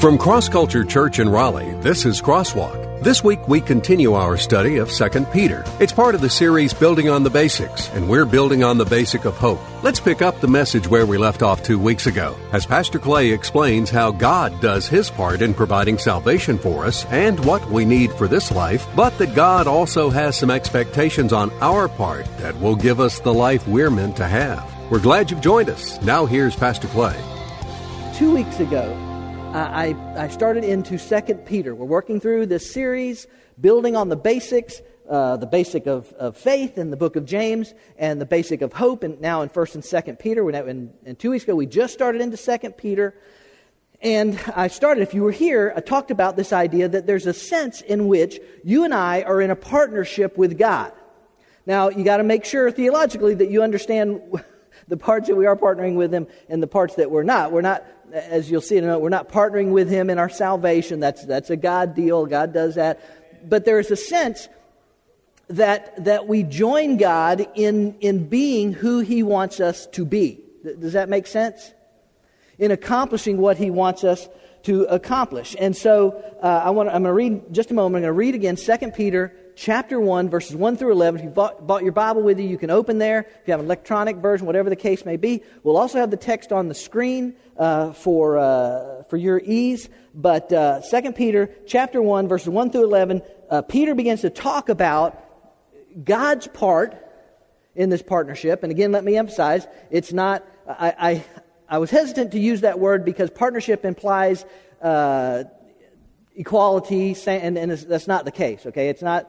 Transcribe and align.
From 0.00 0.16
Cross 0.16 0.50
Culture 0.50 0.84
Church 0.84 1.18
in 1.18 1.28
Raleigh, 1.28 1.74
this 1.80 2.06
is 2.06 2.22
Crosswalk. 2.22 3.02
This 3.02 3.24
week 3.24 3.48
we 3.48 3.60
continue 3.60 4.12
our 4.12 4.36
study 4.36 4.76
of 4.76 4.92
2 4.92 5.24
Peter. 5.32 5.64
It's 5.80 5.92
part 5.92 6.14
of 6.14 6.20
the 6.20 6.30
series 6.30 6.72
Building 6.72 7.08
on 7.08 7.24
the 7.24 7.30
Basics, 7.30 7.88
and 7.90 8.08
we're 8.08 8.24
building 8.24 8.62
on 8.62 8.78
the 8.78 8.84
basic 8.84 9.24
of 9.24 9.36
hope. 9.36 9.58
Let's 9.82 9.98
pick 9.98 10.22
up 10.22 10.40
the 10.40 10.46
message 10.46 10.86
where 10.86 11.04
we 11.04 11.18
left 11.18 11.42
off 11.42 11.64
two 11.64 11.80
weeks 11.80 12.06
ago, 12.06 12.36
as 12.52 12.64
Pastor 12.64 13.00
Clay 13.00 13.32
explains 13.32 13.90
how 13.90 14.12
God 14.12 14.60
does 14.60 14.86
his 14.86 15.10
part 15.10 15.42
in 15.42 15.52
providing 15.52 15.98
salvation 15.98 16.58
for 16.58 16.84
us 16.84 17.04
and 17.06 17.44
what 17.44 17.68
we 17.68 17.84
need 17.84 18.12
for 18.12 18.28
this 18.28 18.52
life, 18.52 18.86
but 18.94 19.18
that 19.18 19.34
God 19.34 19.66
also 19.66 20.10
has 20.10 20.36
some 20.36 20.50
expectations 20.50 21.32
on 21.32 21.50
our 21.60 21.88
part 21.88 22.26
that 22.38 22.56
will 22.60 22.76
give 22.76 23.00
us 23.00 23.18
the 23.18 23.34
life 23.34 23.66
we're 23.66 23.90
meant 23.90 24.16
to 24.18 24.28
have. 24.28 24.64
We're 24.92 25.00
glad 25.00 25.28
you've 25.28 25.40
joined 25.40 25.70
us. 25.70 26.00
Now 26.02 26.24
here's 26.24 26.54
Pastor 26.54 26.86
Clay. 26.86 27.20
Two 28.14 28.32
weeks 28.32 28.60
ago, 28.60 28.96
I, 29.54 29.96
I 30.16 30.28
started 30.28 30.62
into 30.62 30.98
Second 30.98 31.46
Peter. 31.46 31.74
We're 31.74 31.86
working 31.86 32.20
through 32.20 32.46
this 32.46 32.70
series, 32.70 33.26
building 33.58 33.96
on 33.96 34.10
the 34.10 34.16
basics, 34.16 34.82
uh, 35.08 35.38
the 35.38 35.46
basic 35.46 35.86
of, 35.86 36.12
of 36.14 36.36
faith 36.36 36.76
in 36.76 36.90
the 36.90 36.98
book 36.98 37.16
of 37.16 37.24
James, 37.24 37.72
and 37.96 38.20
the 38.20 38.26
basic 38.26 38.60
of 38.60 38.74
hope, 38.74 39.02
and 39.02 39.20
now 39.22 39.40
in 39.40 39.48
First 39.48 39.74
and 39.74 39.82
Second 39.84 40.18
Peter. 40.18 40.44
Now, 40.52 40.66
and, 40.66 40.92
and 41.06 41.18
two 41.18 41.30
weeks 41.30 41.44
ago, 41.44 41.54
we 41.54 41.64
just 41.64 41.94
started 41.94 42.20
into 42.20 42.36
Second 42.36 42.76
Peter. 42.76 43.14
And 44.02 44.38
I 44.54 44.68
started, 44.68 45.00
if 45.00 45.14
you 45.14 45.22
were 45.22 45.32
here, 45.32 45.72
I 45.74 45.80
talked 45.80 46.10
about 46.10 46.36
this 46.36 46.52
idea 46.52 46.86
that 46.86 47.06
there's 47.06 47.26
a 47.26 47.34
sense 47.34 47.80
in 47.80 48.06
which 48.06 48.38
you 48.64 48.84
and 48.84 48.92
I 48.92 49.22
are 49.22 49.40
in 49.40 49.50
a 49.50 49.56
partnership 49.56 50.36
with 50.36 50.58
God. 50.58 50.92
Now, 51.64 51.88
you 51.88 52.04
got 52.04 52.18
to 52.18 52.22
make 52.22 52.44
sure 52.44 52.70
theologically 52.70 53.34
that 53.34 53.50
you 53.50 53.62
understand 53.62 54.20
the 54.88 54.96
parts 54.96 55.28
that 55.28 55.36
we 55.36 55.46
are 55.46 55.56
partnering 55.56 55.96
with 55.96 56.12
Him 56.12 56.26
and 56.50 56.62
the 56.62 56.66
parts 56.66 56.96
that 56.96 57.10
we're 57.10 57.22
not. 57.22 57.50
We're 57.50 57.62
not 57.62 57.84
as 58.12 58.50
you'll 58.50 58.60
see 58.60 58.76
in 58.76 58.88
a 58.88 58.98
we're 58.98 59.08
not 59.08 59.28
partnering 59.28 59.72
with 59.72 59.88
Him 59.88 60.10
in 60.10 60.18
our 60.18 60.28
salvation. 60.28 61.00
That's, 61.00 61.24
that's 61.24 61.50
a 61.50 61.56
God 61.56 61.94
deal. 61.94 62.26
God 62.26 62.52
does 62.52 62.74
that. 62.76 63.00
But 63.48 63.64
there 63.64 63.78
is 63.78 63.90
a 63.90 63.96
sense 63.96 64.48
that, 65.48 66.04
that 66.04 66.26
we 66.26 66.42
join 66.42 66.96
God 66.96 67.46
in, 67.54 67.96
in 68.00 68.28
being 68.28 68.72
who 68.72 69.00
He 69.00 69.22
wants 69.22 69.60
us 69.60 69.86
to 69.88 70.04
be. 70.04 70.40
Does 70.62 70.92
that 70.92 71.08
make 71.08 71.26
sense? 71.26 71.72
In 72.58 72.70
accomplishing 72.70 73.38
what 73.38 73.56
He 73.56 73.70
wants 73.70 74.04
us 74.04 74.28
to 74.64 74.84
accomplish. 74.84 75.56
And 75.58 75.76
so 75.76 76.22
uh, 76.42 76.62
I 76.64 76.70
want 76.70 76.88
I'm 76.88 77.02
going 77.02 77.04
to 77.04 77.12
read 77.12 77.54
just 77.54 77.70
a 77.70 77.74
moment. 77.74 77.96
I'm 77.96 78.02
going 78.02 78.08
to 78.08 78.12
read 78.12 78.34
again 78.34 78.56
2 78.56 78.90
Peter 78.90 79.34
chapter 79.58 79.98
1, 79.98 80.30
verses 80.30 80.54
1 80.54 80.76
through 80.76 80.92
11. 80.92 81.20
If 81.20 81.24
you 81.24 81.30
bought, 81.30 81.66
bought, 81.66 81.82
your 81.82 81.92
Bible 81.92 82.22
with 82.22 82.38
you, 82.38 82.48
you 82.48 82.56
can 82.56 82.70
open 82.70 82.98
there. 82.98 83.26
If 83.42 83.48
you 83.48 83.50
have 83.50 83.60
an 83.60 83.66
electronic 83.66 84.16
version, 84.16 84.46
whatever 84.46 84.70
the 84.70 84.76
case 84.76 85.04
may 85.04 85.16
be, 85.16 85.42
we'll 85.64 85.76
also 85.76 85.98
have 85.98 86.12
the 86.12 86.16
text 86.16 86.52
on 86.52 86.68
the 86.68 86.74
screen 86.74 87.34
uh, 87.56 87.92
for, 87.92 88.38
uh, 88.38 89.02
for 89.04 89.16
your 89.16 89.40
ease. 89.44 89.88
But 90.14 90.52
uh, 90.52 90.80
2 90.88 91.12
Peter 91.12 91.50
chapter 91.66 92.00
1, 92.00 92.28
verses 92.28 92.48
1 92.48 92.70
through 92.70 92.84
11, 92.84 93.22
uh, 93.50 93.62
Peter 93.62 93.96
begins 93.96 94.20
to 94.20 94.30
talk 94.30 94.68
about 94.68 95.24
God's 96.04 96.46
part 96.46 96.96
in 97.74 97.90
this 97.90 98.02
partnership. 98.02 98.62
And 98.62 98.70
again, 98.70 98.92
let 98.92 99.02
me 99.02 99.16
emphasize, 99.16 99.66
it's 99.90 100.12
not, 100.12 100.46
I, 100.68 100.94
I, 100.98 101.24
I 101.68 101.78
was 101.78 101.90
hesitant 101.90 102.30
to 102.32 102.38
use 102.38 102.60
that 102.60 102.78
word 102.78 103.04
because 103.04 103.28
partnership 103.30 103.84
implies 103.84 104.44
uh, 104.80 105.44
equality, 106.36 107.16
and, 107.26 107.58
and 107.58 107.72
that's 107.72 108.06
not 108.06 108.24
the 108.24 108.30
case, 108.30 108.64
okay? 108.66 108.88
It's 108.88 109.02
not 109.02 109.28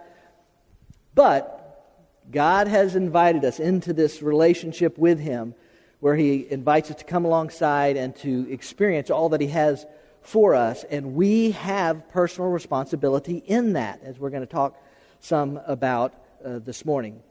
but 1.19 2.31
God 2.31 2.69
has 2.69 2.95
invited 2.95 3.43
us 3.43 3.59
into 3.59 3.91
this 3.91 4.21
relationship 4.21 4.97
with 4.97 5.19
Him 5.19 5.53
where 5.99 6.15
He 6.15 6.49
invites 6.49 6.89
us 6.91 6.95
to 6.95 7.03
come 7.03 7.25
alongside 7.25 7.97
and 7.97 8.15
to 8.19 8.49
experience 8.49 9.09
all 9.09 9.27
that 9.27 9.41
He 9.41 9.47
has 9.47 9.85
for 10.21 10.55
us. 10.55 10.85
And 10.85 11.15
we 11.15 11.51
have 11.51 12.07
personal 12.07 12.49
responsibility 12.51 13.43
in 13.45 13.73
that, 13.73 13.99
as 14.01 14.17
we're 14.17 14.29
going 14.29 14.43
to 14.43 14.47
talk 14.47 14.81
some 15.19 15.59
about 15.67 16.13
uh, 16.45 16.59
this 16.59 16.85
morning. 16.85 17.21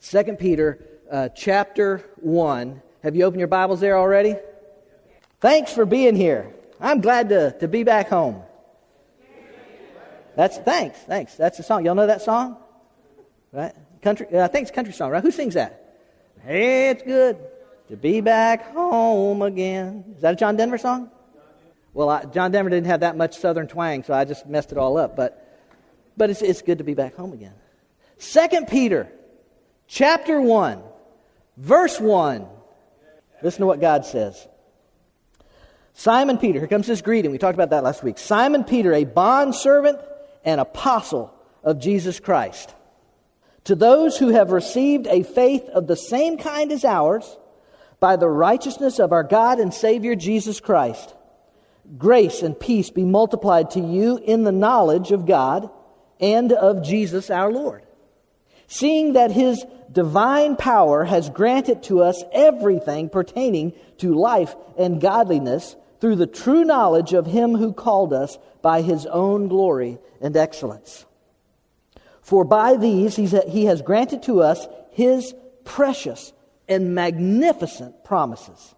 2 0.00 0.24
Peter 0.36 0.84
uh, 1.08 1.28
chapter 1.28 2.04
1. 2.16 2.82
Have 3.04 3.14
you 3.14 3.22
opened 3.22 3.38
your 3.38 3.46
Bibles 3.46 3.78
there 3.78 3.98
already? 3.98 4.34
Thanks 5.40 5.72
for 5.72 5.86
being 5.86 6.16
here. 6.16 6.52
I'm 6.80 7.00
glad 7.00 7.28
to, 7.28 7.56
to 7.60 7.68
be 7.68 7.84
back 7.84 8.08
home. 8.08 8.42
That's 10.34 10.58
thanks, 10.58 10.98
thanks. 10.98 11.36
That's 11.36 11.58
the 11.58 11.62
song. 11.62 11.84
Y'all 11.84 11.94
know 11.94 12.08
that 12.08 12.22
song? 12.22 12.56
Right? 13.52 13.74
Country, 14.00 14.26
uh, 14.32 14.44
I 14.44 14.48
think 14.48 14.62
it's 14.62 14.74
country 14.74 14.94
song, 14.94 15.10
right? 15.10 15.22
Who 15.22 15.30
sings 15.30 15.54
that? 15.54 15.78
Hey, 16.42 16.88
it's 16.88 17.02
good 17.02 17.36
to 17.88 17.96
be 17.96 18.20
back 18.20 18.72
home 18.72 19.42
again. 19.42 20.04
Is 20.16 20.22
that 20.22 20.34
a 20.34 20.36
John 20.36 20.56
Denver 20.56 20.78
song? 20.78 21.10
Well, 21.92 22.08
I, 22.08 22.24
John 22.24 22.50
Denver 22.50 22.70
didn't 22.70 22.86
have 22.86 23.00
that 23.00 23.16
much 23.16 23.36
southern 23.36 23.68
twang, 23.68 24.02
so 24.02 24.14
I 24.14 24.24
just 24.24 24.46
messed 24.46 24.72
it 24.72 24.78
all 24.78 24.96
up. 24.96 25.14
But, 25.14 25.60
but 26.16 26.30
it's, 26.30 26.40
it's 26.40 26.62
good 26.62 26.78
to 26.78 26.84
be 26.84 26.94
back 26.94 27.14
home 27.14 27.34
again. 27.34 27.52
Second 28.16 28.68
Peter, 28.68 29.12
chapter 29.86 30.40
1, 30.40 30.82
verse 31.58 32.00
1. 32.00 32.46
Listen 33.42 33.60
to 33.60 33.66
what 33.66 33.80
God 33.80 34.06
says. 34.06 34.48
Simon 35.94 36.38
Peter, 36.38 36.58
here 36.58 36.68
comes 36.68 36.86
this 36.86 37.02
greeting. 37.02 37.30
We 37.30 37.38
talked 37.38 37.54
about 37.54 37.70
that 37.70 37.84
last 37.84 38.02
week. 38.02 38.16
Simon 38.16 38.64
Peter, 38.64 38.94
a 38.94 39.04
bondservant 39.04 40.00
and 40.44 40.60
apostle 40.60 41.34
of 41.62 41.78
Jesus 41.78 42.18
Christ 42.18 42.74
to 43.64 43.74
those 43.74 44.18
who 44.18 44.28
have 44.28 44.50
received 44.50 45.06
a 45.06 45.22
faith 45.22 45.68
of 45.68 45.86
the 45.86 45.96
same 45.96 46.36
kind 46.36 46.72
as 46.72 46.84
ours, 46.84 47.38
by 48.00 48.16
the 48.16 48.28
righteousness 48.28 48.98
of 48.98 49.12
our 49.12 49.22
God 49.22 49.60
and 49.60 49.72
Savior 49.72 50.16
Jesus 50.16 50.58
Christ, 50.58 51.14
grace 51.98 52.42
and 52.42 52.58
peace 52.58 52.90
be 52.90 53.04
multiplied 53.04 53.70
to 53.72 53.80
you 53.80 54.18
in 54.18 54.42
the 54.42 54.50
knowledge 54.50 55.12
of 55.12 55.26
God 55.26 55.70
and 56.18 56.52
of 56.52 56.82
Jesus 56.82 57.30
our 57.30 57.52
Lord. 57.52 57.84
Seeing 58.66 59.12
that 59.12 59.30
his 59.30 59.64
divine 59.92 60.56
power 60.56 61.04
has 61.04 61.30
granted 61.30 61.84
to 61.84 62.02
us 62.02 62.24
everything 62.32 63.08
pertaining 63.08 63.72
to 63.98 64.14
life 64.14 64.56
and 64.76 65.00
godliness 65.00 65.76
through 66.00 66.16
the 66.16 66.26
true 66.26 66.64
knowledge 66.64 67.12
of 67.12 67.26
him 67.26 67.54
who 67.54 67.72
called 67.72 68.12
us 68.12 68.36
by 68.62 68.82
his 68.82 69.06
own 69.06 69.46
glory 69.46 69.98
and 70.20 70.36
excellence 70.36 71.04
for 72.32 72.46
by 72.46 72.76
these 72.76 73.14
he 73.14 73.66
has 73.66 73.82
granted 73.82 74.22
to 74.22 74.40
us 74.40 74.66
his 74.92 75.34
precious 75.64 76.32
and 76.66 76.94
magnificent 76.94 78.04
promises, 78.04 78.74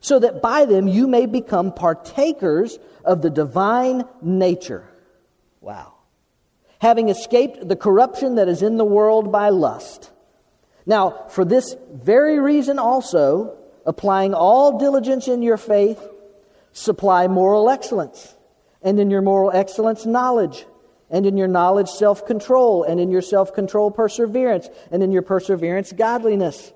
so 0.00 0.18
that 0.18 0.40
by 0.40 0.64
them 0.64 0.88
you 0.88 1.06
may 1.06 1.26
become 1.26 1.74
partakers 1.74 2.78
of 3.04 3.20
the 3.20 3.28
divine 3.28 4.04
nature. 4.22 4.88
Wow. 5.60 5.92
Having 6.78 7.10
escaped 7.10 7.68
the 7.68 7.76
corruption 7.76 8.36
that 8.36 8.48
is 8.48 8.62
in 8.62 8.78
the 8.78 8.84
world 8.86 9.30
by 9.30 9.50
lust. 9.50 10.10
Now, 10.86 11.26
for 11.28 11.44
this 11.44 11.76
very 11.92 12.38
reason 12.38 12.78
also, 12.78 13.58
applying 13.84 14.32
all 14.32 14.78
diligence 14.78 15.28
in 15.28 15.42
your 15.42 15.58
faith, 15.58 16.00
supply 16.72 17.26
moral 17.26 17.68
excellence, 17.68 18.34
and 18.80 18.98
in 18.98 19.10
your 19.10 19.20
moral 19.20 19.50
excellence, 19.50 20.06
knowledge 20.06 20.64
and 21.10 21.26
in 21.26 21.36
your 21.36 21.48
knowledge, 21.48 21.88
self 21.88 22.26
control, 22.26 22.84
and 22.84 23.00
in 23.00 23.10
your 23.10 23.22
self 23.22 23.52
control, 23.52 23.90
perseverance, 23.90 24.68
and 24.90 25.02
in 25.02 25.12
your 25.12 25.22
perseverance, 25.22 25.92
godliness, 25.92 26.72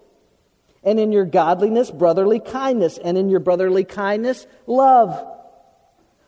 and 0.83 0.99
in 0.99 1.13
your 1.13 1.25
godliness, 1.25 1.91
brotherly 1.91 2.41
kindness, 2.41 2.99
and 2.99 3.17
in 3.17 3.29
your 3.29 3.41
brotherly 3.41 3.85
kindness, 3.85 4.47
love. 4.67 5.31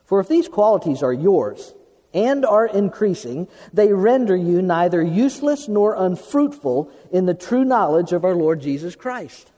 For 0.05 0.21
if 0.21 0.29
these 0.29 0.49
qualities 0.49 1.03
are 1.03 1.13
yours 1.13 1.75
and 2.15 2.47
are 2.47 2.67
increasing, 2.67 3.49
they 3.73 3.93
render 3.93 4.37
you 4.37 4.63
neither 4.63 5.03
useless 5.03 5.69
nor 5.69 5.95
unfruitful 5.95 6.91
in 7.11 7.27
the 7.27 7.35
true 7.35 7.65
knowledge 7.65 8.13
of 8.13 8.25
our 8.25 8.35
Lord 8.35 8.61
Jesus 8.61 8.95
Christ. 8.95 9.51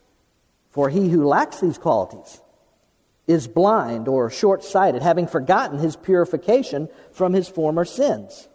For 0.70 0.88
he 0.88 1.08
who 1.08 1.26
lacks 1.26 1.60
these 1.60 1.78
qualities, 1.78 2.40
is 3.28 3.46
blind 3.46 4.08
or 4.08 4.30
short 4.30 4.64
sighted, 4.64 5.02
having 5.02 5.28
forgotten 5.28 5.78
his 5.78 5.94
purification 5.94 6.88
from 7.12 7.34
his 7.34 7.48
former 7.48 7.84
sins. 7.84 8.48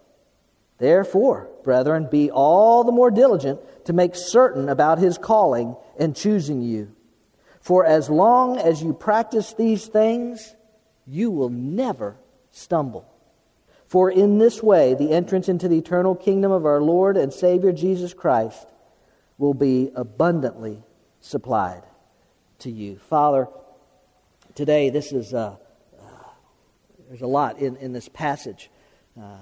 Therefore, 0.78 1.48
brethren, 1.62 2.08
be 2.10 2.30
all 2.30 2.82
the 2.82 2.92
more 2.92 3.12
diligent 3.12 3.60
to 3.86 3.92
make 3.92 4.16
certain 4.16 4.68
about 4.68 4.98
his 4.98 5.16
calling 5.16 5.76
and 5.98 6.16
choosing 6.16 6.60
you. 6.60 6.94
For 7.60 7.86
as 7.86 8.10
long 8.10 8.58
as 8.58 8.82
you 8.82 8.92
practice 8.92 9.54
these 9.54 9.86
things, 9.86 10.54
you 11.06 11.30
will 11.30 11.48
never 11.48 12.16
stumble. 12.50 13.08
For 13.86 14.10
in 14.10 14.38
this 14.38 14.62
way, 14.62 14.94
the 14.94 15.12
entrance 15.12 15.48
into 15.48 15.68
the 15.68 15.78
eternal 15.78 16.16
kingdom 16.16 16.50
of 16.50 16.66
our 16.66 16.82
Lord 16.82 17.16
and 17.16 17.32
Savior 17.32 17.70
Jesus 17.70 18.12
Christ 18.12 18.66
will 19.38 19.54
be 19.54 19.92
abundantly 19.94 20.82
supplied 21.20 21.84
to 22.58 22.70
you. 22.70 22.98
Father, 22.98 23.48
today, 24.54 24.90
this 24.90 25.12
is 25.12 25.34
uh, 25.34 25.56
uh, 26.00 26.04
there's 27.08 27.22
a 27.22 27.26
lot 27.26 27.58
in, 27.58 27.76
in 27.76 27.92
this 27.92 28.08
passage. 28.08 28.70
Uh, 29.20 29.36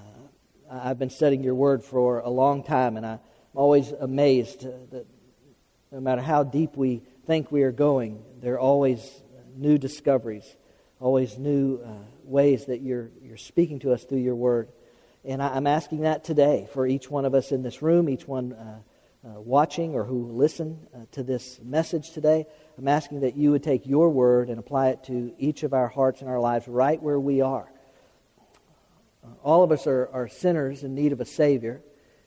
I've 0.69 0.97
been 0.97 1.09
studying 1.09 1.43
your 1.43 1.55
word 1.55 1.83
for 1.83 2.19
a 2.19 2.29
long 2.29 2.63
time, 2.63 2.97
and 2.97 3.05
I'm 3.05 3.19
always 3.53 3.91
amazed 3.91 4.61
that 4.91 5.05
no 5.91 5.99
matter 5.99 6.21
how 6.21 6.43
deep 6.43 6.75
we 6.75 7.03
think 7.25 7.51
we 7.51 7.61
are 7.63 7.71
going, 7.71 8.23
there 8.41 8.55
are 8.55 8.59
always 8.59 9.21
new 9.55 9.77
discoveries, 9.77 10.55
always 10.99 11.37
new 11.37 11.79
uh, 11.85 11.89
ways 12.23 12.65
that 12.65 12.81
you're, 12.81 13.11
you're 13.21 13.37
speaking 13.37 13.79
to 13.79 13.93
us 13.93 14.03
through 14.03 14.19
your 14.19 14.35
word. 14.35 14.69
And 15.23 15.41
I, 15.43 15.55
am 15.55 15.67
asking 15.67 16.01
that 16.01 16.23
today 16.23 16.67
for 16.73 16.87
each 16.87 17.09
one 17.09 17.25
of 17.25 17.35
us 17.35 17.51
in 17.51 17.61
this 17.61 17.81
room, 17.81 18.09
each 18.09 18.27
one 18.27 18.55
uh, 19.25 19.39
watching 19.39 19.95
or 19.95 20.03
who 20.03 20.31
listen 20.31 20.87
uh, 20.93 20.99
to 21.11 21.23
this 21.23 21.59
message 21.63 22.11
today. 22.11 22.45
I'm 22.77 22.87
asking 22.87 23.21
that 23.21 23.37
you 23.37 23.51
would 23.51 23.63
take 23.63 23.85
your 23.85 24.09
word 24.09 24.49
and 24.49 24.59
apply 24.59 24.89
it 24.89 25.03
to 25.05 25.33
each 25.37 25.63
of 25.63 25.73
our 25.73 25.87
hearts 25.87 26.21
and 26.21 26.29
our 26.29 26.39
lives 26.39 26.67
right 26.67 27.01
where 27.01 27.19
we 27.19 27.41
are. 27.41 27.71
Uh, 29.23 29.27
all 29.41 29.63
of 29.63 29.71
us 29.71 29.87
are, 29.87 30.09
are 30.11 30.27
sinners 30.27 30.83
in 30.83 30.93
need 30.93 31.13
of 31.13 31.21
a 31.21 31.25
Savior. 31.25 31.81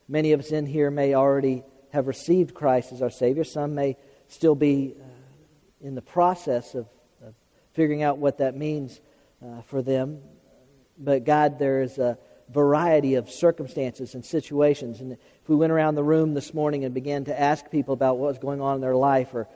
Many 0.08 0.32
of 0.32 0.40
us 0.40 0.52
in 0.52 0.64
here 0.66 0.90
may 0.90 1.14
already 1.14 1.64
have 1.92 2.06
received 2.06 2.54
Christ 2.54 2.92
as 2.92 3.02
our 3.02 3.10
Savior. 3.10 3.44
Some 3.44 3.74
may 3.74 3.96
still 4.28 4.54
be 4.54 4.94
uh, 4.98 5.86
in 5.86 5.94
the 5.94 6.02
process 6.02 6.74
of, 6.74 6.86
of, 7.22 7.34
figuring 7.72 8.02
out 8.02 8.18
what 8.18 8.38
that 8.38 8.56
means 8.56 9.00
uh, 9.44 9.60
for 9.62 9.82
them. 9.82 10.20
But 10.98 11.24
God, 11.24 11.58
there 11.58 11.82
is 11.82 11.98
a 11.98 12.16
variety 12.50 13.14
of 13.14 13.30
circumstances 13.30 14.14
and 14.14 14.24
situations. 14.24 15.00
And 15.00 15.12
if 15.12 15.48
we 15.48 15.56
went 15.56 15.72
around 15.72 15.94
the 15.94 16.04
room 16.04 16.34
this 16.34 16.54
morning 16.54 16.84
and 16.84 16.94
began 16.94 17.24
to 17.24 17.38
ask 17.38 17.70
people 17.70 17.94
about 17.94 18.18
what 18.18 18.28
was 18.28 18.38
going 18.38 18.60
on 18.60 18.76
in 18.76 18.80
their 18.80 18.96
life, 18.96 19.34
or 19.34 19.48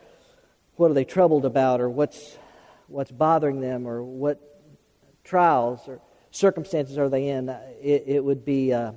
what 0.77 0.91
are 0.91 0.95
they 0.95 1.05
troubled 1.05 1.45
about, 1.45 1.81
or 1.81 1.89
what's, 1.89 2.37
what's 2.89 3.11
bothering 3.11 3.61
them, 3.61 3.87
or 3.87 4.03
what 4.03 4.41
trials 5.25 5.87
or 5.87 6.01
circumstances 6.31 6.99
are 6.99 7.09
they 7.09 7.29
in, 7.29 7.49
it, 7.49 8.05
it 8.07 8.25
would 8.25 8.45
be, 8.45 8.73
uh, 8.73 8.93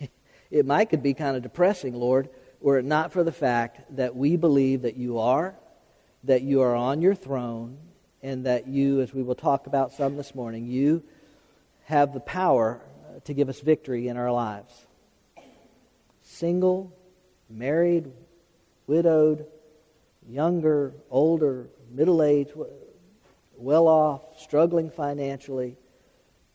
it 0.50 0.66
might 0.66 0.86
could 0.86 1.02
be 1.02 1.14
kind 1.14 1.36
of 1.36 1.42
depressing, 1.42 1.94
Lord, 1.94 2.28
were 2.60 2.78
it 2.78 2.84
not 2.84 3.12
for 3.12 3.22
the 3.22 3.32
fact 3.32 3.96
that 3.96 4.16
we 4.16 4.36
believe 4.36 4.82
that 4.82 4.96
you 4.96 5.18
are, 5.18 5.54
that 6.24 6.42
you 6.42 6.60
are 6.62 6.74
on 6.74 7.00
your 7.00 7.14
throne, 7.14 7.78
and 8.22 8.46
that 8.46 8.66
you, 8.66 9.00
as 9.00 9.14
we 9.14 9.22
will 9.22 9.34
talk 9.34 9.66
about 9.66 9.92
some 9.92 10.16
this 10.16 10.34
morning, 10.34 10.66
you 10.66 11.02
have 11.84 12.12
the 12.12 12.20
power 12.20 12.80
to 13.24 13.34
give 13.34 13.48
us 13.48 13.60
victory 13.60 14.08
in 14.08 14.16
our 14.16 14.30
lives. 14.32 14.72
Single, 16.22 16.92
married, 17.48 18.10
widowed, 18.86 19.46
younger, 20.28 20.94
older, 21.10 21.68
middle 21.90 22.22
aged, 22.22 22.52
well 23.56 23.88
off, 23.88 24.22
struggling 24.38 24.90
financially, 24.90 25.76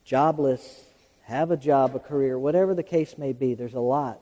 jobless, 0.04 0.84
have 1.22 1.50
a 1.50 1.56
job, 1.56 1.96
a 1.96 1.98
career, 1.98 2.38
whatever 2.38 2.74
the 2.74 2.82
case 2.82 3.16
may 3.16 3.32
be, 3.32 3.54
there's 3.54 3.74
a 3.74 3.80
lot. 3.80 4.20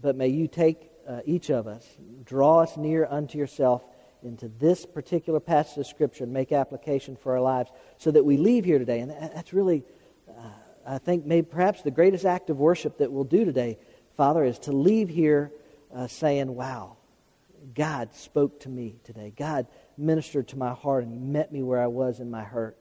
But 0.00 0.16
may 0.16 0.28
you 0.28 0.48
take 0.48 0.90
uh, 1.08 1.20
each 1.24 1.50
of 1.50 1.66
us, 1.66 1.86
draw 2.24 2.60
us 2.60 2.76
near 2.76 3.06
unto 3.10 3.38
yourself 3.38 3.82
into 4.22 4.48
this 4.48 4.84
particular 4.84 5.40
passage 5.40 5.78
of 5.78 5.86
Scripture 5.86 6.24
and 6.24 6.32
make 6.32 6.52
application 6.52 7.16
for 7.16 7.32
our 7.32 7.40
lives 7.40 7.70
so 7.96 8.10
that 8.10 8.24
we 8.24 8.36
leave 8.36 8.64
here 8.64 8.78
today. 8.78 9.00
And 9.00 9.10
that's 9.10 9.52
really 9.52 9.82
I 10.90 10.98
think 10.98 11.24
maybe 11.24 11.46
perhaps 11.46 11.82
the 11.82 11.92
greatest 11.92 12.24
act 12.24 12.50
of 12.50 12.58
worship 12.58 12.98
that 12.98 13.12
we'll 13.12 13.22
do 13.22 13.44
today, 13.44 13.78
Father, 14.16 14.42
is 14.42 14.58
to 14.60 14.72
leave 14.72 15.08
here 15.08 15.52
uh, 15.94 16.08
saying, 16.08 16.52
Wow, 16.52 16.96
God 17.76 18.12
spoke 18.12 18.58
to 18.60 18.68
me 18.68 18.96
today. 19.04 19.32
God 19.36 19.68
ministered 19.96 20.48
to 20.48 20.58
my 20.58 20.72
heart 20.74 21.04
and 21.04 21.32
met 21.32 21.52
me 21.52 21.62
where 21.62 21.80
I 21.80 21.86
was 21.86 22.18
in 22.18 22.28
my 22.28 22.42
hurt. 22.42 22.76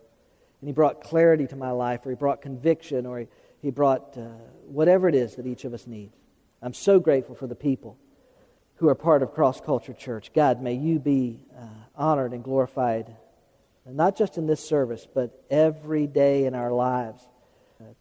And 0.59 0.67
He 0.67 0.73
brought 0.73 1.01
clarity 1.01 1.45
to 1.47 1.55
my 1.55 1.69
life, 1.69 2.03
or 2.03 2.09
He 2.09 2.15
brought 2.15 2.41
conviction, 2.41 3.05
or 3.05 3.19
He, 3.19 3.27
he 3.61 3.69
brought 3.69 4.17
uh, 4.17 4.29
whatever 4.65 5.07
it 5.07 5.13
is 5.13 5.35
that 5.35 5.45
each 5.45 5.63
of 5.63 5.75
us 5.75 5.85
needs. 5.85 6.15
I'm 6.63 6.73
so 6.73 6.99
grateful 6.99 7.35
for 7.35 7.45
the 7.45 7.55
people 7.55 7.95
who 8.77 8.89
are 8.89 8.95
part 8.95 9.21
of 9.21 9.35
Cross 9.35 9.61
Culture 9.61 9.93
Church. 9.93 10.33
God, 10.33 10.63
may 10.63 10.73
you 10.73 10.97
be 10.97 11.41
uh, 11.55 11.67
honored 11.95 12.33
and 12.33 12.43
glorified, 12.43 13.15
not 13.85 14.17
just 14.17 14.39
in 14.39 14.47
this 14.47 14.67
service, 14.67 15.07
but 15.13 15.43
every 15.51 16.07
day 16.07 16.45
in 16.45 16.55
our 16.55 16.71
lives. 16.71 17.27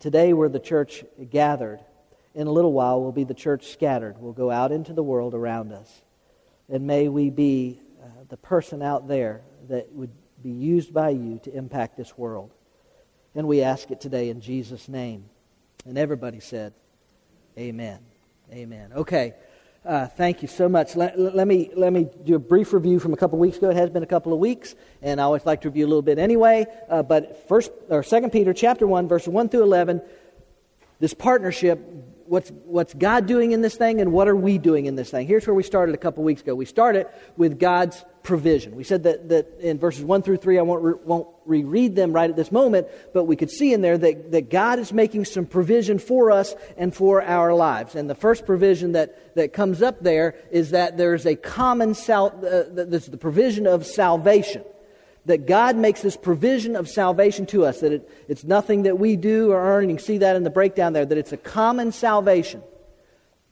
Today 0.00 0.32
we're 0.32 0.48
the 0.48 0.58
church 0.58 1.04
gathered. 1.30 1.78
In 2.34 2.48
a 2.48 2.52
little 2.52 2.72
while, 2.72 3.00
we'll 3.00 3.12
be 3.12 3.25
the 3.25 3.34
church 3.34 3.69
scattered. 3.69 4.19
We'll 4.19 4.32
go 4.32 4.50
out 4.50 4.72
into 4.72 4.92
the 4.92 5.04
world 5.04 5.34
around 5.34 5.72
us. 5.72 6.02
And 6.69 6.86
may 6.86 7.08
we 7.08 7.30
be 7.30 7.80
uh, 8.02 8.06
the 8.28 8.36
person 8.36 8.82
out 8.82 9.06
there 9.06 9.42
that 9.69 9.92
would 9.92 10.10
be 10.42 10.50
used 10.50 10.92
by 10.92 11.10
you 11.10 11.38
to 11.44 11.54
impact 11.54 11.96
this 11.96 12.19
world. 12.19 12.52
And 13.34 13.46
we 13.46 13.62
ask 13.62 13.90
it 13.92 14.00
today 14.00 14.30
in 14.30 14.40
Jesus' 14.40 14.88
name. 14.88 15.26
And 15.86 15.96
everybody 15.96 16.40
said, 16.40 16.74
Amen. 17.56 18.00
Amen. 18.52 18.92
Okay. 18.94 19.34
Uh, 19.84 20.06
thank 20.06 20.42
you 20.42 20.48
so 20.48 20.69
much. 20.69 20.96
Let, 20.96 21.19
let, 21.19 21.46
me, 21.46 21.70
let 21.75 21.92
me 21.92 22.08
do 22.25 22.34
a 22.34 22.38
brief 22.38 22.72
review 22.72 22.98
from 22.98 23.12
a 23.12 23.16
couple 23.16 23.36
of 23.36 23.40
weeks 23.40 23.58
ago. 23.58 23.70
It 23.70 23.76
has 23.76 23.90
been 23.90 24.02
a 24.02 24.06
couple 24.06 24.32
of 24.32 24.38
weeks, 24.38 24.75
and 25.02 25.20
I 25.20 25.25
always 25.25 25.46
like 25.46 25.62
to 25.62 25.69
review 25.69 25.86
a 25.86 25.88
little 25.88 26.02
bit 26.02 26.19
anyway. 26.19 26.66
Uh, 26.88 27.02
but 27.02 27.48
first, 27.48 27.70
or 27.88 28.02
Second 28.02 28.30
Peter 28.30 28.52
chapter 28.52 28.86
1, 28.86 29.08
verse 29.08 29.28
1 29.28 29.48
through 29.48 29.62
11, 29.62 30.02
this 30.98 31.14
partnership 31.14 31.78
what's, 32.28 32.50
what's 32.64 32.94
God 32.94 33.26
doing 33.26 33.52
in 33.52 33.62
this 33.62 33.76
thing 33.76 34.00
and 34.00 34.12
what 34.12 34.28
are 34.28 34.36
we 34.36 34.58
doing 34.58 34.86
in 34.86 34.94
this 34.94 35.10
thing? 35.10 35.26
Here's 35.26 35.46
where 35.46 35.54
we 35.54 35.62
started 35.62 35.94
a 35.94 35.98
couple 35.98 36.22
weeks 36.22 36.42
ago. 36.42 36.54
We 36.54 36.66
started 36.66 37.06
with 37.36 37.58
God's 37.58 38.04
provision. 38.22 38.76
We 38.76 38.84
said 38.84 39.04
that, 39.04 39.28
that 39.30 39.60
in 39.60 39.78
verses 39.78 40.04
1 40.04 40.22
through 40.22 40.36
3, 40.36 40.58
I 40.58 40.62
won't, 40.62 40.82
re, 40.82 40.94
won't 41.04 41.28
reread 41.46 41.96
them 41.96 42.12
right 42.12 42.28
at 42.28 42.36
this 42.36 42.52
moment, 42.52 42.86
but 43.14 43.25
we 43.25 43.36
could 43.36 43.50
see 43.50 43.72
in 43.72 43.80
there 43.80 43.96
that, 43.96 44.32
that 44.32 44.50
God 44.50 44.78
is 44.78 44.92
making 44.92 45.25
some 45.25 45.46
provision 45.46 45.98
for 45.98 46.30
us 46.30 46.54
and 46.76 46.94
for 46.94 47.22
our 47.22 47.54
lives. 47.54 47.94
And 47.94 48.08
the 48.08 48.14
first 48.14 48.44
provision 48.44 48.92
that, 48.92 49.34
that 49.34 49.52
comes 49.52 49.81
up 49.81 50.00
there 50.00 50.34
is 50.50 50.70
that 50.70 50.96
there's 50.96 51.24
a 51.24 51.36
common, 51.36 51.94
sal, 51.94 52.26
uh, 52.26 52.64
the 52.72 53.19
provision 53.19 53.66
of 53.66 53.86
salvation 53.86 54.64
that 55.28 55.46
God 55.46 55.76
makes 55.76 56.02
this 56.02 56.16
provision 56.16 56.75
of 56.75 56.88
salvation 56.88 57.46
to 57.46 57.64
us, 57.64 57.80
that 57.80 57.92
it, 57.92 58.10
it's 58.28 58.44
nothing 58.44 58.82
that 58.82 58.98
we 58.98 59.14
do 59.14 59.52
or 59.52 59.60
earn. 59.62 59.84
And 59.84 59.90
you 59.92 59.96
can 59.96 60.04
see 60.04 60.19
that 60.19 60.36
in 60.36 60.42
the 60.42 60.50
breakdown 60.50 60.94
there, 60.94 61.06
that 61.06 61.16
it's 61.16 61.32
a 61.32 61.36
common 61.36 61.92
salvation. 61.92 62.62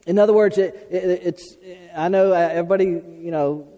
In 0.07 0.19
other 0.19 0.33
words, 0.33 0.57
it, 0.57 0.89
it, 0.91 1.21
it's, 1.23 1.57
I 1.95 2.09
know 2.09 2.33
uh, 2.33 2.37
everybody, 2.37 2.87
you 2.87 3.31
know, 3.31 3.69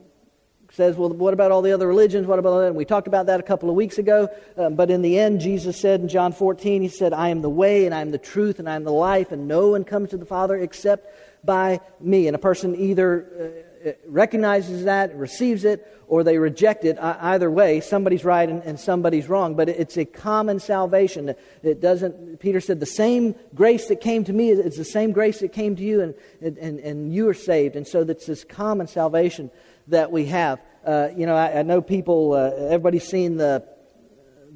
says, 0.70 0.96
well, 0.96 1.08
what 1.08 1.34
about 1.34 1.50
all 1.50 1.62
the 1.62 1.72
other 1.72 1.88
religions? 1.88 2.26
What 2.26 2.38
about 2.38 2.60
that? 2.60 2.66
And 2.68 2.76
we 2.76 2.84
talked 2.84 3.08
about 3.08 3.26
that 3.26 3.40
a 3.40 3.42
couple 3.42 3.68
of 3.68 3.74
weeks 3.74 3.98
ago. 3.98 4.28
Um, 4.56 4.76
but 4.76 4.90
in 4.90 5.02
the 5.02 5.18
end, 5.18 5.40
Jesus 5.40 5.76
said 5.80 6.00
in 6.00 6.08
John 6.08 6.32
14, 6.32 6.82
He 6.82 6.88
said, 6.88 7.12
I 7.12 7.30
am 7.30 7.42
the 7.42 7.50
way 7.50 7.86
and 7.86 7.94
I 7.94 8.00
am 8.00 8.12
the 8.12 8.18
truth 8.18 8.60
and 8.60 8.68
I 8.68 8.76
am 8.76 8.84
the 8.84 8.92
life, 8.92 9.32
and 9.32 9.48
no 9.48 9.70
one 9.70 9.84
comes 9.84 10.10
to 10.10 10.16
the 10.16 10.26
Father 10.26 10.56
except 10.56 11.27
by 11.44 11.80
me. 12.00 12.26
And 12.26 12.34
a 12.34 12.38
person 12.38 12.74
either 12.76 13.64
uh, 13.86 13.92
recognizes 14.06 14.84
that, 14.84 15.14
receives 15.16 15.64
it, 15.64 15.86
or 16.08 16.24
they 16.24 16.38
reject 16.38 16.84
it. 16.84 16.98
Either 17.00 17.50
way, 17.50 17.80
somebody's 17.80 18.24
right 18.24 18.48
and, 18.48 18.62
and 18.62 18.80
somebody's 18.80 19.28
wrong. 19.28 19.54
But 19.54 19.68
it's 19.68 19.96
a 19.96 20.04
common 20.04 20.58
salvation. 20.58 21.34
It 21.62 21.80
doesn't. 21.80 22.40
Peter 22.40 22.60
said, 22.60 22.80
"The 22.80 22.86
same 22.86 23.34
grace 23.54 23.88
that 23.88 24.00
came 24.00 24.24
to 24.24 24.32
me 24.32 24.50
is 24.50 24.76
the 24.76 24.84
same 24.84 25.12
grace 25.12 25.40
that 25.40 25.52
came 25.52 25.76
to 25.76 25.82
you, 25.82 26.00
and 26.00 26.14
and 26.40 26.80
and 26.80 27.12
you 27.12 27.28
are 27.28 27.34
saved." 27.34 27.76
And 27.76 27.86
so 27.86 28.04
that's 28.04 28.26
this 28.26 28.42
common 28.42 28.86
salvation 28.86 29.50
that 29.88 30.10
we 30.10 30.26
have. 30.26 30.60
Uh, 30.84 31.08
you 31.14 31.26
know, 31.26 31.36
I, 31.36 31.58
I 31.58 31.62
know 31.62 31.82
people. 31.82 32.32
Uh, 32.32 32.50
everybody's 32.56 33.06
seen 33.06 33.36
the 33.36 33.64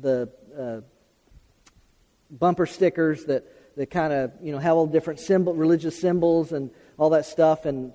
the 0.00 0.30
uh, 0.58 0.80
bumper 2.30 2.66
stickers 2.66 3.26
that 3.26 3.44
that 3.76 3.90
kind 3.90 4.12
of 4.12 4.32
you 4.42 4.52
know 4.52 4.58
have 4.58 4.76
all 4.76 4.86
different 4.86 5.20
symbol, 5.20 5.54
religious 5.54 5.98
symbols, 5.98 6.52
and 6.52 6.70
all 6.98 7.10
that 7.10 7.26
stuff. 7.26 7.64
And 7.64 7.92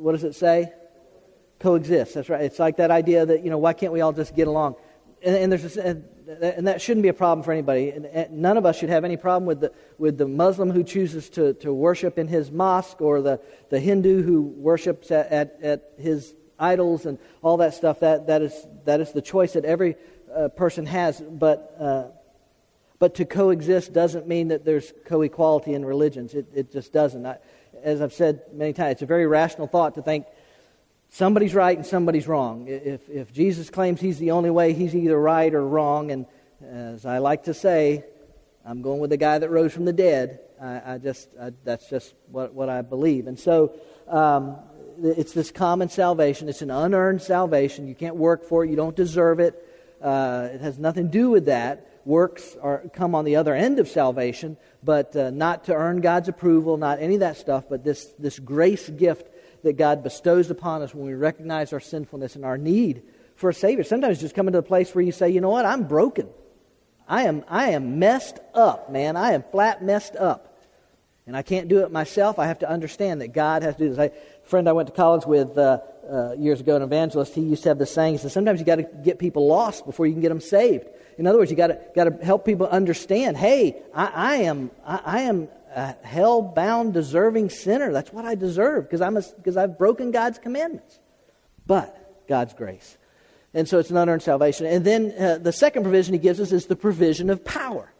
what 0.00 0.12
does 0.12 0.24
it 0.24 0.34
say? 0.34 0.72
Coexist. 1.60 2.14
That's 2.14 2.28
right. 2.28 2.40
It's 2.40 2.58
like 2.58 2.78
that 2.78 2.90
idea 2.90 3.26
that, 3.26 3.44
you 3.44 3.50
know, 3.50 3.58
why 3.58 3.74
can't 3.74 3.92
we 3.92 4.00
all 4.00 4.12
just 4.12 4.34
get 4.34 4.48
along? 4.48 4.76
And, 5.22 5.36
and 5.36 5.52
there's 5.52 5.76
and, 5.76 6.04
that 6.66 6.80
shouldn't 6.80 7.02
be 7.02 7.08
a 7.08 7.14
problem 7.14 7.44
for 7.44 7.52
anybody. 7.52 7.90
And, 7.90 8.30
none 8.32 8.56
of 8.56 8.64
us 8.64 8.78
should 8.78 8.88
have 8.88 9.04
any 9.04 9.16
problem 9.16 9.46
with 9.46 9.60
the, 9.60 9.72
with 9.98 10.16
the 10.16 10.26
Muslim 10.26 10.70
who 10.70 10.82
chooses 10.82 11.28
to, 11.30 11.54
to 11.54 11.72
worship 11.72 12.18
in 12.18 12.28
his 12.28 12.50
mosque 12.50 13.00
or 13.02 13.20
the, 13.20 13.40
the 13.68 13.78
Hindu 13.78 14.22
who 14.22 14.42
worships 14.42 15.10
at, 15.10 15.30
at, 15.30 15.58
at 15.62 15.92
his 15.98 16.34
idols 16.58 17.04
and 17.04 17.18
all 17.42 17.58
that 17.58 17.74
stuff. 17.74 18.00
That, 18.00 18.28
that, 18.28 18.40
is, 18.42 18.66
that 18.86 19.00
is 19.00 19.12
the 19.12 19.22
choice 19.22 19.52
that 19.52 19.66
every 19.66 19.96
uh, 20.34 20.48
person 20.48 20.86
has. 20.86 21.20
But, 21.20 21.76
uh, 21.78 22.04
but 23.00 23.16
to 23.16 23.24
coexist 23.24 23.92
doesn't 23.92 24.28
mean 24.28 24.48
that 24.48 24.64
there's 24.64 24.92
co 25.06 25.22
equality 25.22 25.74
in 25.74 25.84
religions. 25.84 26.34
It, 26.34 26.46
it 26.54 26.70
just 26.70 26.92
doesn't. 26.92 27.26
I, 27.26 27.38
as 27.82 28.00
I've 28.00 28.12
said 28.12 28.42
many 28.52 28.74
times, 28.74 28.92
it's 28.92 29.02
a 29.02 29.06
very 29.06 29.26
rational 29.26 29.66
thought 29.66 29.94
to 29.94 30.02
think 30.02 30.26
somebody's 31.08 31.54
right 31.54 31.76
and 31.76 31.86
somebody's 31.86 32.28
wrong. 32.28 32.66
If, 32.68 33.08
if 33.08 33.32
Jesus 33.32 33.70
claims 33.70 34.00
he's 34.00 34.18
the 34.18 34.32
only 34.32 34.50
way, 34.50 34.74
he's 34.74 34.94
either 34.94 35.18
right 35.18 35.52
or 35.52 35.66
wrong. 35.66 36.10
And 36.10 36.26
as 36.62 37.06
I 37.06 37.18
like 37.18 37.44
to 37.44 37.54
say, 37.54 38.04
I'm 38.66 38.82
going 38.82 39.00
with 39.00 39.10
the 39.10 39.16
guy 39.16 39.38
that 39.38 39.48
rose 39.48 39.72
from 39.72 39.86
the 39.86 39.94
dead. 39.94 40.40
I, 40.60 40.94
I 40.94 40.98
just, 40.98 41.30
I, 41.40 41.52
that's 41.64 41.88
just 41.88 42.14
what, 42.30 42.52
what 42.52 42.68
I 42.68 42.82
believe. 42.82 43.28
And 43.28 43.38
so 43.38 43.72
um, 44.08 44.58
it's 45.02 45.32
this 45.32 45.50
common 45.50 45.88
salvation. 45.88 46.50
It's 46.50 46.60
an 46.60 46.70
unearned 46.70 47.22
salvation. 47.22 47.88
You 47.88 47.94
can't 47.94 48.16
work 48.16 48.44
for 48.44 48.62
it, 48.62 48.70
you 48.70 48.76
don't 48.76 48.94
deserve 48.94 49.40
it. 49.40 49.66
Uh, 50.02 50.48
it 50.52 50.60
has 50.60 50.78
nothing 50.78 51.06
to 51.06 51.10
do 51.10 51.30
with 51.30 51.46
that. 51.46 51.89
Works 52.04 52.56
are, 52.60 52.84
come 52.92 53.14
on 53.14 53.24
the 53.24 53.36
other 53.36 53.54
end 53.54 53.78
of 53.78 53.88
salvation, 53.88 54.56
but 54.82 55.14
uh, 55.14 55.30
not 55.30 55.64
to 55.64 55.74
earn 55.74 56.00
God's 56.00 56.28
approval, 56.28 56.76
not 56.76 57.00
any 57.00 57.14
of 57.14 57.20
that 57.20 57.36
stuff, 57.36 57.64
but 57.68 57.84
this, 57.84 58.06
this 58.18 58.38
grace 58.38 58.88
gift 58.88 59.28
that 59.62 59.76
God 59.76 60.02
bestows 60.02 60.50
upon 60.50 60.82
us 60.82 60.94
when 60.94 61.06
we 61.06 61.14
recognize 61.14 61.72
our 61.72 61.80
sinfulness 61.80 62.36
and 62.36 62.44
our 62.44 62.56
need 62.56 63.02
for 63.36 63.50
a 63.50 63.54
Savior. 63.54 63.84
Sometimes 63.84 64.20
just 64.20 64.34
coming 64.34 64.52
to 64.52 64.58
the 64.58 64.66
place 64.66 64.94
where 64.94 65.04
you 65.04 65.12
say, 65.12 65.30
you 65.30 65.40
know 65.40 65.50
what, 65.50 65.66
I'm 65.66 65.86
broken. 65.86 66.28
I 67.06 67.24
am, 67.24 67.44
I 67.48 67.70
am 67.70 67.98
messed 67.98 68.38
up, 68.54 68.90
man. 68.90 69.16
I 69.16 69.32
am 69.32 69.42
flat 69.50 69.82
messed 69.82 70.16
up. 70.16 70.46
And 71.26 71.36
I 71.36 71.42
can't 71.42 71.68
do 71.68 71.80
it 71.84 71.92
myself. 71.92 72.38
I 72.38 72.46
have 72.46 72.60
to 72.60 72.68
understand 72.68 73.20
that 73.20 73.28
God 73.28 73.62
has 73.62 73.76
to 73.76 73.84
do 73.84 73.90
this. 73.90 73.98
I, 73.98 74.04
a 74.06 74.46
friend 74.48 74.68
I 74.68 74.72
went 74.72 74.88
to 74.88 74.94
college 74.94 75.26
with 75.26 75.56
uh, 75.58 75.80
uh, 76.10 76.32
years 76.32 76.60
ago, 76.60 76.76
an 76.76 76.82
evangelist, 76.82 77.34
he 77.34 77.42
used 77.42 77.62
to 77.64 77.68
have 77.68 77.78
this 77.78 77.92
saying. 77.92 78.14
He 78.14 78.18
said, 78.18 78.32
Sometimes 78.32 78.58
you 78.58 78.66
got 78.66 78.76
to 78.76 78.82
get 78.82 79.18
people 79.18 79.46
lost 79.46 79.86
before 79.86 80.06
you 80.06 80.12
can 80.12 80.22
get 80.22 80.30
them 80.30 80.40
saved. 80.40 80.86
In 81.20 81.26
other 81.26 81.38
words, 81.38 81.50
you 81.50 81.56
got 81.58 81.66
to 81.96 82.18
help 82.22 82.46
people 82.46 82.66
understand. 82.66 83.36
Hey, 83.36 83.76
I, 83.94 84.06
I 84.06 84.34
am 84.36 84.70
I, 84.86 85.00
I 85.04 85.20
am 85.20 85.48
a 85.76 85.94
hell 86.02 86.40
bound, 86.40 86.94
deserving 86.94 87.50
sinner. 87.50 87.92
That's 87.92 88.10
what 88.10 88.24
I 88.24 88.36
deserve 88.36 88.88
because 88.88 89.56
I've 89.58 89.76
broken 89.76 90.12
God's 90.12 90.38
commandments. 90.38 90.98
But 91.66 92.26
God's 92.26 92.54
grace, 92.54 92.96
and 93.52 93.68
so 93.68 93.78
it's 93.78 93.90
an 93.90 93.98
unearned 93.98 94.22
salvation. 94.22 94.64
And 94.64 94.82
then 94.82 95.12
uh, 95.18 95.36
the 95.36 95.52
second 95.52 95.82
provision 95.82 96.14
He 96.14 96.18
gives 96.18 96.40
us 96.40 96.52
is 96.52 96.64
the 96.64 96.74
provision 96.74 97.28
of 97.28 97.44
power. 97.44 97.92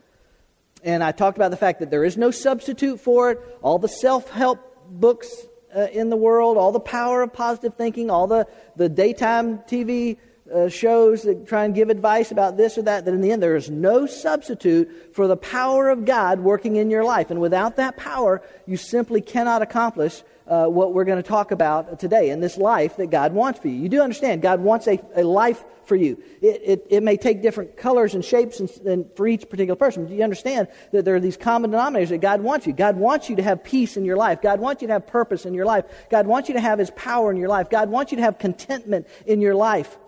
And 0.82 1.04
I 1.04 1.12
talked 1.12 1.36
about 1.36 1.50
the 1.50 1.58
fact 1.58 1.80
that 1.80 1.90
there 1.90 2.04
is 2.06 2.16
no 2.16 2.30
substitute 2.30 3.00
for 3.00 3.32
it. 3.32 3.58
All 3.60 3.78
the 3.78 3.88
self 3.88 4.30
help 4.30 4.60
books 4.88 5.30
uh, 5.76 5.88
in 5.92 6.08
the 6.08 6.16
world, 6.16 6.56
all 6.56 6.72
the 6.72 6.80
power 6.80 7.20
of 7.20 7.34
positive 7.34 7.74
thinking, 7.74 8.10
all 8.10 8.26
the, 8.26 8.46
the 8.76 8.88
daytime 8.88 9.58
TV 9.58 10.16
uh, 10.54 10.68
shows 10.68 11.22
that 11.22 11.46
try 11.46 11.64
and 11.64 11.74
give 11.74 11.90
advice 11.90 12.30
about 12.30 12.56
this 12.56 12.76
or 12.76 12.82
that, 12.82 13.04
that 13.04 13.14
in 13.14 13.20
the 13.20 13.32
end 13.32 13.42
there 13.42 13.56
is 13.56 13.70
no 13.70 14.06
substitute 14.06 15.14
for 15.14 15.26
the 15.26 15.36
power 15.36 15.88
of 15.88 16.04
God 16.04 16.40
working 16.40 16.76
in 16.76 16.90
your 16.90 17.04
life. 17.04 17.30
And 17.30 17.40
without 17.40 17.76
that 17.76 17.96
power, 17.96 18.42
you 18.66 18.76
simply 18.76 19.20
cannot 19.20 19.62
accomplish 19.62 20.22
uh, 20.46 20.66
what 20.66 20.92
we're 20.92 21.04
going 21.04 21.22
to 21.22 21.28
talk 21.28 21.52
about 21.52 22.00
today 22.00 22.30
in 22.30 22.40
this 22.40 22.56
life 22.56 22.96
that 22.96 23.08
God 23.10 23.32
wants 23.32 23.60
for 23.60 23.68
you. 23.68 23.74
You 23.74 23.88
do 23.88 24.02
understand, 24.02 24.42
God 24.42 24.60
wants 24.60 24.88
a, 24.88 25.00
a 25.14 25.22
life 25.22 25.64
for 25.84 25.94
you. 25.94 26.20
It, 26.42 26.62
it, 26.64 26.86
it 26.90 27.02
may 27.02 27.16
take 27.16 27.40
different 27.40 27.76
colors 27.76 28.14
and 28.14 28.24
shapes 28.24 28.58
and, 28.58 28.68
and 28.84 29.06
for 29.16 29.28
each 29.28 29.48
particular 29.48 29.76
person. 29.76 30.06
But 30.06 30.14
you 30.14 30.24
understand 30.24 30.66
that 30.92 31.04
there 31.04 31.14
are 31.14 31.20
these 31.20 31.36
common 31.36 31.70
denominators 31.70 32.08
that 32.08 32.20
God 32.20 32.40
wants 32.40 32.66
you. 32.66 32.72
God 32.72 32.96
wants 32.96 33.30
you 33.30 33.36
to 33.36 33.42
have 33.42 33.62
peace 33.62 33.96
in 33.96 34.04
your 34.04 34.16
life. 34.16 34.42
God 34.42 34.58
wants 34.58 34.82
you 34.82 34.88
to 34.88 34.94
have 34.94 35.06
purpose 35.06 35.46
in 35.46 35.54
your 35.54 35.66
life. 35.66 35.84
God 36.10 36.26
wants 36.26 36.48
you 36.48 36.54
to 36.54 36.60
have 36.60 36.80
His 36.80 36.90
power 36.90 37.30
in 37.30 37.36
your 37.36 37.48
life. 37.48 37.70
God 37.70 37.88
wants 37.88 38.10
you 38.10 38.16
to 38.16 38.22
have 38.22 38.38
contentment 38.38 39.06
in 39.26 39.40
your 39.40 39.54
life. 39.54 39.98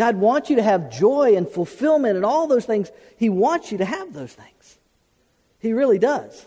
God 0.00 0.16
wants 0.16 0.48
you 0.48 0.56
to 0.56 0.62
have 0.62 0.90
joy 0.90 1.36
and 1.36 1.46
fulfillment 1.46 2.16
and 2.16 2.24
all 2.24 2.46
those 2.46 2.64
things. 2.64 2.90
He 3.18 3.28
wants 3.28 3.70
you 3.70 3.76
to 3.76 3.84
have 3.84 4.14
those 4.14 4.32
things. 4.32 4.78
He 5.58 5.74
really 5.74 5.98
does. 5.98 6.46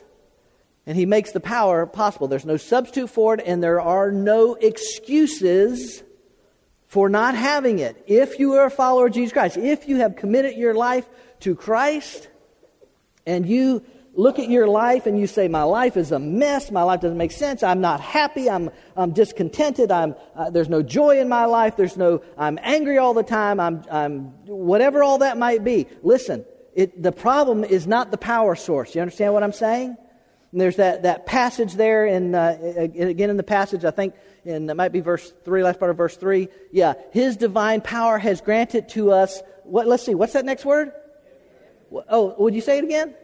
And 0.87 0.97
He 0.97 1.05
makes 1.05 1.33
the 1.33 1.39
power 1.39 1.85
possible. 1.85 2.27
There's 2.27 2.47
no 2.47 2.57
substitute 2.57 3.11
for 3.11 3.35
it, 3.35 3.43
and 3.45 3.61
there 3.61 3.79
are 3.79 4.11
no 4.11 4.55
excuses 4.55 6.01
for 6.87 7.09
not 7.09 7.35
having 7.35 7.77
it. 7.77 8.03
If 8.07 8.39
you 8.39 8.53
are 8.53 8.65
a 8.65 8.71
follower 8.71 9.05
of 9.05 9.13
Jesus 9.13 9.33
Christ, 9.33 9.57
if 9.57 9.87
you 9.87 9.97
have 9.97 10.15
committed 10.15 10.55
your 10.55 10.73
life 10.73 11.07
to 11.41 11.53
Christ, 11.53 12.29
and 13.27 13.47
you 13.47 13.83
look 14.13 14.39
at 14.39 14.49
your 14.49 14.67
life 14.67 15.05
and 15.05 15.19
you 15.19 15.27
say, 15.27 15.47
My 15.47 15.63
life 15.63 15.97
is 15.97 16.11
a 16.11 16.19
mess. 16.19 16.71
My 16.71 16.83
life 16.83 17.01
doesn't 17.01 17.17
make 17.17 17.31
sense. 17.31 17.63
I'm 17.63 17.81
not 17.81 17.99
happy. 17.99 18.49
I'm, 18.49 18.69
I'm 18.95 19.11
discontented. 19.11 19.91
I'm, 19.91 20.15
uh, 20.35 20.49
there's 20.49 20.69
no 20.69 20.81
joy 20.81 21.19
in 21.19 21.27
my 21.29 21.45
life. 21.45 21.75
There's 21.75 21.97
no, 21.97 22.23
I'm 22.37 22.59
angry 22.61 22.97
all 22.97 23.13
the 23.13 23.23
time. 23.23 23.59
I'm, 23.59 23.83
I'm 23.91 24.25
whatever 24.45 25.03
all 25.03 25.19
that 25.19 25.37
might 25.37 25.63
be. 25.63 25.87
Listen, 26.01 26.45
it, 26.73 27.01
the 27.01 27.11
problem 27.11 27.63
is 27.63 27.87
not 27.87 28.11
the 28.11 28.17
power 28.17 28.55
source. 28.55 28.95
You 28.95 29.01
understand 29.01 29.33
what 29.33 29.43
I'm 29.43 29.53
saying? 29.53 29.97
And 30.51 30.61
there's 30.61 30.75
that, 30.75 31.03
that 31.03 31.25
passage 31.25 31.73
there, 31.73 32.05
in, 32.05 32.35
uh, 32.35 32.57
again 32.77 33.31
in 33.31 33.37
the 33.37 33.43
passage, 33.43 33.85
I 33.85 33.91
think, 33.91 34.13
in 34.45 34.69
it 34.69 34.75
might 34.75 34.91
be 34.91 34.99
verse 34.99 35.33
3, 35.45 35.63
last 35.63 35.79
part 35.79 35.89
of 35.89 35.97
verse 35.97 36.15
3. 36.15 36.47
Yeah, 36.71 36.93
His 37.11 37.37
divine 37.37 37.81
power 37.81 38.19
has 38.19 38.41
granted 38.41 38.89
to 38.89 39.11
us, 39.11 39.41
what, 39.63 39.87
let's 39.87 40.05
see, 40.05 40.13
what's 40.13 40.33
that 40.33 40.45
next 40.45 40.63
word? 40.63 40.91
Oh, 42.07 42.35
would 42.37 42.53
you 42.53 42.61
say 42.61 42.77
it 42.77 42.83
again? 42.83 43.15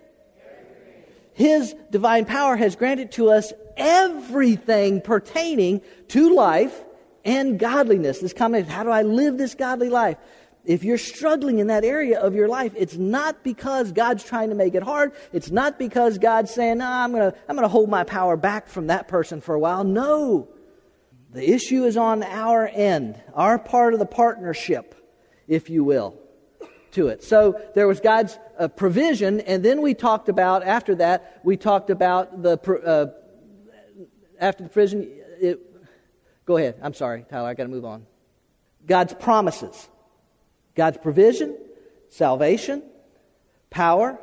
His 1.39 1.73
divine 1.89 2.25
power 2.25 2.57
has 2.57 2.75
granted 2.75 3.13
to 3.13 3.29
us 3.29 3.53
everything 3.77 4.99
pertaining 4.99 5.79
to 6.09 6.35
life 6.35 6.83
and 7.23 7.57
godliness. 7.57 8.19
This 8.19 8.33
combination, 8.33 8.69
how 8.69 8.83
do 8.83 8.89
I 8.89 9.03
live 9.03 9.37
this 9.37 9.55
godly 9.55 9.87
life? 9.87 10.17
If 10.65 10.83
you're 10.83 10.97
struggling 10.97 11.59
in 11.59 11.67
that 11.67 11.85
area 11.85 12.19
of 12.19 12.35
your 12.35 12.49
life, 12.49 12.73
it's 12.75 12.97
not 12.97 13.41
because 13.41 13.93
God's 13.93 14.25
trying 14.25 14.49
to 14.49 14.55
make 14.55 14.75
it 14.75 14.83
hard. 14.83 15.13
It's 15.31 15.49
not 15.49 15.79
because 15.79 16.17
God's 16.17 16.53
saying, 16.53 16.79
no, 16.79 16.85
I'm 16.85 17.13
going 17.13 17.31
to 17.31 17.37
I'm 17.47 17.55
going 17.55 17.63
to 17.63 17.69
hold 17.69 17.89
my 17.89 18.03
power 18.03 18.35
back 18.35 18.67
from 18.67 18.87
that 18.87 19.07
person 19.07 19.39
for 19.39 19.55
a 19.55 19.59
while. 19.59 19.85
No. 19.85 20.49
The 21.31 21.49
issue 21.49 21.85
is 21.85 21.95
on 21.95 22.21
our 22.21 22.67
end, 22.67 23.17
our 23.33 23.57
part 23.57 23.93
of 23.93 23.99
the 23.99 24.05
partnership, 24.05 24.93
if 25.47 25.69
you 25.69 25.85
will 25.85 26.19
to 26.91 27.07
it. 27.07 27.23
So 27.23 27.61
there 27.75 27.87
was 27.87 28.01
God's 28.01 28.37
uh, 28.59 28.67
provision, 28.67 29.39
and 29.41 29.63
then 29.63 29.81
we 29.81 29.93
talked 29.93 30.29
about, 30.29 30.63
after 30.63 30.95
that, 30.95 31.39
we 31.43 31.57
talked 31.57 31.89
about 31.89 32.43
the, 32.43 32.59
uh, 32.85 33.07
after 34.39 34.63
the 34.63 34.69
provision, 34.69 35.09
it, 35.39 35.59
go 36.45 36.57
ahead. 36.57 36.75
I'm 36.83 36.93
sorry, 36.93 37.25
Tyler, 37.29 37.47
I 37.47 37.53
got 37.53 37.63
to 37.63 37.69
move 37.69 37.85
on. 37.85 38.05
God's 38.85 39.13
promises. 39.13 39.87
God's 40.75 40.97
provision, 40.97 41.57
salvation, 42.09 42.83
power, 43.69 44.19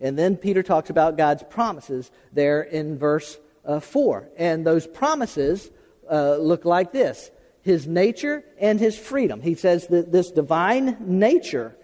and 0.00 0.18
then 0.18 0.36
Peter 0.36 0.62
talks 0.62 0.90
about 0.90 1.16
God's 1.16 1.42
promises 1.42 2.10
there 2.32 2.62
in 2.62 2.98
verse 2.98 3.38
uh, 3.64 3.80
4. 3.80 4.28
And 4.36 4.66
those 4.66 4.86
promises 4.86 5.70
uh, 6.10 6.36
look 6.36 6.64
like 6.64 6.92
this 6.92 7.30
his 7.62 7.86
nature 7.86 8.44
and 8.58 8.78
his 8.78 8.98
freedom. 8.98 9.40
He 9.40 9.54
says 9.54 9.86
that 9.86 10.12
this 10.12 10.30
divine 10.30 10.98
nature 11.00 11.74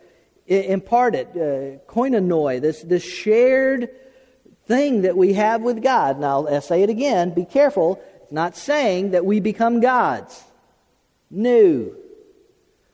imparted, 0.51 1.29
uh, 1.29 1.79
koinonoi, 1.91 2.61
this, 2.61 2.83
this 2.83 3.05
shared 3.05 3.89
thing 4.67 5.03
that 5.03 5.17
we 5.17 5.35
have 5.35 5.63
with 5.63 5.83
God. 5.83 6.19
Now, 6.19 6.47
I'll 6.47 6.61
say 6.61 6.83
it 6.83 6.91
again, 6.91 7.33
be 7.35 7.45
careful. 7.45 8.03
It's 8.23 8.33
not 8.33 8.57
saying 8.57 9.13
that 9.13 9.25
we 9.25 9.41
become 9.41 9.81
gods. 9.81 10.43
No. 11.31 11.93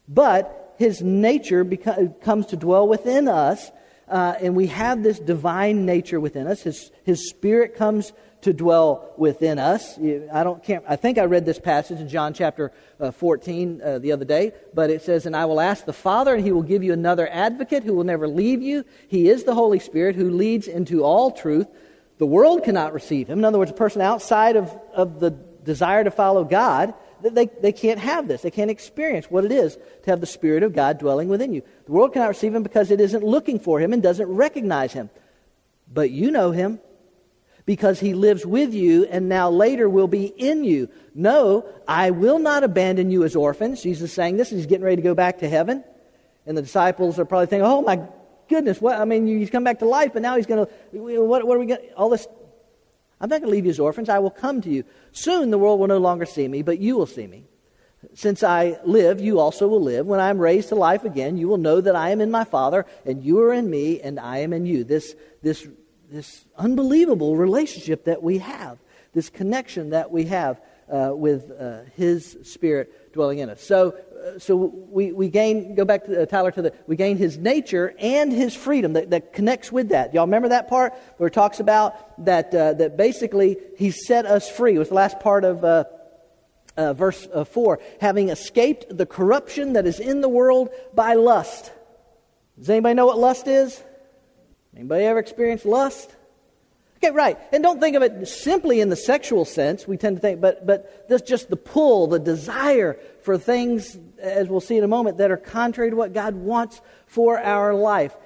But 0.07 0.75
his 0.79 1.03
nature 1.03 1.65
comes 1.65 2.47
to 2.47 2.57
dwell 2.57 2.87
within 2.87 3.29
us, 3.29 3.71
uh, 4.09 4.35
and 4.41 4.55
we 4.55 4.67
have 4.67 5.03
this 5.03 5.19
divine 5.19 5.87
nature 5.87 6.21
within 6.21 6.47
us. 6.47 6.63
His, 6.63 6.91
his 7.05 7.29
spirit 7.29 7.75
comes 7.75 8.13
to 8.47 8.53
dwell 8.53 9.13
within 9.17 9.59
us. 9.59 9.99
I 9.99 10.45
don't 10.45 10.63
can't, 10.63 10.85
I 10.89 10.95
think 10.95 11.19
I 11.19 11.25
read 11.25 11.45
this 11.45 11.59
passage 11.59 11.99
in 12.01 12.09
John 12.09 12.33
chapter 12.33 12.71
uh, 13.01 13.11
14 13.11 13.83
uh, 13.83 13.99
the 13.99 14.13
other 14.13 14.25
day, 14.25 14.53
but 14.73 14.89
it 14.89 15.03
says, 15.03 15.27
"And 15.27 15.37
I 15.37 15.47
will 15.47 15.61
ask 15.61 15.85
the 15.85 15.93
Father, 15.93 16.35
and 16.35 16.45
He 16.45 16.53
will 16.53 16.63
give 16.63 16.85
you 16.85 16.93
another 16.93 17.29
Advocate 17.29 17.83
who 17.83 17.93
will 17.93 18.05
never 18.05 18.29
leave 18.29 18.63
you. 18.63 18.85
He 19.09 19.29
is 19.29 19.43
the 19.43 19.55
Holy 19.55 19.81
Spirit 19.81 20.15
who 20.15 20.31
leads 20.31 20.69
into 20.69 21.03
all 21.03 21.33
truth. 21.33 21.67
The 22.19 22.27
world 22.27 22.63
cannot 22.63 22.95
receive 22.95 23.29
Him. 23.29 23.41
In 23.41 23.45
other 23.45 23.59
words, 23.59 23.73
a 23.73 23.75
person 23.75 24.01
outside 24.01 24.55
of, 24.55 24.73
of 24.95 25.19
the 25.21 25.31
desire 25.31 26.05
to 26.05 26.11
follow 26.11 26.45
God." 26.45 26.95
They, 27.23 27.47
they 27.47 27.73
can't 27.73 27.99
have 27.99 28.29
this. 28.29 28.43
They 28.43 28.51
can't 28.51 28.71
experience 28.71 29.31
what 29.31 29.47
it 29.47 29.51
is 29.51 29.79
to 30.05 30.11
have 30.11 30.21
the 30.21 30.27
Spirit 30.27 30.63
of 30.63 30.75
God 30.75 30.99
dwelling 30.99 31.29
within 31.29 31.55
you. 31.55 31.63
The 31.87 31.93
world 31.93 32.13
cannot 32.13 32.29
receive 32.29 32.55
Him 32.55 32.63
because 32.63 32.91
it 32.91 33.01
isn't 33.01 33.25
looking 33.25 33.59
for 33.59 33.81
Him 33.81 33.95
and 33.95 34.03
doesn't 34.03 34.29
recognize 34.29 34.93
Him. 34.93 35.09
But 35.93 36.11
you 36.11 36.31
know 36.31 36.51
Him 36.51 36.79
because 37.67 37.99
he 37.99 38.15
lives 38.15 38.47
with 38.47 38.73
you 38.73 39.05
and 39.07 39.29
now 39.29 39.51
later 39.51 39.91
will 39.91 40.07
be 40.07 40.27
in 40.27 40.65
you. 40.65 40.89
No, 41.15 41.69
I 41.87 42.13
will 42.13 42.39
not 42.39 42.63
abandon 42.63 43.11
you 43.11 43.25
as 43.25 43.37
orphans. 43.37 43.83
Jesus 43.83 44.11
is 44.11 44.15
saying 44.15 44.37
this, 44.37 44.51
he's 44.51 44.67
getting 44.67 44.85
ready 44.85 44.97
to 44.97 45.03
go 45.03 45.15
back 45.15 45.39
to 45.39 45.49
heaven. 45.49 45.85
And 46.47 46.57
the 46.57 46.63
disciples 46.63 47.19
are 47.19 47.25
probably 47.25 47.47
thinking, 47.47 47.67
oh 47.67 47.83
my 47.83 48.01
goodness, 48.49 48.81
what? 48.81 48.99
I 48.99 49.05
mean, 49.05 49.27
he's 49.27 49.51
come 49.51 49.65
back 49.65 49.81
to 49.81 49.85
life, 49.85 50.13
but 50.13 50.23
now 50.23 50.37
he's 50.37 50.47
going 50.47 50.65
to, 50.65 50.73
what, 50.93 51.45
what 51.45 51.57
are 51.57 51.61
we 51.61 51.67
going 51.67 51.81
to, 51.81 51.93
all 51.95 52.09
this. 52.09 52.27
I'm 53.21 53.29
not 53.29 53.41
going 53.41 53.51
to 53.51 53.55
leave 53.55 53.65
you 53.65 53.71
as 53.71 53.81
orphans. 53.81 54.09
I 54.09 54.21
will 54.21 54.31
come 54.31 54.61
to 54.61 54.71
you. 54.71 54.85
Soon 55.11 55.51
the 55.51 55.59
world 55.59 55.81
will 55.81 55.89
no 55.89 55.99
longer 55.99 56.25
see 56.25 56.47
me, 56.47 56.63
but 56.63 56.79
you 56.79 56.97
will 56.97 57.07
see 57.07 57.27
me. 57.27 57.47
Since 58.15 58.45
I 58.45 58.79
live, 58.85 59.21
you 59.21 59.41
also 59.41 59.67
will 59.67 59.83
live. 59.83 60.07
When 60.07 60.21
I 60.21 60.31
am 60.31 60.39
raised 60.39 60.69
to 60.69 60.77
life 60.77 61.05
again, 61.05 61.37
you 61.37 61.49
will 61.49 61.57
know 61.57 61.81
that 61.81 61.97
I 61.97 62.11
am 62.11 62.21
in 62.21 62.31
my 62.31 62.45
Father, 62.45 62.87
and 63.05 63.25
you 63.25 63.41
are 63.41 63.53
in 63.53 63.69
me, 63.69 64.01
and 64.01 64.21
I 64.21 64.39
am 64.39 64.53
in 64.53 64.67
you. 64.67 64.85
This, 64.85 65.17
this 65.43 65.67
this 66.11 66.45
unbelievable 66.57 67.37
relationship 67.37 68.05
that 68.05 68.23
we 68.23 68.39
have, 68.39 68.79
this 69.13 69.31
connection 69.31 69.91
that 69.91 70.11
we 70.11 70.25
have 70.25 70.61
uh, 70.91 71.11
with 71.13 71.51
uh, 71.51 71.81
His 71.97 72.37
Spirit 72.45 73.13
dwelling 73.13 73.39
in 73.39 73.51
us. 73.51 73.63
So, 73.63 73.93
uh, 73.93 74.39
so 74.39 74.57
we, 74.57 75.13
we 75.13 75.29
gain, 75.29 75.75
go 75.75 75.85
back 75.85 76.05
to 76.05 76.23
uh, 76.23 76.27
Tyler, 76.27 76.51
to 76.53 76.63
the, 76.63 76.75
we 76.87 76.97
gain 76.97 77.17
His 77.17 77.39
nature 77.39 77.95
and 77.99 78.33
His 78.33 78.55
freedom 78.55 78.93
that, 78.93 79.11
that 79.11 79.33
connects 79.33 79.73
with 79.73 79.89
that. 79.89 80.15
Y'all 80.15 80.27
remember 80.27 80.49
that 80.51 80.69
part 80.69 80.95
where 81.17 81.29
it 81.29 81.33
talks 81.33 81.61
about 81.61 82.25
that, 82.25 82.55
uh, 82.55 82.75
that 82.75 82.97
basically 82.97 83.57
He 83.77 83.91
set 83.91 84.27
us 84.27 84.49
free? 84.49 84.77
It 84.77 84.79
was 84.79 84.89
the 84.89 84.95
last 84.95 85.19
part 85.21 85.45
of 85.45 85.65
uh, 85.65 85.85
verse 86.93 87.27
4. 87.51 87.81
Having 88.01 88.29
escaped 88.29 88.97
the 88.97 89.07
corruption 89.07 89.73
that 89.73 89.87
is 89.87 89.99
in 89.99 90.21
the 90.21 90.29
world 90.29 90.69
by 90.95 91.15
lust. 91.15 91.73
Does 92.59 92.71
anybody 92.71 92.95
know 92.95 93.07
what 93.07 93.19
lust 93.19 93.49
is? 93.49 93.83
Anybody 94.77 95.05
ever 95.05 95.19
experienced 95.19 95.65
lust? 95.65 96.15
Okay, 96.99 97.11
right. 97.11 97.39
And 97.53 97.63
don't 97.63 97.81
think 97.81 97.97
of 97.97 98.03
it 98.03 98.27
simply 98.27 98.81
in 98.81 98.91
the 98.91 98.97
sexual 98.97 99.45
sense. 99.47 99.89
We 99.89 99.97
tend 99.97 100.17
to 100.17 100.21
think, 100.21 100.41
but 100.41 100.67
but 100.67 101.09
this 101.09 101.23
just 101.23 101.49
the 101.49 101.57
pull, 101.57 102.09
the 102.09 102.19
desire 102.19 102.99
for 103.23 103.39
things, 103.39 103.99
as 104.21 104.49
we'll 104.49 104.61
see 104.61 104.77
in 104.77 104.85
a 104.85 104.89
moment, 104.89 105.19
that 105.19 105.31
are 105.31 105.37
contrary 105.37 105.91
to 105.91 105.97
what 105.97 106.13
God 106.13 106.35
wants 106.35 106.81
for 107.07 107.39
our 107.39 107.75
life. 107.75 108.17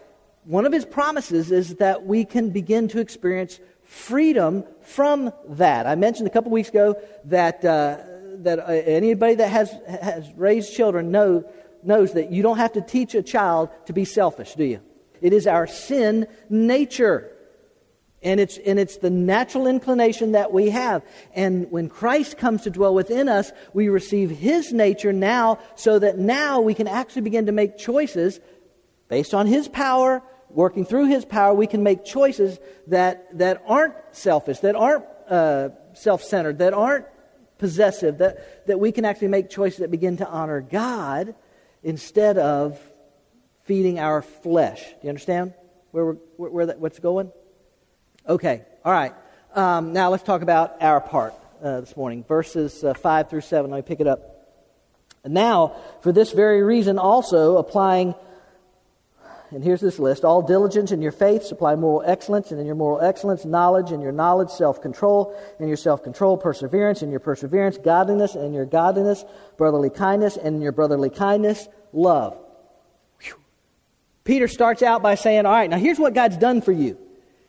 one 0.44 0.66
of 0.66 0.72
his 0.72 0.84
promises 0.84 1.52
is 1.52 1.76
that 1.76 2.06
we 2.06 2.24
can 2.24 2.50
begin 2.50 2.88
to 2.88 2.98
experience 2.98 3.60
freedom 3.84 4.64
from 4.82 5.32
that. 5.48 5.86
I 5.86 5.94
mentioned 5.94 6.26
a 6.26 6.30
couple 6.30 6.50
weeks 6.50 6.70
ago 6.70 6.96
that, 7.26 7.64
uh, 7.64 7.98
that 8.38 8.58
uh, 8.58 8.72
anybody 8.72 9.34
that 9.34 9.48
has, 9.48 9.70
has 9.86 10.32
raised 10.36 10.74
children 10.74 11.10
know, 11.10 11.44
knows 11.82 12.14
that 12.14 12.32
you 12.32 12.42
don't 12.42 12.56
have 12.56 12.72
to 12.72 12.80
teach 12.80 13.14
a 13.14 13.22
child 13.22 13.68
to 13.86 13.92
be 13.92 14.04
selfish, 14.04 14.54
do 14.54 14.64
you? 14.64 14.80
It 15.20 15.32
is 15.32 15.46
our 15.46 15.66
sin 15.66 16.26
nature. 16.48 17.30
And 18.22 18.38
it's, 18.38 18.58
and 18.58 18.78
it's 18.78 18.98
the 18.98 19.08
natural 19.08 19.66
inclination 19.66 20.32
that 20.32 20.52
we 20.52 20.70
have. 20.70 21.02
And 21.34 21.70
when 21.70 21.88
Christ 21.88 22.36
comes 22.36 22.62
to 22.62 22.70
dwell 22.70 22.94
within 22.94 23.28
us, 23.28 23.50
we 23.72 23.88
receive 23.88 24.30
His 24.30 24.72
nature 24.72 25.12
now 25.12 25.58
so 25.74 25.98
that 25.98 26.18
now 26.18 26.60
we 26.60 26.74
can 26.74 26.86
actually 26.86 27.22
begin 27.22 27.46
to 27.46 27.52
make 27.52 27.78
choices 27.78 28.40
based 29.08 29.32
on 29.32 29.46
His 29.46 29.68
power, 29.68 30.22
working 30.50 30.84
through 30.84 31.06
His 31.06 31.24
power, 31.24 31.54
we 31.54 31.66
can 31.66 31.82
make 31.82 32.04
choices 32.04 32.58
that, 32.88 33.38
that 33.38 33.62
aren't 33.66 33.94
selfish, 34.12 34.58
that 34.60 34.76
aren't 34.76 35.04
uh, 35.28 35.70
self 35.94 36.22
centered, 36.22 36.58
that 36.58 36.74
aren't 36.74 37.06
possessive, 37.56 38.18
that, 38.18 38.66
that 38.66 38.78
we 38.78 38.92
can 38.92 39.04
actually 39.04 39.28
make 39.28 39.48
choices 39.48 39.78
that 39.78 39.90
begin 39.90 40.18
to 40.18 40.28
honor 40.28 40.60
God 40.60 41.34
instead 41.82 42.36
of 42.36 42.78
feeding 43.64 43.98
our 43.98 44.22
flesh. 44.22 44.82
Do 44.82 44.98
you 45.02 45.08
understand 45.10 45.54
where, 45.90 46.04
we're, 46.04 46.16
where, 46.36 46.50
where 46.50 46.66
that, 46.66 46.78
what's 46.78 46.98
going? 46.98 47.32
Okay, 48.28 48.62
all 48.84 48.92
right. 48.92 49.14
Um, 49.54 49.92
now 49.92 50.10
let's 50.10 50.22
talk 50.22 50.42
about 50.42 50.82
our 50.82 51.00
part 51.00 51.34
uh, 51.62 51.80
this 51.80 51.96
morning. 51.96 52.24
Verses 52.24 52.84
uh, 52.84 52.94
5 52.94 53.30
through 53.30 53.40
7. 53.40 53.70
Let 53.70 53.76
me 53.78 53.82
pick 53.82 54.00
it 54.00 54.06
up. 54.06 54.30
Now, 55.26 55.76
for 56.02 56.12
this 56.12 56.32
very 56.32 56.62
reason, 56.62 56.98
also 56.98 57.58
applying, 57.58 58.14
and 59.50 59.62
here's 59.62 59.80
this 59.80 59.98
list 59.98 60.24
all 60.24 60.40
diligence 60.40 60.92
in 60.92 61.02
your 61.02 61.12
faith, 61.12 61.42
supply 61.42 61.74
moral 61.74 62.02
excellence, 62.08 62.52
and 62.52 62.60
in 62.60 62.66
your 62.66 62.74
moral 62.74 63.00
excellence, 63.00 63.44
knowledge, 63.44 63.90
and 63.90 64.02
your 64.02 64.12
knowledge, 64.12 64.48
self 64.50 64.80
control, 64.80 65.36
and 65.58 65.68
your 65.68 65.76
self 65.76 66.02
control, 66.02 66.38
perseverance, 66.38 67.02
and 67.02 67.10
your 67.10 67.20
perseverance, 67.20 67.76
godliness, 67.76 68.34
and 68.34 68.54
your 68.54 68.64
godliness, 68.64 69.24
brotherly 69.58 69.90
kindness, 69.90 70.38
and 70.38 70.62
your 70.62 70.72
brotherly 70.72 71.10
kindness, 71.10 71.68
love. 71.92 72.38
Peter 74.24 74.48
starts 74.48 74.82
out 74.82 75.02
by 75.02 75.14
saying, 75.14 75.46
All 75.46 75.52
right, 75.52 75.70
now 75.70 75.78
here's 75.78 75.98
what 75.98 76.14
God's 76.14 76.36
done 76.36 76.60
for 76.60 76.72
you. 76.72 76.98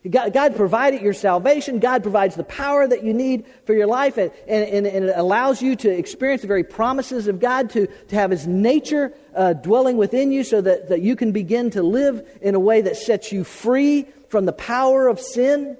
God, 0.09 0.33
God, 0.33 0.55
provided 0.55 1.01
your 1.01 1.13
salvation. 1.13 1.77
God 1.77 2.01
provides 2.01 2.35
the 2.35 2.43
power 2.43 2.87
that 2.87 3.03
you 3.03 3.13
need 3.13 3.45
for 3.65 3.75
your 3.75 3.85
life, 3.85 4.17
and, 4.17 4.31
and, 4.47 4.87
and 4.87 5.05
it 5.05 5.13
allows 5.15 5.61
you 5.61 5.75
to 5.75 5.89
experience 5.89 6.41
the 6.41 6.47
very 6.47 6.63
promises 6.63 7.27
of 7.27 7.39
God, 7.39 7.69
to, 7.71 7.85
to 7.85 8.15
have 8.15 8.31
His 8.31 8.47
nature 8.47 9.13
uh, 9.35 9.53
dwelling 9.53 9.97
within 9.97 10.31
you 10.31 10.43
so 10.43 10.59
that, 10.59 10.89
that 10.89 11.01
you 11.01 11.15
can 11.15 11.31
begin 11.31 11.69
to 11.71 11.83
live 11.83 12.27
in 12.41 12.55
a 12.55 12.59
way 12.59 12.81
that 12.81 12.97
sets 12.97 13.31
you 13.31 13.43
free 13.43 14.07
from 14.29 14.45
the 14.45 14.53
power 14.53 15.07
of 15.07 15.19
sin. 15.19 15.77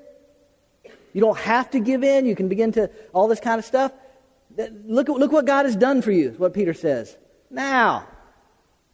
You 1.14 1.22
don't 1.22 1.40
have 1.40 1.72
to 1.72 1.80
give 1.80 2.04
in. 2.04 2.28
You 2.28 2.36
can 2.36 2.48
begin 2.48 2.74
to, 2.74 2.92
all 3.14 3.28
this 3.28 3.40
kind 3.40 3.58
of 3.58 3.66
stuff. 3.66 3.92
Look, 4.86 5.10
look 5.10 5.32
what 5.32 5.46
God 5.46 5.66
has 5.66 5.76
done 5.76 6.04
for 6.04 6.12
you, 6.12 6.30
is 6.30 6.38
what 6.38 6.54
Peter 6.54 6.76
says. 6.76 7.18
Now, 7.50 8.08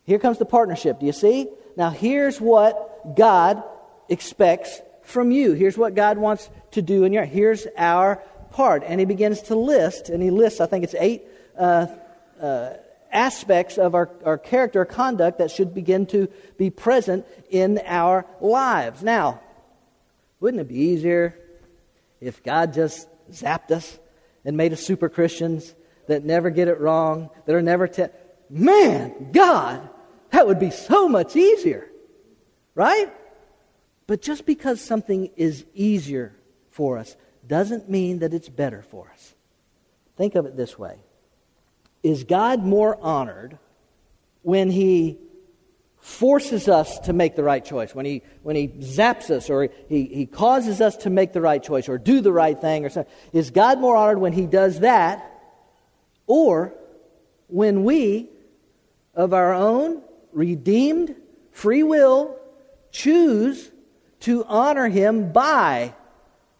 here 0.06 0.20
comes 0.20 0.38
the 0.38 0.46
partnership. 0.46 1.01
Do 1.01 1.06
you 1.06 1.12
see? 1.12 1.50
Now, 1.77 1.91
here's 1.91 2.41
what 2.41 3.15
God 3.15 3.63
expects 4.10 4.81
from 5.03 5.31
you. 5.31 5.53
Here's 5.53 5.77
what 5.77 5.93
God 5.93 6.17
wants 6.17 6.50
to 6.72 6.81
do 6.81 7.03
in 7.03 7.13
your. 7.13 7.24
Here's 7.24 7.67
our 7.77 8.17
part, 8.50 8.84
and 8.84 9.00
he 9.00 9.05
begins 9.05 9.43
to 9.43 9.55
list, 9.55 10.10
and 10.10 10.22
he 10.22 10.31
lists. 10.31 10.60
I 10.60 10.65
think 10.65 10.84
it's 10.84 10.96
eight 10.96 11.24
uh, 11.55 11.86
uh, 12.41 12.74
aspects 13.12 13.77
of 13.77 13.93
our, 13.93 14.10
our 14.25 14.39
character, 14.39 14.84
conduct 14.86 15.38
that 15.38 15.51
should 15.51 15.75
begin 15.75 16.07
to 16.07 16.27
be 16.57 16.72
present 16.72 17.27
in 17.51 17.79
our 17.86 18.25
lives. 18.41 19.03
Now, 19.03 19.39
wouldn't 20.39 20.62
it 20.62 20.67
be 20.67 20.79
easier 20.79 21.38
if 22.19 22.43
God 22.43 22.73
just 22.73 23.08
zapped 23.32 23.69
us 23.69 23.99
and 24.43 24.58
made 24.58 24.73
us 24.73 24.82
super 24.82 25.10
Christians 25.10 25.75
that 26.08 26.25
never 26.25 26.49
get 26.49 26.67
it 26.67 26.80
wrong, 26.80 27.30
that 27.45 27.56
are 27.56 27.62
never 27.62 27.88
te- 27.88 28.08
man, 28.49 29.32
God, 29.32 29.88
that 30.32 30.48
would 30.48 30.60
be 30.60 30.72
so 30.72 31.08
much 31.08 31.36
easier, 31.36 31.90
right? 32.76 33.12
But 34.08 34.22
just 34.22 34.46
because 34.46 34.82
something 34.82 35.30
is 35.36 35.66
easier 35.74 36.36
for 36.70 36.98
us 36.98 37.16
doesn't 37.46 37.90
mean 37.90 38.20
that 38.20 38.34
it's 38.34 38.50
better 38.50 38.82
for 38.82 39.10
us. 39.13 39.36
Think 40.16 40.36
of 40.36 40.46
it 40.46 40.56
this 40.58 40.78
way 40.78 40.98
Is 42.04 42.24
God 42.24 42.63
more 42.63 42.98
honored 43.02 43.58
when 44.42 44.72
He 44.72 45.18
forces 46.00 46.70
us 46.70 47.00
to 47.00 47.13
make 47.13 47.36
the 47.36 47.44
right 47.44 47.63
choice, 47.63 47.94
when 47.94 48.06
He, 48.06 48.24
when 48.44 48.56
he 48.56 48.68
zaps 48.68 49.30
us 49.30 49.50
or 49.50 49.70
he, 49.90 50.06
he 50.06 50.26
causes 50.26 50.80
us 50.80 50.96
to 50.98 51.10
make 51.10 51.34
the 51.34 51.42
right 51.42 51.62
choice 51.62 51.90
or 51.90 51.98
do 51.98 52.22
the 52.22 52.32
right 52.32 52.60
thing 52.60 52.86
or 52.86 52.90
something? 52.90 53.13
Is 53.34 53.52
God 53.52 53.80
more 53.80 53.96
honored 53.96 54.20
when 54.20 54.34
He 54.34 54.46
does 54.46 54.80
that 54.80 55.32
or 56.28 56.74
when 57.48 57.84
we, 57.84 58.30
of 59.13 59.34
our 59.34 59.54
own 59.54 60.02
redeemed 60.38 61.15
free 61.52 61.82
will, 61.82 62.38
choose 62.91 63.71
to 64.19 64.45
honor 64.45 64.88
him 64.88 65.32
by 65.32 65.95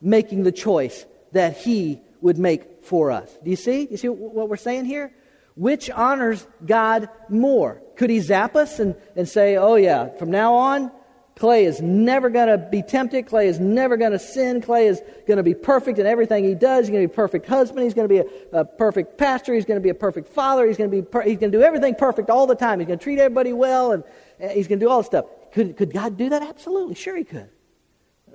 making 0.02 0.44
the 0.44 0.52
choice 0.52 1.06
that 1.32 1.56
he 1.58 2.02
would 2.20 2.40
make 2.40 2.84
for 2.84 3.12
us. 3.12 3.32
Do 3.44 3.50
you 3.52 3.56
see? 3.56 3.88
You 3.90 3.98
see 3.98 4.10
what 4.10 4.50
we're 4.50 4.58
saying 4.58 4.86
here? 4.86 5.13
Which 5.56 5.90
honors 5.92 6.46
God 6.66 7.10
more? 7.30 7.82
Could 7.96 8.10
he 8.10 8.20
zap 8.20 8.56
us 8.56 8.80
and, 8.80 8.96
and 9.16 9.30
say, 9.30 9.58
oh, 9.58 9.76
yeah, 9.76 10.10
from 10.18 10.32
now 10.32 10.56
on, 10.56 10.92
Clay 11.38 11.65
is 11.65 11.82
never 11.82 12.30
going 12.30 12.47
to 12.47 12.58
be 12.58 12.82
tempted. 12.82 13.28
Clay 13.28 13.47
is 13.47 13.60
never 13.60 13.95
going 13.95 14.12
to 14.12 14.19
sin. 14.19 14.60
Clay 14.60 14.88
is 14.88 15.02
going 15.28 15.38
to 15.38 15.43
be 15.43 15.54
perfect 15.54 16.00
in 16.00 16.08
everything 16.08 16.43
he 16.43 16.56
does. 16.56 16.86
He's 16.86 16.89
going 16.89 17.04
to 17.04 17.08
be 17.08 17.13
a 17.13 17.15
perfect 17.15 17.45
husband. 17.45 17.84
He's 17.84 17.93
going 17.93 18.10
to 18.10 18.23
be 18.23 18.30
a, 18.52 18.62
a 18.62 18.65
perfect 18.65 19.19
pastor. 19.19 19.54
He's 19.54 19.65
going 19.65 19.78
to 19.78 19.84
be 19.84 19.89
a 19.89 19.95
perfect 19.95 20.30
father. 20.30 20.65
He's 20.65 20.78
going 20.78 20.89
to 20.89 20.95
be 20.95 21.04
per- 21.04 21.21
he's 21.21 21.38
going 21.38 21.52
to 21.52 21.58
do 21.60 21.63
everything 21.63 21.93
perfect 21.93 22.32
all 22.32 22.47
the 22.47 22.56
time. 22.56 22.80
He's 22.80 22.88
going 22.88 22.97
to 22.97 23.04
treat 23.04 23.19
everybody 23.19 23.54
well, 23.54 23.91
and, 23.91 24.04
and 24.39 24.52
he's 24.52 24.67
going 24.67 24.80
to 24.80 24.86
do 24.86 24.89
all 24.89 24.97
this 24.97 25.06
stuff. 25.06 25.26
Could, 25.52 25.78
could 25.78 25.93
God 25.93 26.17
do 26.17 26.30
that? 26.30 26.41
Absolutely. 26.41 26.95
Sure, 26.95 27.15
he 27.15 27.23
could. 27.23 27.50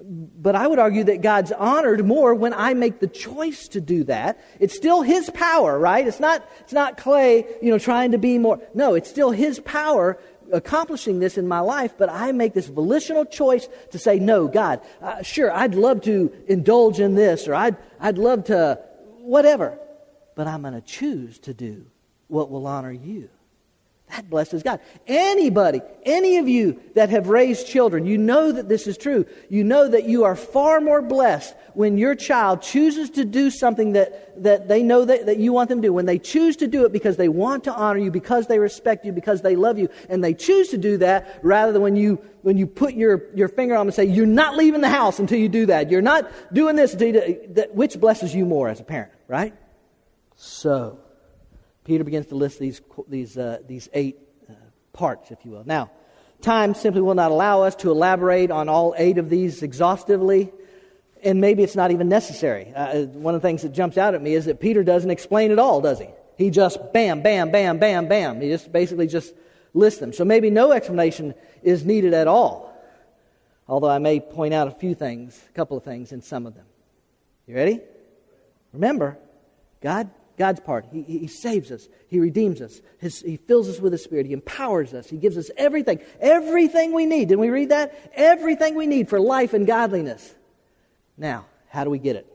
But 0.04 0.56
I 0.56 0.66
would 0.66 0.78
argue 0.78 1.04
that 1.04 1.22
God's 1.22 1.52
honored 1.52 2.04
more 2.04 2.34
when 2.34 2.54
I 2.54 2.74
make 2.74 2.98
the 2.98 3.06
choice 3.06 3.68
to 3.68 3.80
do 3.80 4.04
that. 4.04 4.40
It's 4.58 4.74
still 4.76 5.02
His 5.02 5.30
power, 5.30 5.78
right? 5.78 6.06
It's 6.06 6.18
not, 6.18 6.48
it's 6.60 6.72
not 6.72 6.96
Clay, 6.96 7.46
you 7.60 7.70
know, 7.70 7.78
trying 7.78 8.12
to 8.12 8.18
be 8.18 8.38
more. 8.38 8.60
No, 8.74 8.94
it's 8.94 9.08
still 9.08 9.30
His 9.30 9.60
power 9.60 10.18
accomplishing 10.52 11.18
this 11.18 11.38
in 11.38 11.48
my 11.48 11.60
life, 11.60 11.94
but 11.98 12.08
I 12.08 12.32
make 12.32 12.54
this 12.54 12.66
volitional 12.66 13.24
choice 13.24 13.68
to 13.90 13.98
say, 13.98 14.18
no, 14.18 14.46
God, 14.48 14.80
uh, 15.00 15.22
sure, 15.22 15.50
I'd 15.50 15.74
love 15.74 16.02
to 16.02 16.32
indulge 16.46 17.00
in 17.00 17.14
this, 17.14 17.48
or 17.48 17.54
I'd, 17.54 17.76
I'd 17.98 18.18
love 18.18 18.44
to 18.44 18.78
whatever, 19.18 19.78
but 20.34 20.46
I'm 20.46 20.62
going 20.62 20.74
to 20.74 20.80
choose 20.80 21.38
to 21.40 21.54
do 21.54 21.86
what 22.28 22.50
will 22.50 22.66
honor 22.66 22.92
you. 22.92 23.28
That 24.12 24.29
blesses 24.29 24.62
God. 24.62 24.81
Anybody, 25.07 25.81
any 26.03 26.37
of 26.37 26.46
you 26.46 26.79
that 26.94 27.09
have 27.09 27.29
raised 27.31 27.66
children, 27.66 28.05
you 28.05 28.18
know 28.18 28.53
that 28.53 28.68
this 28.68 28.87
is 28.87 28.98
true. 28.98 29.25
You 29.48 29.64
know 29.64 29.88
that 29.88 30.05
you 30.05 30.25
are 30.25 30.37
far 30.37 30.83
more 30.83 31.01
blessed 31.01 31.55
when 31.72 31.96
your 31.96 32.14
child 32.14 32.61
chooses 32.61 33.09
to 33.11 33.25
do 33.25 33.48
something 33.48 33.94
that, 33.94 34.42
that 34.42 34.68
they 34.68 34.83
know 34.83 35.07
that, 35.07 35.25
that 35.25 35.38
you 35.38 35.55
want 35.55 35.70
them 35.70 35.81
to 35.81 35.88
do. 35.88 35.94
When 35.94 36.05
they 36.05 36.18
choose 36.18 36.57
to 36.57 36.66
do 36.66 36.85
it 36.85 36.92
because 36.92 37.16
they 37.16 37.31
want 37.31 37.64
to 37.64 37.72
honor 37.72 38.01
you, 38.01 38.11
because 38.11 38.48
they 38.48 38.59
respect 38.59 39.07
you, 39.07 39.12
because 39.12 39.40
they 39.40 39.57
love 39.57 39.79
you, 39.79 39.88
and 40.11 40.22
they 40.22 40.35
choose 40.35 40.68
to 40.68 40.79
do 40.79 40.98
that 40.98 41.40
rather 41.42 41.72
than 41.72 41.81
when 41.81 41.96
you, 41.96 42.20
when 42.42 42.59
you 42.59 42.66
put 42.66 42.92
your, 42.92 43.35
your 43.35 43.48
finger 43.48 43.75
on 43.75 43.81
them 43.81 43.88
and 43.88 43.94
say, 43.94 44.05
You're 44.05 44.27
not 44.27 44.59
leaving 44.59 44.83
the 44.83 44.90
house 44.90 45.20
until 45.20 45.38
you 45.38 45.48
do 45.48 45.64
that. 45.66 45.90
You're 45.90 46.03
not 46.03 46.31
doing 46.53 46.77
this 46.77 46.92
until 46.92 47.09
you 47.09 47.14
do 47.14 47.55
that. 47.55 47.75
Which 47.75 47.98
blesses 47.98 48.35
you 48.35 48.44
more 48.44 48.68
as 48.68 48.79
a 48.79 48.85
parent, 48.85 49.12
right? 49.27 49.55
So, 50.37 50.98
Peter 51.85 52.05
begins 52.05 52.27
to 52.27 52.35
list 52.35 52.59
these, 52.59 52.81
these, 53.09 53.37
uh, 53.37 53.59
these 53.66 53.88
eight 53.92 54.18
uh, 54.49 54.55
parts, 54.92 55.31
if 55.31 55.45
you 55.45 55.51
will. 55.51 55.64
Now, 55.64 55.90
time 56.40 56.75
simply 56.75 57.01
will 57.01 57.14
not 57.14 57.31
allow 57.31 57.62
us 57.62 57.75
to 57.77 57.90
elaborate 57.90 58.51
on 58.51 58.68
all 58.68 58.95
eight 58.97 59.18
of 59.18 59.29
these 59.29 59.62
exhaustively, 59.62 60.53
and 61.23 61.40
maybe 61.40 61.62
it's 61.62 61.77
not 61.77 61.90
even 61.90 62.09
necessary. 62.09 62.73
Uh, 62.75 63.03
one 63.05 63.35
of 63.35 63.42
the 63.42 63.49
things 63.49 63.62
that 63.62 63.71
jumps 63.73 63.99
out 63.99 64.14
at 64.14 64.23
me 64.23 64.35
is 64.35 64.45
that 64.45 64.61
Peter 64.61 64.85
doesn't 64.85 65.11
explain 65.11 65.51
it 65.51 65.59
all, 65.59 65.81
does 65.81 65.99
he? 65.99 66.09
He 66.37 66.51
just 66.51 66.92
bam, 66.92 67.23
bam, 67.23 67.51
bam, 67.51 67.79
bam, 67.79 68.09
bam. 68.09 68.40
He 68.40 68.49
just 68.49 68.73
basically 68.73 69.07
just 69.07 69.35
lists 69.75 70.01
them. 70.01 70.12
So 70.12 70.25
maybe 70.25 70.51
no 70.51 70.73
explanation 70.73 71.35
is 71.62 71.85
needed 71.85 72.14
at 72.14 72.27
all. 72.27 72.73
Although 73.68 73.90
I 73.90 73.99
may 73.99 74.21
point 74.21 74.55
out 74.55 74.68
a 74.68 74.73
few 74.73 74.95
things, 74.95 75.40
a 75.49 75.53
couple 75.53 75.77
of 75.77 75.85
things 75.85 76.12
in 76.12 76.23
some 76.23 76.47
of 76.47 76.55
them. 76.55 76.66
You 77.47 77.55
ready? 77.55 77.81
Remember, 78.73 79.18
God 79.81 80.11
God's 80.38 80.61
part. 80.61 80.87
He, 80.92 81.03
he 81.03 81.27
saves 81.27 81.71
us. 81.71 81.88
He 82.09 82.18
redeems 82.21 82.61
us. 82.61 82.81
His, 82.99 83.21
he 83.21 83.37
fills 83.37 83.68
us 83.68 83.81
with 83.81 83.92
His 83.92 84.03
Spirit. 84.03 84.27
He 84.27 84.33
empowers 84.33 84.95
us. 84.95 85.09
He 85.09 85.16
gives 85.16 85.37
us 85.37 85.51
everything. 85.57 86.01
Everything 86.21 86.92
we 86.92 87.07
need. 87.07 87.29
Didn't 87.29 87.40
we 87.40 87.51
read 87.51 87.71
that? 87.71 88.11
Everything 88.14 88.75
we 88.75 88.87
need 88.87 89.09
for 89.09 89.21
life 89.21 89.55
and 89.55 89.66
godliness. 89.66 90.35
Now, 91.16 91.47
how 91.68 91.85
do 91.85 91.90
we 91.90 91.99
get 91.99 92.16
it? 92.16 92.27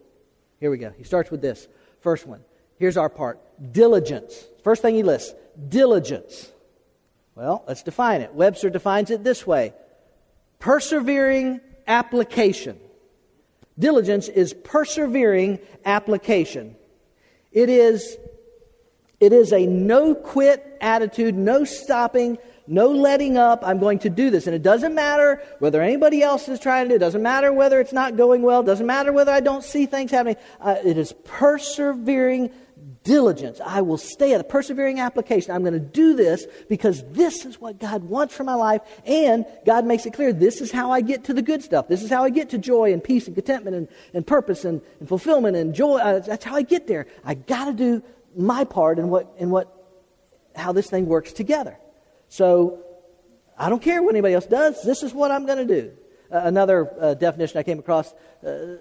Here 0.59 0.71
we 0.71 0.77
go. 0.77 0.91
He 0.97 1.03
starts 1.03 1.31
with 1.31 1.41
this. 1.41 1.67
First 2.01 2.25
one. 2.25 2.43
Here's 2.77 2.97
our 2.97 3.09
part 3.09 3.39
diligence. 3.71 4.45
First 4.63 4.81
thing 4.81 4.95
he 4.95 5.03
lists 5.03 5.33
diligence. 5.69 6.51
Well, 7.35 7.63
let's 7.67 7.83
define 7.83 8.21
it. 8.21 8.33
Webster 8.33 8.69
defines 8.69 9.11
it 9.11 9.23
this 9.23 9.45
way 9.45 9.73
persevering 10.59 11.61
application. 11.87 12.79
Diligence 13.77 14.27
is 14.27 14.53
persevering 14.53 15.59
application. 15.85 16.75
It 17.51 17.69
is, 17.69 18.17
it 19.19 19.33
is 19.33 19.53
a 19.53 19.65
no 19.65 20.15
quit 20.15 20.77
attitude, 20.81 21.35
no 21.35 21.63
stopping, 21.63 22.37
no 22.67 22.89
letting 22.89 23.37
up. 23.37 23.61
I'm 23.63 23.79
going 23.79 23.99
to 23.99 24.09
do 24.09 24.29
this. 24.29 24.47
And 24.47 24.55
it 24.55 24.61
doesn't 24.61 24.93
matter 24.93 25.41
whether 25.59 25.81
anybody 25.81 26.21
else 26.21 26.47
is 26.49 26.59
trying 26.59 26.85
to 26.85 26.89
do 26.89 26.95
it. 26.95 26.99
doesn't 26.99 27.23
matter 27.23 27.51
whether 27.53 27.79
it's 27.79 27.93
not 27.93 28.17
going 28.17 28.41
well. 28.41 28.63
Doesn't 28.63 28.85
matter 28.85 29.11
whether 29.11 29.31
I 29.31 29.39
don't 29.39 29.63
see 29.63 29.85
things 29.85 30.11
happening. 30.11 30.37
Uh, 30.59 30.75
it 30.83 30.97
is 30.97 31.13
persevering 31.23 32.51
diligence. 33.03 33.59
I 33.63 33.81
will 33.81 33.97
stay 33.97 34.33
at 34.33 34.41
a 34.41 34.43
persevering 34.43 34.99
application. 34.99 35.51
I'm 35.51 35.61
going 35.61 35.73
to 35.73 35.79
do 35.79 36.15
this 36.15 36.45
because 36.69 37.03
this 37.11 37.45
is 37.45 37.59
what 37.59 37.79
God 37.79 38.03
wants 38.03 38.33
for 38.33 38.43
my 38.43 38.53
life. 38.53 38.81
And 39.05 39.45
God 39.65 39.85
makes 39.85 40.05
it 40.05 40.13
clear 40.13 40.31
this 40.31 40.61
is 40.61 40.71
how 40.71 40.91
I 40.91 41.01
get 41.01 41.25
to 41.25 41.33
the 41.33 41.41
good 41.41 41.63
stuff. 41.63 41.87
This 41.87 42.03
is 42.03 42.09
how 42.09 42.23
I 42.23 42.29
get 42.29 42.49
to 42.51 42.57
joy 42.57 42.93
and 42.93 43.03
peace 43.03 43.27
and 43.27 43.35
contentment 43.35 43.75
and, 43.75 43.87
and 44.13 44.25
purpose 44.25 44.65
and, 44.65 44.81
and 44.99 45.07
fulfillment 45.07 45.57
and 45.57 45.73
joy. 45.73 45.97
Uh, 45.97 46.19
that's 46.19 46.45
how 46.45 46.55
I 46.55 46.61
get 46.61 46.87
there. 46.87 47.07
I 47.25 47.33
got 47.33 47.65
to 47.65 47.73
do 47.73 48.03
my 48.35 48.63
part 48.63 48.99
in 48.99 49.09
what, 49.09 49.33
in 49.37 49.49
what, 49.49 49.73
how 50.55 50.71
this 50.71 50.89
thing 50.89 51.07
works 51.07 51.33
together. 51.33 51.77
So 52.29 52.83
I 53.57 53.69
don't 53.69 53.81
care 53.81 54.01
what 54.01 54.11
anybody 54.11 54.33
else 54.33 54.45
does. 54.45 54.81
This 54.83 55.03
is 55.03 55.13
what 55.13 55.31
I'm 55.31 55.45
going 55.45 55.67
to 55.67 55.81
do. 55.81 55.91
Uh, 56.31 56.41
another 56.43 56.93
uh, 56.99 57.13
definition 57.13 57.57
I 57.57 57.63
came 57.63 57.79
across, 57.79 58.13
uh, 58.45 58.77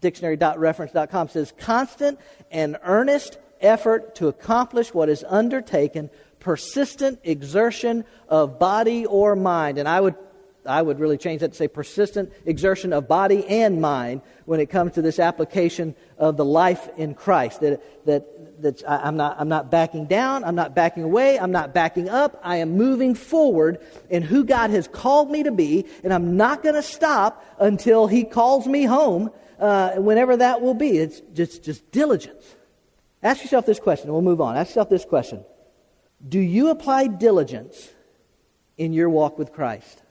dictionary.reference.com 0.00 1.28
says 1.28 1.52
constant 1.58 2.18
and 2.50 2.76
earnest 2.82 3.38
effort 3.60 4.14
to 4.16 4.28
accomplish 4.28 4.92
what 4.92 5.08
is 5.08 5.24
undertaken, 5.28 6.10
persistent 6.40 7.18
exertion 7.24 8.04
of 8.28 8.58
body 8.58 9.06
or 9.06 9.36
mind. 9.36 9.78
And 9.78 9.88
I 9.88 10.00
would, 10.00 10.14
I 10.64 10.82
would 10.82 10.98
really 10.98 11.18
change 11.18 11.40
that 11.40 11.52
to 11.52 11.56
say 11.56 11.68
persistent 11.68 12.32
exertion 12.44 12.92
of 12.92 13.08
body 13.08 13.46
and 13.46 13.80
mind 13.80 14.22
when 14.44 14.60
it 14.60 14.66
comes 14.66 14.92
to 14.92 15.02
this 15.02 15.18
application 15.18 15.94
of 16.18 16.36
the 16.36 16.44
life 16.44 16.88
in 16.96 17.14
Christ. 17.14 17.60
That, 17.60 18.06
that, 18.06 18.62
that 18.62 18.82
I'm, 18.88 19.16
not, 19.16 19.36
I'm 19.38 19.48
not 19.48 19.70
backing 19.70 20.06
down, 20.06 20.44
I'm 20.44 20.54
not 20.54 20.74
backing 20.74 21.02
away, 21.02 21.38
I'm 21.38 21.52
not 21.52 21.74
backing 21.74 22.08
up. 22.08 22.40
I 22.42 22.56
am 22.56 22.76
moving 22.76 23.14
forward 23.14 23.78
in 24.10 24.22
who 24.22 24.44
God 24.44 24.70
has 24.70 24.88
called 24.88 25.30
me 25.30 25.42
to 25.42 25.52
be, 25.52 25.86
and 26.02 26.12
I'm 26.12 26.36
not 26.36 26.62
going 26.62 26.74
to 26.74 26.82
stop 26.82 27.44
until 27.58 28.06
He 28.06 28.24
calls 28.24 28.66
me 28.66 28.84
home, 28.84 29.30
uh, 29.58 29.92
whenever 29.94 30.36
that 30.36 30.60
will 30.60 30.74
be. 30.74 30.98
It's 30.98 31.20
just, 31.32 31.62
just 31.62 31.90
diligence. 31.90 32.55
Ask 33.22 33.42
yourself 33.42 33.66
this 33.66 33.80
question, 33.80 34.06
and 34.06 34.14
we'll 34.14 34.22
move 34.22 34.40
on. 34.40 34.56
Ask 34.56 34.70
yourself 34.70 34.88
this 34.88 35.04
question 35.04 35.44
Do 36.26 36.38
you 36.38 36.70
apply 36.70 37.08
diligence 37.08 37.88
in 38.76 38.92
your 38.92 39.08
walk 39.08 39.38
with 39.38 39.52
Christ? 39.52 40.02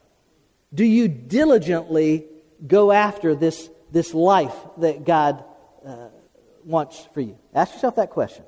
Do 0.74 0.84
you 0.84 1.08
diligently 1.08 2.26
go 2.66 2.92
after 2.92 3.34
this, 3.34 3.70
this 3.92 4.12
life 4.12 4.54
that 4.78 5.04
God 5.04 5.44
uh, 5.84 6.08
wants 6.64 7.08
for 7.14 7.20
you? 7.20 7.38
Ask 7.54 7.74
yourself 7.74 7.96
that 7.96 8.10
question. 8.10 8.44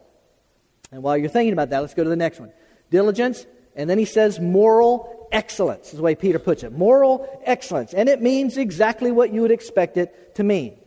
And 0.90 1.02
while 1.02 1.16
you're 1.16 1.28
thinking 1.28 1.52
about 1.52 1.70
that, 1.70 1.80
let's 1.80 1.94
go 1.94 2.04
to 2.04 2.10
the 2.10 2.16
next 2.16 2.40
one. 2.40 2.52
Diligence, 2.90 3.46
and 3.76 3.88
then 3.88 3.98
he 3.98 4.04
says 4.04 4.40
moral 4.40 5.28
excellence, 5.30 5.88
is 5.88 5.98
the 5.98 6.02
way 6.02 6.14
Peter 6.14 6.38
puts 6.38 6.62
it. 6.62 6.72
Moral 6.72 7.40
excellence. 7.44 7.94
And 7.94 8.08
it 8.08 8.20
means 8.22 8.56
exactly 8.56 9.10
what 9.10 9.32
you 9.32 9.42
would 9.42 9.50
expect 9.50 9.96
it 9.96 10.34
to 10.36 10.42
mean. 10.42 10.78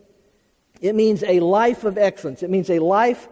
It 0.82 0.96
means 0.96 1.24
a 1.24 1.40
life 1.40 1.84
of 1.84 1.98
excellence. 1.98 2.42
It 2.42 2.50
means 2.50 2.70
a 2.70 2.80
life 2.80 3.30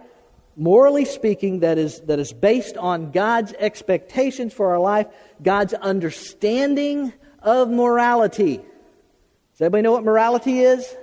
morally 0.59 1.05
speaking, 1.05 1.61
that 1.61 1.77
is, 1.77 2.01
that 2.01 2.19
is 2.19 2.33
based 2.33 2.75
on 2.75 3.11
God's 3.11 3.53
expectations 3.53 4.53
for 4.53 4.71
our 4.71 4.79
life, 4.79 5.07
God's 5.41 5.73
understanding 5.73 7.13
of 7.41 7.69
morality. 7.69 8.57
Does 8.57 9.61
anybody 9.61 9.83
know 9.83 9.93
what 9.93 10.03
morality 10.03 10.59
is? 10.59 10.95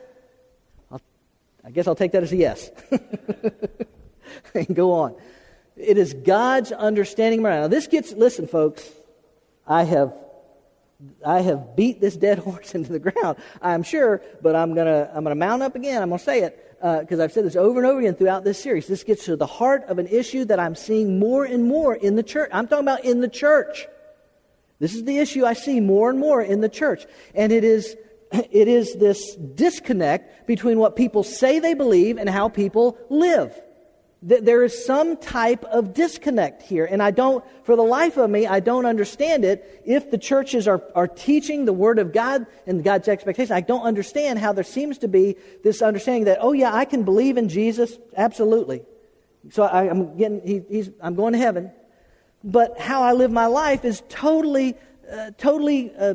I'll, 0.92 1.00
I 1.64 1.70
guess 1.70 1.86
I'll 1.86 1.94
take 1.94 2.12
that 2.12 2.22
as 2.22 2.32
a 2.32 2.36
yes. 2.36 2.70
and 4.54 4.76
go 4.76 4.92
on. 4.92 5.16
It 5.74 5.96
is 5.96 6.12
God's 6.12 6.70
understanding 6.70 7.40
morality. 7.40 7.62
Now, 7.62 7.68
this 7.68 7.86
gets, 7.86 8.12
listen, 8.12 8.46
folks, 8.46 8.88
I 9.66 9.84
have. 9.84 10.14
I 11.26 11.40
have 11.42 11.76
beat 11.76 12.00
this 12.00 12.16
dead 12.16 12.38
horse 12.46 12.74
into 12.74 12.90
the 12.90 12.98
ground, 12.98 13.36
I'm 13.60 13.82
sure, 13.82 14.22
but 14.40 14.56
I'm 14.56 14.72
going 14.72 14.86
to 14.86 15.10
I'm 15.14 15.24
going 15.24 15.36
to 15.36 15.38
mount 15.38 15.62
up 15.62 15.76
again. 15.76 16.00
I'm 16.00 16.08
going 16.08 16.18
to 16.18 16.24
say 16.24 16.40
it 16.40 16.65
because 17.00 17.20
uh, 17.20 17.24
I've 17.24 17.32
said 17.32 17.44
this 17.44 17.56
over 17.56 17.80
and 17.80 17.86
over 17.86 17.98
again 18.00 18.14
throughout 18.14 18.44
this 18.44 18.62
series. 18.62 18.86
This 18.86 19.02
gets 19.02 19.24
to 19.24 19.36
the 19.36 19.46
heart 19.46 19.84
of 19.84 19.98
an 19.98 20.06
issue 20.06 20.44
that 20.44 20.60
I'm 20.60 20.74
seeing 20.74 21.18
more 21.18 21.44
and 21.44 21.64
more 21.64 21.94
in 21.94 22.16
the 22.16 22.22
church. 22.22 22.50
I'm 22.52 22.68
talking 22.68 22.84
about 22.84 23.04
in 23.04 23.20
the 23.20 23.28
church. 23.28 23.86
This 24.78 24.94
is 24.94 25.04
the 25.04 25.18
issue 25.18 25.44
I 25.44 25.54
see 25.54 25.80
more 25.80 26.10
and 26.10 26.18
more 26.18 26.42
in 26.42 26.60
the 26.60 26.68
church. 26.68 27.06
And 27.34 27.50
it 27.50 27.64
is, 27.64 27.96
it 28.32 28.68
is 28.68 28.94
this 28.96 29.36
disconnect 29.36 30.46
between 30.46 30.78
what 30.78 30.96
people 30.96 31.22
say 31.22 31.58
they 31.58 31.74
believe 31.74 32.18
and 32.18 32.28
how 32.28 32.48
people 32.48 32.98
live 33.08 33.58
there 34.26 34.64
is 34.64 34.84
some 34.84 35.16
type 35.16 35.64
of 35.66 35.94
disconnect 35.94 36.62
here. 36.62 36.84
And 36.84 37.00
I 37.00 37.12
don't, 37.12 37.44
for 37.62 37.76
the 37.76 37.82
life 37.82 38.16
of 38.16 38.28
me, 38.28 38.44
I 38.44 38.58
don't 38.58 38.84
understand 38.84 39.44
it. 39.44 39.82
If 39.86 40.10
the 40.10 40.18
churches 40.18 40.66
are, 40.66 40.82
are 40.96 41.06
teaching 41.06 41.64
the 41.64 41.72
Word 41.72 42.00
of 42.00 42.12
God 42.12 42.44
and 42.66 42.82
God's 42.82 43.06
expectation, 43.06 43.54
I 43.54 43.60
don't 43.60 43.82
understand 43.82 44.40
how 44.40 44.52
there 44.52 44.64
seems 44.64 44.98
to 44.98 45.08
be 45.08 45.36
this 45.62 45.80
understanding 45.80 46.24
that, 46.24 46.38
oh, 46.40 46.52
yeah, 46.52 46.74
I 46.74 46.86
can 46.86 47.04
believe 47.04 47.36
in 47.36 47.48
Jesus, 47.48 47.98
absolutely. 48.16 48.82
So 49.50 49.62
I, 49.62 49.84
am 49.84 50.16
getting, 50.16 50.40
he, 50.44 50.62
he's, 50.68 50.90
I'm 51.00 51.14
going 51.14 51.32
to 51.34 51.38
heaven. 51.38 51.70
But 52.42 52.80
how 52.80 53.02
I 53.02 53.12
live 53.12 53.30
my 53.30 53.46
life 53.46 53.84
is 53.84 54.02
totally, 54.08 54.74
uh, 55.08 55.30
totally 55.38 55.92
uh, 55.96 56.14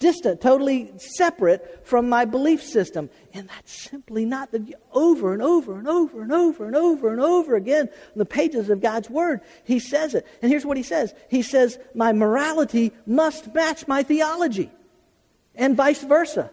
distant, 0.00 0.40
totally 0.40 0.90
separate 0.96 1.86
from 1.86 2.08
my 2.08 2.24
belief 2.24 2.62
system. 2.62 3.08
And 3.32 3.48
that's 3.48 3.88
simply 3.88 4.24
not 4.24 4.50
the 4.50 4.74
over 4.92 5.32
and 5.32 5.42
over 5.42 5.78
and 5.78 5.86
over 5.86 6.22
and 6.22 6.32
over 6.32 6.66
and 6.66 6.74
over 6.74 7.12
and 7.12 7.20
over 7.20 7.54
again 7.54 7.86
in 7.86 8.18
the 8.18 8.24
pages 8.24 8.70
of 8.70 8.80
God's 8.80 9.08
Word. 9.08 9.42
He 9.62 9.78
says 9.78 10.14
it. 10.14 10.26
And 10.42 10.50
here's 10.50 10.66
what 10.66 10.76
he 10.76 10.82
says 10.82 11.14
He 11.28 11.42
says, 11.42 11.78
My 11.94 12.12
morality 12.12 12.92
must 13.06 13.54
match 13.54 13.86
my 13.86 14.02
theology, 14.02 14.72
and 15.54 15.76
vice 15.76 16.02
versa. 16.02 16.50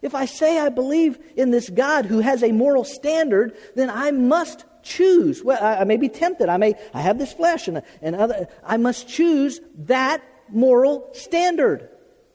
If 0.00 0.14
I 0.14 0.24
say 0.26 0.58
I 0.58 0.68
believe 0.68 1.18
in 1.36 1.50
this 1.50 1.68
God 1.68 2.06
who 2.06 2.20
has 2.20 2.42
a 2.42 2.52
moral 2.52 2.84
standard, 2.84 3.56
then 3.74 3.90
I 3.90 4.12
must 4.12 4.64
choose. 4.82 5.42
Well, 5.42 5.62
I, 5.62 5.78
I 5.80 5.84
may 5.84 5.96
be 5.96 6.08
tempted. 6.08 6.48
I 6.48 6.56
may 6.56 6.74
I 6.94 7.00
have 7.00 7.18
this 7.18 7.32
flesh 7.32 7.68
and, 7.68 7.82
and 8.00 8.16
other. 8.16 8.48
I 8.64 8.76
must 8.76 9.08
choose 9.08 9.60
that 9.76 10.22
moral 10.48 11.10
standard. 11.12 11.90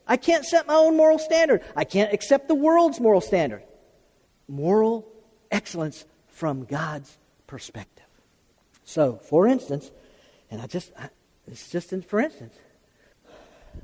I 0.08 0.18
can't 0.18 0.46
set 0.46 0.68
my 0.68 0.76
own 0.76 0.98
moral 0.98 1.20
standard. 1.20 1.62
I 1.76 1.84
can't 1.86 2.14
accept 2.14 2.48
the 2.48 2.56
world's 2.56 3.00
moral 3.00 3.22
standard. 3.22 3.64
Moral 4.48 5.08
excellence 5.52 6.06
from 6.28 6.66
God's 6.66 7.18
perspective. 7.48 8.06
So, 8.84 9.16
for 9.16 9.48
instance, 9.48 9.92
and 10.52 10.62
I 10.62 10.68
just, 10.68 10.92
I, 11.00 11.10
it's 11.48 11.70
just 11.70 11.94
in, 11.94 12.02
for 12.02 12.20
instance, 12.20 12.56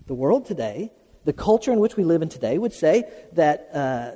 the 0.07 0.13
world 0.13 0.45
today, 0.45 0.91
the 1.25 1.33
culture 1.33 1.71
in 1.71 1.79
which 1.79 1.95
we 1.95 2.03
live 2.03 2.21
in 2.21 2.29
today 2.29 2.57
would 2.57 2.73
say 2.73 3.03
that 3.33 3.69
uh, 3.73 4.11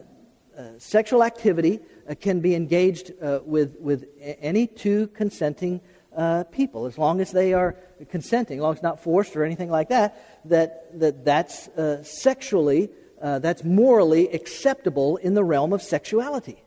uh, 0.59 0.63
sexual 0.77 1.23
activity 1.23 1.79
uh, 2.09 2.15
can 2.19 2.39
be 2.39 2.53
engaged 2.53 3.11
uh, 3.21 3.39
with, 3.43 3.75
with 3.79 4.05
any 4.21 4.67
two 4.67 5.07
consenting 5.07 5.81
uh, 6.15 6.43
people, 6.45 6.85
as 6.85 6.97
long 6.97 7.21
as 7.21 7.31
they 7.31 7.53
are 7.53 7.75
consenting, 8.09 8.59
as 8.59 8.61
long 8.61 8.71
as 8.71 8.77
it's 8.77 8.83
not 8.83 9.01
forced 9.01 9.35
or 9.35 9.43
anything 9.43 9.69
like 9.69 9.89
that, 9.89 10.41
that, 10.45 10.99
that 10.99 11.25
that's 11.25 11.67
uh, 11.69 12.03
sexually, 12.03 12.89
uh, 13.21 13.39
that's 13.39 13.63
morally 13.63 14.29
acceptable 14.29 15.17
in 15.17 15.33
the 15.33 15.43
realm 15.43 15.73
of 15.73 15.81
sexuality. 15.81 16.63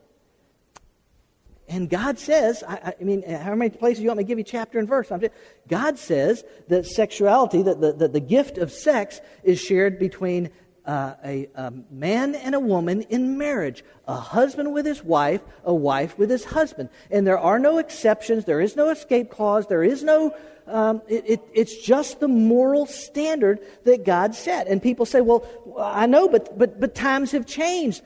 And 1.69 1.91
God 1.91 2.19
says, 2.19 2.63
I, 2.67 2.95
I, 3.01 3.03
mean, 3.03 3.23
how 3.29 3.55
many 3.55 3.71
places 3.71 4.03
you 4.03 4.09
want 4.09 4.19
me 4.19 4.25
to 4.25 4.29
give 4.29 4.39
you 4.39 4.45
chapter 4.45 4.79
and 4.79 4.87
verse? 4.87 5.09
Just, 5.09 5.35
God 5.67 5.99
says 5.99 6.45
that 6.69 6.87
sexuality, 6.87 7.63
that 7.63 7.81
the, 7.81 7.93
that 7.93 8.13
the 8.13 8.21
gift 8.21 8.57
of 8.59 8.71
sex 8.71 9.21
is 9.43 9.61
shared 9.61 9.99
between 9.99 10.51
uh, 10.87 11.14
a, 11.25 11.49
a, 11.55 11.72
man 11.90 12.35
and 12.35 12.55
a 12.55 12.61
woman 12.61 13.03
in 13.03 13.37
marriage, 13.37 13.85
a 14.07 14.14
husband 14.14 14.72
with 14.72 14.87
his 14.87 15.03
wife, 15.03 15.42
a 15.64 15.75
wife 15.75 16.16
with 16.16 16.31
his 16.31 16.44
husband. 16.44 16.88
And 17.11 17.27
there 17.27 17.38
are 17.38 17.59
no 17.59 17.79
exceptions, 17.79 18.44
there 18.44 18.61
is 18.61 18.77
no 18.77 18.90
escape 18.90 19.31
clause, 19.31 19.66
there 19.66 19.83
is 19.83 20.05
no, 20.05 20.35
um, 20.66 21.03
it, 21.09 21.25
it, 21.27 21.40
it's 21.53 21.77
just 21.77 22.20
the 22.20 22.29
moral 22.29 22.87
standard 22.87 23.61
that 23.85 24.05
God 24.05 24.35
set. 24.35 24.68
And 24.68 24.81
people 24.81 25.07
say, 25.07 25.20
well, 25.20 25.44
I 25.79 26.07
know, 26.07 26.29
but, 26.29 26.57
but, 26.57 26.79
but 26.79 26.94
times 26.94 27.33
have 27.33 27.46
changed. 27.46 28.03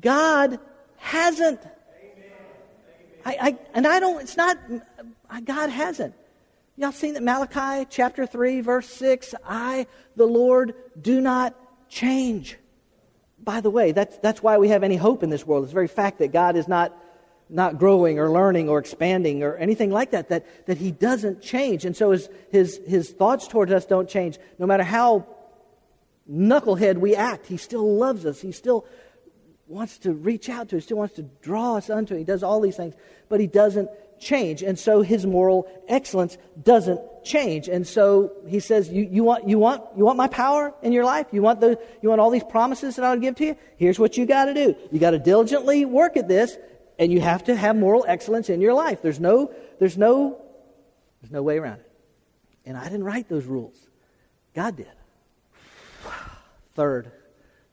God 0.00 0.58
hasn't. 0.96 1.60
I, 3.24 3.36
I, 3.40 3.58
and 3.74 3.86
I 3.86 4.00
don't, 4.00 4.20
it's 4.20 4.36
not, 4.36 4.58
God 5.44 5.70
hasn't. 5.70 6.14
Y'all 6.76 6.92
seen 6.92 7.14
that 7.14 7.22
Malachi 7.22 7.86
chapter 7.88 8.26
3, 8.26 8.60
verse 8.60 8.88
6? 8.88 9.34
I, 9.44 9.86
the 10.14 10.26
Lord, 10.26 10.74
do 11.00 11.20
not 11.20 11.54
change. 11.88 12.58
By 13.42 13.60
the 13.60 13.70
way, 13.70 13.92
that's, 13.92 14.16
that's 14.18 14.42
why 14.42 14.58
we 14.58 14.68
have 14.68 14.82
any 14.82 14.96
hope 14.96 15.22
in 15.22 15.30
this 15.30 15.46
world. 15.46 15.64
It's 15.64 15.72
the 15.72 15.74
very 15.74 15.88
fact 15.88 16.18
that 16.18 16.32
God 16.32 16.56
is 16.56 16.66
not, 16.66 16.96
not 17.48 17.78
growing 17.78 18.18
or 18.18 18.30
learning 18.30 18.68
or 18.68 18.78
expanding 18.78 19.42
or 19.42 19.56
anything 19.56 19.90
like 19.90 20.10
that, 20.12 20.30
that, 20.30 20.66
that 20.66 20.78
He 20.78 20.90
doesn't 20.90 21.42
change. 21.42 21.84
And 21.84 21.96
so 21.96 22.10
his, 22.10 22.28
his, 22.50 22.80
his 22.86 23.10
thoughts 23.10 23.46
towards 23.46 23.72
us 23.72 23.86
don't 23.86 24.08
change. 24.08 24.38
No 24.58 24.66
matter 24.66 24.82
how 24.82 25.26
knucklehead 26.30 26.98
we 26.98 27.14
act, 27.14 27.46
He 27.46 27.56
still 27.56 27.96
loves 27.96 28.26
us. 28.26 28.40
He 28.40 28.52
still 28.52 28.86
wants 29.68 29.98
to 29.98 30.12
reach 30.12 30.48
out 30.48 30.68
to 30.70 30.78
us, 30.78 30.84
still 30.84 30.98
wants 30.98 31.16
to 31.16 31.22
draw 31.42 31.76
us 31.76 31.90
unto 31.90 32.14
Him. 32.14 32.18
He 32.18 32.24
does 32.24 32.42
all 32.42 32.60
these 32.60 32.76
things, 32.76 32.94
but 33.28 33.40
He 33.40 33.46
doesn't 33.46 33.90
change. 34.18 34.62
And 34.62 34.78
so 34.78 35.02
His 35.02 35.26
moral 35.26 35.68
excellence 35.88 36.38
doesn't 36.62 37.00
change. 37.24 37.68
And 37.68 37.86
so 37.86 38.32
He 38.46 38.60
says, 38.60 38.88
you, 38.88 39.08
you, 39.10 39.24
want, 39.24 39.48
you, 39.48 39.58
want, 39.58 39.82
you 39.96 40.04
want 40.04 40.16
my 40.16 40.28
power 40.28 40.74
in 40.82 40.92
your 40.92 41.04
life? 41.04 41.26
You 41.32 41.42
want, 41.42 41.60
the, 41.60 41.78
you 42.02 42.08
want 42.08 42.20
all 42.20 42.30
these 42.30 42.44
promises 42.44 42.96
that 42.96 43.04
I'll 43.04 43.18
give 43.18 43.36
to 43.36 43.46
you? 43.46 43.56
Here's 43.76 43.98
what 43.98 44.16
you 44.16 44.26
got 44.26 44.46
to 44.46 44.54
do. 44.54 44.76
You 44.90 44.98
got 44.98 45.10
to 45.10 45.18
diligently 45.18 45.84
work 45.84 46.16
at 46.16 46.28
this, 46.28 46.56
and 46.98 47.12
you 47.12 47.20
have 47.20 47.44
to 47.44 47.56
have 47.56 47.76
moral 47.76 48.04
excellence 48.08 48.48
in 48.48 48.60
your 48.60 48.74
life. 48.74 49.02
There's 49.02 49.20
no, 49.20 49.52
there's 49.78 49.98
no, 49.98 50.40
there's 51.20 51.32
no 51.32 51.42
way 51.42 51.58
around 51.58 51.80
it. 51.80 51.90
And 52.64 52.76
I 52.76 52.84
didn't 52.84 53.04
write 53.04 53.28
those 53.28 53.44
rules. 53.44 53.76
God 54.54 54.76
did. 54.76 54.88
Third, 56.74 57.12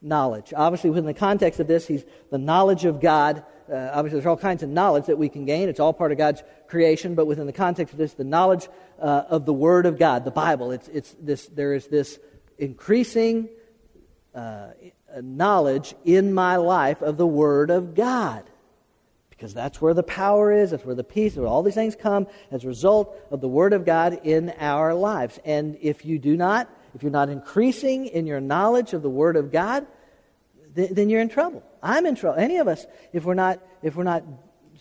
knowledge. 0.01 0.53
Obviously, 0.56 0.89
within 0.89 1.06
the 1.06 1.13
context 1.13 1.60
of 1.60 1.67
this, 1.67 1.88
he's 1.88 2.03
the 2.29 2.38
knowledge 2.38 2.86
of 2.86 3.01
God. 3.01 3.43
Uh, 3.73 3.89
obviously, 3.91 4.19
there's 4.19 4.27
all 4.27 4.38
kinds 4.38 4.62
of 4.62 4.69
knowledge 4.69 5.07
that 5.07 5.17
we 5.17 5.29
can 5.29 5.45
gain. 5.45 5.67
It's 5.67 5.79
all 5.79 5.93
part 5.93 6.12
of 6.12 6.17
God's 6.19 6.43
creation, 6.67 7.15
but 7.15 7.25
within 7.25 7.47
the 7.47 7.53
context 7.53 7.91
of 7.91 7.97
this, 7.97 8.13
the 8.13 8.23
knowledge 8.23 8.67
uh, 9.01 9.23
of 9.29 9.47
the 9.47 9.53
Word 9.53 9.88
of 9.88 9.97
God, 9.97 10.25
the 10.25 10.31
Bible. 10.31 10.71
It's, 10.71 10.88
it's 10.89 11.15
this, 11.19 11.47
there 11.47 11.73
is 11.73 11.88
this 11.88 12.19
increasing 12.59 13.49
uh, 14.36 14.67
knowledge 15.19 15.95
in 16.05 16.36
my 16.36 16.57
life 16.57 17.01
of 17.01 17.17
the 17.17 17.25
Word 17.25 17.71
of 17.71 17.95
God. 17.95 18.43
Because 19.31 19.55
that's 19.55 19.81
where 19.81 19.95
the 19.95 20.03
power 20.03 20.53
is, 20.53 20.69
that's 20.69 20.86
where 20.86 20.93
the 20.93 21.03
peace, 21.03 21.36
where 21.36 21.47
all 21.47 21.63
these 21.63 21.73
things 21.73 21.95
come 21.95 22.27
as 22.51 22.63
a 22.63 22.67
result 22.67 23.17
of 23.31 23.41
the 23.41 23.47
Word 23.47 23.73
of 23.73 23.86
God 23.86 24.19
in 24.23 24.51
our 24.59 24.93
lives. 24.93 25.39
And 25.45 25.79
if 25.81 26.05
you 26.05 26.19
do 26.19 26.38
not, 26.38 26.69
if 26.93 27.01
you're 27.01 27.12
not 27.12 27.29
increasing 27.29 28.05
in 28.05 28.27
your 28.27 28.39
knowledge 28.39 28.93
of 28.93 29.01
the 29.01 29.09
Word 29.09 29.36
of 29.36 29.51
God, 29.51 29.88
th- 30.75 30.91
then 30.91 31.09
you're 31.09 31.21
in 31.21 31.29
trouble. 31.29 31.63
I'm 31.84 32.08
in 32.08 32.15
trouble. 32.15 32.39
Any 32.39 32.58
of 32.58 32.67
us, 32.67 32.86
if 33.12 33.26
we're 33.26 33.36
not, 33.36 33.60
if 33.84 33.96
we're 33.96 34.04
not 34.04 34.24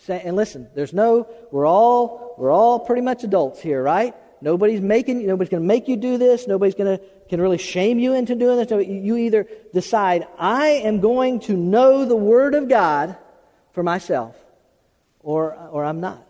and 0.09 0.37
listen, 0.37 0.69
there's 0.75 0.93
no, 0.93 1.29
we're 1.51 1.67
all, 1.67 2.35
we're 2.39 2.51
all 2.51 2.81
pretty 2.81 3.03
much 3.03 3.25
adults 3.25 3.61
here, 3.61 3.83
right? 3.83 4.15
Nobody's 4.41 4.81
making, 4.81 5.25
nobody's 5.27 5.51
going 5.51 5.63
to 5.63 5.67
make 5.67 5.87
you 5.87 5.97
do 5.97 6.19
this. 6.19 6.49
Nobody's 6.49 6.75
going 6.75 6.99
to, 6.99 7.05
can 7.29 7.41
really 7.41 7.59
shame 7.59 7.99
you 7.99 8.15
into 8.15 8.35
doing 8.35 8.57
this. 8.57 8.71
You 8.71 9.17
either 9.17 9.47
decide, 9.73 10.27
I 10.39 10.69
am 10.69 11.01
going 11.01 11.41
to 11.41 11.57
know 11.57 12.05
the 12.05 12.17
Word 12.17 12.55
of 12.55 12.69
God 12.69 13.17
for 13.73 13.83
myself, 13.83 14.37
or, 15.21 15.55
or 15.55 15.85
I'm 15.85 16.01
not. 16.01 16.27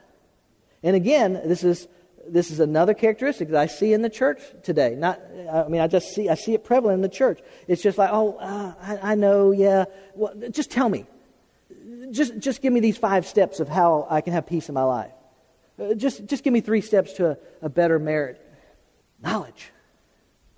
And 0.83 0.95
again, 0.95 1.41
this 1.47 1.65
is 1.65 1.89
this 2.33 2.51
is 2.51 2.61
another 2.61 2.95
characteristic 2.95 3.51
that 3.51 3.61
I 3.61 3.67
see 3.67 3.93
in 3.93 4.01
the 4.01 4.09
church 4.09 4.41
today. 4.63 4.95
Not, 4.97 5.21
I 5.53 5.69
mean, 5.69 5.83
I 5.83 5.87
just 5.87 6.15
see 6.15 6.31
I 6.31 6.35
see 6.35 6.55
it 6.55 6.65
prevalent 6.65 6.97
in 6.97 7.03
the 7.03 7.09
church. 7.09 7.41
It's 7.69 7.83
just 7.83 7.99
like, 7.99 8.09
oh, 8.11 8.37
uh, 8.39 8.75
I, 8.81 9.13
I, 9.13 9.15
know, 9.15 9.51
yeah. 9.51 9.85
Well, 10.15 10.33
just 10.51 10.71
tell 10.71 10.89
me. 10.89 11.07
Just 12.11 12.39
just 12.39 12.63
give 12.63 12.73
me 12.73 12.81
these 12.81 12.97
five 12.97 13.27
steps 13.27 13.61
of 13.61 13.69
how 13.69 14.07
I 14.09 14.23
can 14.23 14.33
have 14.33 14.47
peace 14.47 14.69
in 14.69 14.75
my 14.75 14.83
life. 14.83 15.13
Uh, 15.79 15.95
just 15.95 16.25
just 16.27 16.43
give 16.43 16.53
me 16.53 16.63
three 16.63 16.81
steps 16.81 17.13
to 17.15 17.33
a, 17.33 17.37
a 17.63 17.69
better 17.69 17.99
merit. 17.99 18.41
Knowledge. 19.23 19.71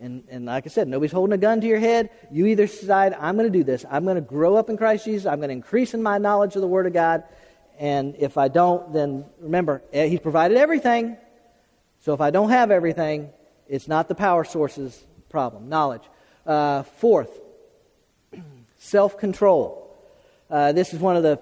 And, 0.00 0.24
and 0.28 0.44
like 0.44 0.66
I 0.66 0.70
said, 0.70 0.88
nobody's 0.88 1.12
holding 1.12 1.32
a 1.32 1.38
gun 1.38 1.60
to 1.60 1.66
your 1.66 1.78
head. 1.78 2.10
You 2.30 2.46
either 2.46 2.66
decide, 2.66 3.14
I'm 3.14 3.37
going 3.37 3.50
to 3.50 3.58
do 3.58 3.64
this. 3.64 3.84
I'm 3.88 4.04
going 4.04 4.16
to 4.16 4.20
grow 4.20 4.56
up 4.56 4.68
in 4.68 4.76
Christ 4.76 5.04
Jesus. 5.04 5.24
I'm 5.24 5.38
going 5.38 5.48
to 5.48 5.54
increase 5.54 5.94
in 5.94 6.02
my 6.02 6.18
knowledge 6.18 6.56
of 6.56 6.62
the 6.62 6.68
Word 6.68 6.87
of 6.87 6.92
God. 6.92 7.22
And 7.78 8.16
if 8.18 8.37
I 8.37 8.48
don't, 8.48 8.92
then 8.92 9.24
remember, 9.38 9.82
eh, 9.92 10.06
He's 10.06 10.20
provided 10.20 10.58
everything. 10.58 11.16
So 12.04 12.12
if 12.12 12.20
I 12.20 12.30
don't 12.30 12.50
have 12.50 12.70
everything, 12.70 13.30
it's 13.66 13.88
not 13.88 14.08
the 14.08 14.14
power 14.14 14.44
source's 14.44 15.02
problem. 15.30 15.70
Knowledge. 15.70 16.02
Uh, 16.44 16.82
fourth, 16.82 17.30
self 18.76 19.16
control. 19.16 19.96
Uh, 20.50 20.72
this 20.72 20.92
is 20.92 21.00
one 21.00 21.16
of 21.16 21.22
the 21.22 21.40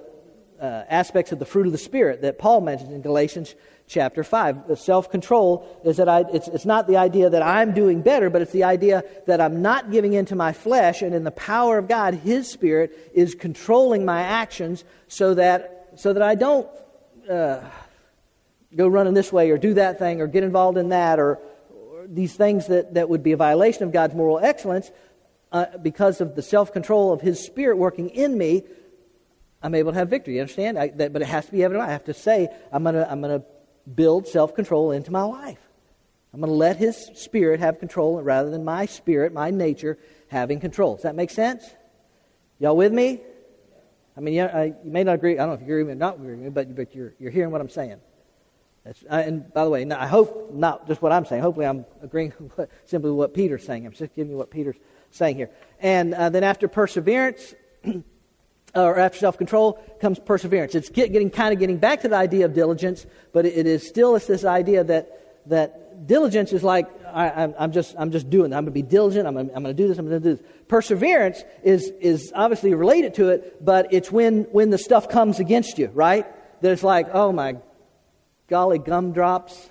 uh, 0.60 0.84
aspects 0.88 1.32
of 1.32 1.40
the 1.40 1.44
fruit 1.44 1.66
of 1.66 1.72
the 1.72 1.78
Spirit 1.78 2.22
that 2.22 2.38
Paul 2.38 2.60
mentions 2.60 2.92
in 2.92 3.02
Galatians 3.02 3.56
chapter 3.88 4.22
5. 4.22 4.78
Self 4.78 5.10
control 5.10 5.66
is 5.84 5.96
that 5.96 6.08
I, 6.08 6.26
it's, 6.32 6.46
it's 6.46 6.64
not 6.64 6.86
the 6.86 6.96
idea 6.96 7.28
that 7.28 7.42
I'm 7.42 7.74
doing 7.74 8.00
better, 8.00 8.30
but 8.30 8.40
it's 8.40 8.52
the 8.52 8.62
idea 8.62 9.02
that 9.26 9.40
I'm 9.40 9.62
not 9.62 9.90
giving 9.90 10.12
in 10.12 10.26
to 10.26 10.36
my 10.36 10.52
flesh, 10.52 11.02
and 11.02 11.12
in 11.12 11.24
the 11.24 11.32
power 11.32 11.76
of 11.76 11.88
God, 11.88 12.14
His 12.14 12.48
Spirit 12.48 13.10
is 13.14 13.34
controlling 13.34 14.04
my 14.04 14.22
actions 14.22 14.84
so 15.08 15.34
that, 15.34 15.88
so 15.96 16.12
that 16.12 16.22
I 16.22 16.36
don't 16.36 16.68
uh, 17.28 17.62
go 18.74 18.86
running 18.88 19.14
this 19.14 19.32
way 19.32 19.50
or 19.50 19.58
do 19.58 19.74
that 19.74 19.98
thing 19.98 20.20
or 20.20 20.26
get 20.26 20.42
involved 20.42 20.78
in 20.78 20.90
that 20.90 21.18
or, 21.18 21.38
or 21.70 22.06
these 22.06 22.34
things 22.34 22.66
that, 22.68 22.94
that 22.94 23.08
would 23.08 23.22
be 23.22 23.32
a 23.32 23.36
violation 23.36 23.84
of 23.84 23.92
God's 23.92 24.14
moral 24.14 24.38
excellence, 24.38 24.90
uh, 25.52 25.66
because 25.82 26.20
of 26.20 26.34
the 26.34 26.42
self 26.42 26.72
control 26.72 27.12
of 27.12 27.20
His 27.20 27.38
Spirit 27.44 27.76
working 27.76 28.08
in 28.08 28.36
me, 28.36 28.62
I'm 29.62 29.74
able 29.74 29.92
to 29.92 29.98
have 29.98 30.08
victory. 30.08 30.36
You 30.36 30.40
understand? 30.40 30.78
I, 30.78 30.88
that, 30.88 31.12
but 31.12 31.22
it 31.22 31.26
has 31.26 31.46
to 31.46 31.52
be 31.52 31.62
evident. 31.62 31.86
I 31.86 31.92
have 31.92 32.04
to 32.04 32.14
say, 32.14 32.48
I'm 32.72 32.82
going 32.82 32.94
to 32.94 33.10
I'm 33.10 33.20
gonna 33.20 33.42
build 33.94 34.26
self 34.26 34.54
control 34.54 34.90
into 34.90 35.10
my 35.10 35.22
life. 35.22 35.60
I'm 36.32 36.40
going 36.40 36.50
to 36.50 36.56
let 36.56 36.78
His 36.78 37.10
Spirit 37.14 37.60
have 37.60 37.78
control 37.78 38.20
rather 38.22 38.50
than 38.50 38.64
my 38.64 38.86
spirit, 38.86 39.34
my 39.34 39.50
nature, 39.50 39.98
having 40.28 40.60
control. 40.60 40.94
Does 40.94 41.02
that 41.02 41.14
make 41.14 41.30
sense? 41.30 41.70
Y'all 42.58 42.76
with 42.76 42.92
me? 42.92 43.20
I 44.16 44.20
mean, 44.20 44.34
you, 44.34 44.42
uh, 44.42 44.68
you 44.82 44.90
may 44.90 45.04
not 45.04 45.14
agree. 45.14 45.34
I 45.34 45.46
don't 45.46 45.48
know 45.48 45.54
if 45.54 45.60
you 45.60 45.66
agree 45.66 45.82
with 45.82 45.88
me 45.88 45.92
or 45.92 45.96
not 45.96 46.14
agree 46.16 46.30
with 46.30 46.40
me, 46.40 46.50
but, 46.50 46.74
but 46.74 46.94
you're, 46.94 47.12
you're 47.18 47.30
hearing 47.30 47.50
what 47.50 47.60
I'm 47.60 47.68
saying. 47.68 48.00
Uh, 48.84 48.90
and 49.10 49.52
by 49.52 49.64
the 49.64 49.70
way, 49.70 49.88
I 49.90 50.06
hope 50.06 50.52
not 50.52 50.88
just 50.88 51.00
what 51.02 51.12
I'm 51.12 51.24
saying. 51.24 51.42
Hopefully, 51.42 51.66
I'm 51.66 51.84
agreeing 52.02 52.32
with 52.56 52.68
simply 52.84 53.10
what 53.12 53.34
Peter's 53.34 53.64
saying. 53.64 53.86
I'm 53.86 53.92
just 53.92 54.14
giving 54.14 54.32
you 54.32 54.36
what 54.36 54.50
Peter's 54.50 54.76
saying 55.10 55.36
here. 55.36 55.50
And 55.80 56.14
uh, 56.14 56.30
then 56.30 56.42
after 56.42 56.68
perseverance, 56.68 57.54
or 58.74 58.98
after 58.98 59.18
self-control, 59.18 59.74
comes 60.00 60.18
perseverance. 60.18 60.74
It's 60.74 60.88
get, 60.88 61.12
getting 61.12 61.30
kind 61.30 61.52
of 61.52 61.60
getting 61.60 61.78
back 61.78 62.00
to 62.02 62.08
the 62.08 62.16
idea 62.16 62.44
of 62.44 62.54
diligence, 62.54 63.06
but 63.32 63.46
it, 63.46 63.56
it 63.56 63.66
is 63.66 63.86
still 63.86 64.16
it's 64.16 64.26
this 64.26 64.44
idea 64.44 64.82
that 64.84 65.48
that 65.48 66.06
diligence 66.06 66.52
is 66.52 66.62
like 66.62 66.88
I, 67.06 67.52
am 67.58 67.72
just 67.72 67.94
I'm 67.98 68.10
just 68.10 68.30
doing. 68.30 68.52
It. 68.52 68.56
I'm 68.56 68.64
going 68.64 68.66
to 68.66 68.70
be 68.72 68.82
diligent. 68.82 69.26
I'm 69.26 69.34
going 69.34 69.64
to 69.64 69.74
do 69.74 69.86
this. 69.86 69.98
I'm 69.98 70.08
going 70.08 70.22
to 70.22 70.30
do 70.30 70.36
this. 70.36 70.46
Perseverance 70.66 71.44
is 71.62 71.92
is 72.00 72.32
obviously 72.34 72.74
related 72.74 73.14
to 73.14 73.28
it, 73.28 73.62
but 73.64 73.92
it's 73.92 74.10
when 74.10 74.44
when 74.44 74.70
the 74.70 74.78
stuff 74.78 75.08
comes 75.08 75.38
against 75.38 75.78
you, 75.78 75.88
right? 75.88 76.26
That 76.62 76.72
it's 76.72 76.82
like, 76.82 77.08
oh 77.12 77.30
my 77.32 77.56
golly 78.52 78.78
gumdrops. 78.78 79.70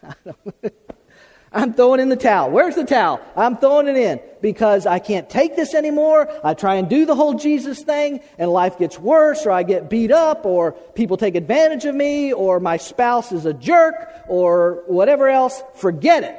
I'm 1.52 1.74
throwing 1.74 1.98
in 1.98 2.10
the 2.10 2.16
towel. 2.16 2.48
Where's 2.48 2.76
the 2.76 2.84
towel? 2.84 3.20
I'm 3.36 3.56
throwing 3.56 3.88
it 3.88 3.96
in 3.96 4.20
because 4.40 4.86
I 4.86 5.00
can't 5.00 5.28
take 5.28 5.56
this 5.56 5.74
anymore. 5.74 6.30
I 6.44 6.54
try 6.54 6.76
and 6.76 6.88
do 6.88 7.06
the 7.06 7.16
whole 7.16 7.34
Jesus 7.34 7.82
thing, 7.82 8.20
and 8.38 8.52
life 8.52 8.78
gets 8.78 9.00
worse, 9.00 9.46
or 9.46 9.50
I 9.50 9.64
get 9.64 9.90
beat 9.90 10.12
up, 10.12 10.46
or 10.46 10.72
people 10.94 11.16
take 11.16 11.34
advantage 11.34 11.86
of 11.86 11.94
me, 11.96 12.32
or 12.32 12.60
my 12.60 12.76
spouse 12.76 13.32
is 13.32 13.46
a 13.46 13.52
jerk, 13.52 13.96
or 14.28 14.84
whatever 14.86 15.28
else. 15.28 15.60
Forget 15.74 16.22
it. 16.22 16.36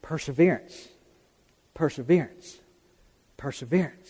Perseverance. 0.00 0.86
Perseverance. 1.74 2.60
Perseverance. 3.36 4.05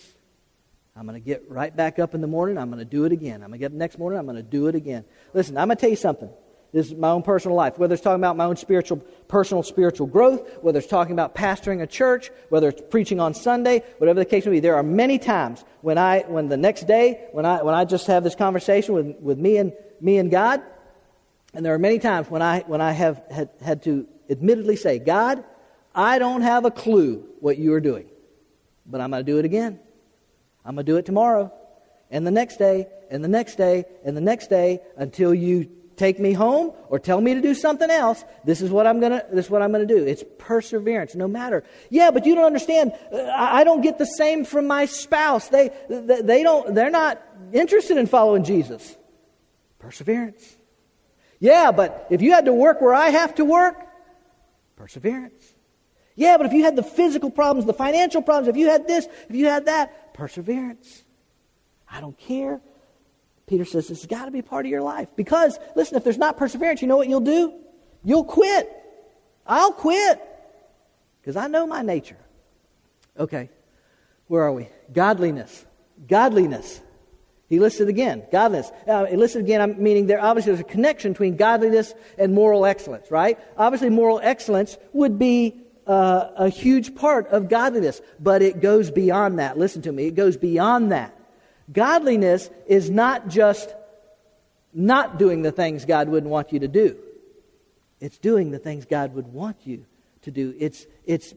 I'm 0.97 1.05
going 1.05 1.21
to 1.21 1.23
get 1.23 1.43
right 1.47 1.75
back 1.75 1.99
up 1.99 2.15
in 2.15 2.21
the 2.21 2.27
morning. 2.27 2.57
I'm 2.57 2.69
going 2.71 2.79
to 2.79 2.85
do 2.85 3.05
it 3.05 3.11
again. 3.11 3.35
I'm 3.35 3.49
going 3.49 3.53
to 3.53 3.57
get 3.59 3.65
up 3.67 3.73
next 3.73 3.99
morning. 3.99 4.17
I'm 4.17 4.25
going 4.25 4.37
to 4.37 4.43
do 4.43 4.65
it 4.65 4.73
again. 4.73 5.05
Listen, 5.31 5.55
I'm 5.55 5.67
going 5.67 5.77
to 5.77 5.81
tell 5.81 5.91
you 5.91 5.95
something. 5.95 6.29
This 6.73 6.87
is 6.87 6.95
my 6.95 7.09
own 7.09 7.21
personal 7.21 7.55
life. 7.55 7.77
Whether 7.77 7.93
it's 7.93 8.03
talking 8.03 8.19
about 8.19 8.35
my 8.35 8.45
own 8.45 8.55
spiritual, 8.55 8.97
personal 9.27 9.61
spiritual 9.61 10.07
growth, 10.07 10.57
whether 10.61 10.79
it's 10.79 10.87
talking 10.87 11.13
about 11.13 11.35
pastoring 11.35 11.83
a 11.83 11.87
church, 11.87 12.31
whether 12.49 12.69
it's 12.69 12.81
preaching 12.89 13.19
on 13.19 13.35
Sunday, 13.35 13.83
whatever 13.99 14.19
the 14.19 14.25
case 14.25 14.45
may 14.45 14.53
be, 14.53 14.59
there 14.59 14.75
are 14.75 14.83
many 14.83 15.19
times 15.19 15.63
when 15.81 15.99
I, 15.99 16.21
when 16.21 16.49
the 16.49 16.57
next 16.57 16.87
day, 16.87 17.27
when 17.31 17.45
I, 17.45 17.61
when 17.61 17.75
I 17.75 17.85
just 17.85 18.07
have 18.07 18.23
this 18.23 18.35
conversation 18.35 18.95
with, 18.95 19.15
with 19.19 19.37
me 19.37 19.57
and 19.57 19.73
me 20.01 20.17
and 20.17 20.31
God, 20.31 20.63
and 21.53 21.63
there 21.63 21.73
are 21.75 21.79
many 21.79 21.99
times 21.99 22.29
when 22.29 22.41
I, 22.41 22.61
when 22.61 22.81
I 22.81 22.91
have 22.91 23.21
had, 23.29 23.49
had 23.61 23.83
to 23.83 24.07
admittedly 24.29 24.75
say, 24.75 24.97
God, 24.97 25.43
I 25.93 26.17
don't 26.17 26.41
have 26.41 26.65
a 26.65 26.71
clue 26.71 27.23
what 27.39 27.57
you 27.57 27.73
are 27.73 27.81
doing, 27.81 28.09
but 28.85 28.99
I'm 28.99 29.11
going 29.11 29.23
to 29.23 29.31
do 29.31 29.37
it 29.37 29.45
again. 29.45 29.79
I'm 30.67 30.75
going 30.75 30.85
to 30.85 30.91
do 30.91 30.97
it 30.97 31.05
tomorrow, 31.05 31.53
and 32.11 32.27
the 32.27 32.31
next 32.31 32.57
day, 32.57 32.87
and 33.09 33.23
the 33.23 33.29
next 33.29 33.55
day, 33.55 33.85
and 34.03 34.17
the 34.17 34.21
next 34.21 34.49
day 34.49 34.81
until 34.97 35.33
you 35.33 35.71
take 35.95 36.19
me 36.19 36.33
home 36.33 36.73
or 36.89 36.99
tell 36.99 37.21
me 37.21 37.33
to 37.33 37.41
do 37.41 37.53
something 37.53 37.89
else. 37.89 38.23
This 38.43 38.61
is 38.61 38.69
what 38.69 38.85
I'm 38.85 38.99
gonna. 38.99 39.23
This 39.31 39.45
is 39.45 39.51
what 39.51 39.61
I'm 39.61 39.71
gonna 39.71 39.85
do. 39.85 40.05
It's 40.05 40.23
perseverance, 40.37 41.15
no 41.15 41.27
matter. 41.27 41.63
Yeah, 41.89 42.11
but 42.11 42.25
you 42.25 42.35
don't 42.35 42.45
understand. 42.45 42.91
Uh, 43.11 43.23
I 43.33 43.63
don't 43.63 43.81
get 43.81 43.97
the 43.97 44.05
same 44.05 44.45
from 44.45 44.67
my 44.67 44.85
spouse. 44.85 45.47
They 45.47 45.71
they 45.89 46.43
don't. 46.43 46.75
They're 46.75 46.91
not 46.91 47.21
interested 47.53 47.97
in 47.97 48.07
following 48.07 48.43
Jesus. 48.43 48.95
Perseverance. 49.79 50.55
Yeah, 51.39 51.71
but 51.71 52.07
if 52.09 52.21
you 52.21 52.31
had 52.31 52.45
to 52.45 52.53
work 52.53 52.81
where 52.81 52.93
I 52.93 53.09
have 53.09 53.35
to 53.35 53.45
work, 53.45 53.77
perseverance. 54.75 55.53
Yeah, 56.17 56.37
but 56.37 56.47
if 56.47 56.53
you 56.53 56.63
had 56.63 56.75
the 56.75 56.83
physical 56.83 57.29
problems, 57.29 57.67
the 57.67 57.73
financial 57.73 58.23
problems, 58.23 58.47
if 58.47 58.57
you 58.57 58.69
had 58.69 58.87
this, 58.87 59.07
if 59.29 59.35
you 59.35 59.45
had 59.45 59.67
that, 59.67 60.06
perseverance. 60.17 61.03
I 61.89 62.01
don't 62.01 62.17
care. 62.17 62.59
Peter 63.45 63.63
says 63.63 63.87
this 63.87 64.01
has 64.01 64.07
got 64.07 64.25
to 64.25 64.31
be 64.31 64.41
part 64.41 64.65
of 64.65 64.69
your 64.69 64.81
life. 64.81 65.07
Because, 65.15 65.57
listen, 65.75 65.95
if 65.95 66.03
there's 66.03 66.17
not 66.17 66.35
perseverance, 66.35 66.81
you 66.81 66.87
know 66.87 66.97
what 66.97 67.07
you'll 67.07 67.21
do? 67.21 67.53
You'll 68.03 68.25
quit. 68.25 68.69
I'll 69.45 69.71
quit. 69.71 70.21
Because 71.21 71.37
I 71.37 71.47
know 71.47 71.65
my 71.65 71.81
nature. 71.81 72.17
Okay. 73.17 73.49
Where 74.27 74.43
are 74.43 74.51
we? 74.51 74.67
Godliness. 74.91 75.65
Godliness. 76.07 76.81
He 77.47 77.59
listed 77.59 77.87
again, 77.87 78.23
godliness. 78.29 78.71
Uh, 78.85 79.05
he 79.05 79.15
listed 79.15 79.41
again, 79.41 79.61
I'm 79.61 79.81
meaning 79.81 80.07
there 80.07 80.21
obviously 80.21 80.51
there's 80.51 80.59
a 80.59 80.69
connection 80.69 81.13
between 81.13 81.37
godliness 81.37 81.93
and 82.17 82.33
moral 82.33 82.65
excellence, 82.65 83.09
right? 83.09 83.39
Obviously, 83.57 83.89
moral 83.89 84.19
excellence 84.21 84.77
would 84.91 85.17
be 85.17 85.61
uh, 85.87 86.31
a 86.35 86.49
huge 86.49 86.95
part 86.95 87.27
of 87.29 87.49
godliness, 87.49 88.01
but 88.19 88.41
it 88.41 88.61
goes 88.61 88.91
beyond 88.91 89.39
that. 89.39 89.57
Listen 89.57 89.81
to 89.83 89.91
me, 89.91 90.07
it 90.07 90.15
goes 90.15 90.37
beyond 90.37 90.91
that. 90.91 91.17
Godliness 91.71 92.49
is 92.67 92.89
not 92.89 93.27
just 93.27 93.73
not 94.73 95.17
doing 95.17 95.41
the 95.41 95.51
things 95.51 95.85
God 95.85 96.07
wouldn't 96.09 96.31
want 96.31 96.53
you 96.53 96.59
to 96.59 96.67
do. 96.67 96.97
It's 97.99 98.17
doing 98.17 98.51
the 98.51 98.59
things 98.59 98.85
God 98.85 99.15
would 99.15 99.27
want 99.27 99.57
you 99.65 99.85
to 100.21 100.31
do. 100.31 100.53
It's, 100.59 100.85
it's 101.05 101.33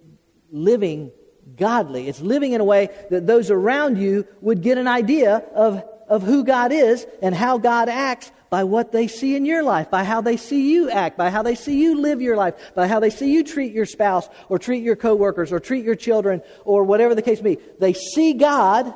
living 0.50 1.10
godly. 1.56 2.08
It's 2.08 2.20
living 2.20 2.52
in 2.52 2.60
a 2.60 2.64
way 2.64 2.90
that 3.10 3.26
those 3.26 3.50
around 3.50 3.98
you 3.98 4.26
would 4.40 4.62
get 4.62 4.78
an 4.78 4.86
idea 4.86 5.36
of, 5.54 5.82
of 6.08 6.22
who 6.22 6.44
God 6.44 6.72
is 6.72 7.06
and 7.22 7.34
how 7.34 7.58
God 7.58 7.88
acts 7.88 8.30
by 8.50 8.64
what 8.64 8.90
they 8.90 9.06
see 9.06 9.36
in 9.36 9.44
your 9.44 9.62
life, 9.62 9.90
by 9.90 10.02
how 10.02 10.20
they 10.20 10.36
see 10.36 10.72
you 10.72 10.90
act, 10.90 11.16
by 11.16 11.30
how 11.30 11.42
they 11.42 11.54
see 11.54 11.80
you 11.80 12.00
live 12.00 12.20
your 12.20 12.36
life, 12.36 12.54
by 12.74 12.88
how 12.88 12.98
they 12.98 13.10
see 13.10 13.32
you 13.32 13.44
treat 13.44 13.72
your 13.72 13.86
spouse 13.86 14.28
or 14.48 14.58
treat 14.58 14.82
your 14.82 14.96
coworkers 14.96 15.52
or 15.52 15.60
treat 15.60 15.84
your 15.84 15.94
children 15.94 16.42
or 16.64 16.82
whatever 16.82 17.14
the 17.14 17.22
case 17.22 17.40
may 17.40 17.54
be. 17.54 17.62
They 17.78 17.92
see 17.92 18.34
God 18.34 18.92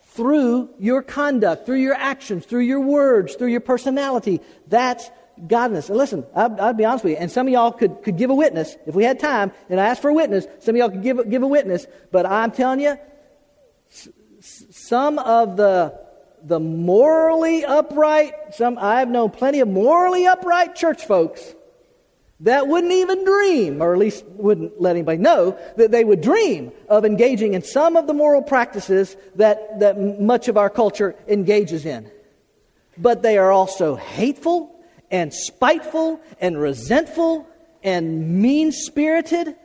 through 0.00 0.70
your 0.78 1.02
conduct, 1.02 1.66
through 1.66 1.76
your 1.76 1.94
actions, 1.94 2.46
through 2.46 2.60
your 2.60 2.80
words, 2.80 3.34
through 3.34 3.48
your 3.48 3.60
personality. 3.60 4.40
That's 4.66 5.10
godliness. 5.46 5.90
And 5.90 5.98
listen, 5.98 6.24
I'd, 6.34 6.58
I'd, 6.58 6.76
be 6.78 6.86
honest 6.86 7.04
with 7.04 7.12
you, 7.12 7.18
and 7.18 7.30
some 7.30 7.46
of 7.46 7.52
y'all 7.52 7.72
could, 7.72 8.02
could 8.02 8.16
give 8.16 8.30
a 8.30 8.34
witness 8.34 8.74
if 8.86 8.94
we 8.94 9.04
had 9.04 9.20
time 9.20 9.52
and 9.68 9.78
I 9.78 9.88
asked 9.88 10.00
for 10.00 10.08
a 10.08 10.14
witness. 10.14 10.46
Some 10.60 10.74
of 10.74 10.78
y'all 10.78 10.88
could 10.88 11.02
give, 11.02 11.28
give 11.28 11.42
a 11.42 11.46
witness, 11.46 11.86
but 12.10 12.24
I'm 12.24 12.50
telling 12.50 12.80
you, 12.80 12.96
some 14.40 15.18
of 15.18 15.58
the 15.58 16.05
the 16.46 16.60
morally 16.60 17.64
upright, 17.64 18.54
some 18.54 18.78
I've 18.78 19.08
known 19.08 19.30
plenty 19.30 19.60
of 19.60 19.68
morally 19.68 20.26
upright 20.26 20.76
church 20.76 21.04
folks 21.04 21.54
that 22.40 22.68
wouldn't 22.68 22.92
even 22.92 23.24
dream, 23.24 23.82
or 23.82 23.92
at 23.92 23.98
least 23.98 24.24
wouldn't 24.26 24.80
let 24.80 24.90
anybody 24.90 25.18
know, 25.18 25.58
that 25.76 25.90
they 25.90 26.04
would 26.04 26.20
dream 26.20 26.70
of 26.88 27.04
engaging 27.04 27.54
in 27.54 27.62
some 27.62 27.96
of 27.96 28.06
the 28.06 28.14
moral 28.14 28.42
practices 28.42 29.16
that, 29.36 29.80
that 29.80 30.20
much 30.20 30.48
of 30.48 30.56
our 30.56 30.68
culture 30.68 31.16
engages 31.26 31.86
in. 31.86 32.10
But 32.98 33.22
they 33.22 33.38
are 33.38 33.50
also 33.50 33.96
hateful 33.96 34.72
and 35.10 35.32
spiteful 35.32 36.20
and 36.40 36.60
resentful 36.60 37.48
and 37.82 38.40
mean 38.42 38.70
spirited 38.70 39.56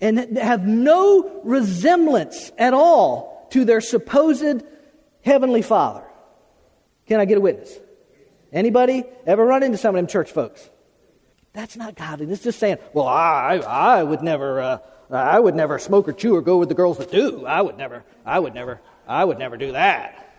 and 0.00 0.36
have 0.38 0.66
no 0.66 1.40
resemblance 1.44 2.50
at 2.58 2.74
all 2.74 3.46
to 3.50 3.64
their 3.64 3.80
supposed 3.80 4.64
Heavenly 5.24 5.62
Father. 5.62 6.04
Can 7.06 7.20
I 7.20 7.24
get 7.24 7.38
a 7.38 7.40
witness? 7.40 7.78
Anybody 8.52 9.04
ever 9.26 9.44
run 9.44 9.62
into 9.62 9.78
some 9.78 9.94
of 9.94 9.98
them 9.98 10.06
church 10.06 10.30
folks? 10.30 10.68
That's 11.52 11.76
not 11.76 11.96
godly. 11.96 12.30
It's 12.30 12.42
just 12.42 12.58
saying, 12.58 12.78
well, 12.92 13.06
I, 13.06 13.56
I 13.56 14.02
would 14.02 14.22
never, 14.22 14.60
uh, 14.60 14.78
I 15.10 15.38
would 15.38 15.54
never 15.54 15.78
smoke 15.78 16.08
or 16.08 16.12
chew 16.12 16.34
or 16.34 16.42
go 16.42 16.58
with 16.58 16.68
the 16.68 16.74
girls 16.74 16.98
that 16.98 17.10
do. 17.10 17.44
I 17.46 17.60
would 17.60 17.76
never, 17.76 18.04
I 18.24 18.38
would 18.38 18.54
never, 18.54 18.80
I 19.06 19.24
would 19.24 19.38
never 19.38 19.56
do 19.56 19.72
that. 19.72 20.34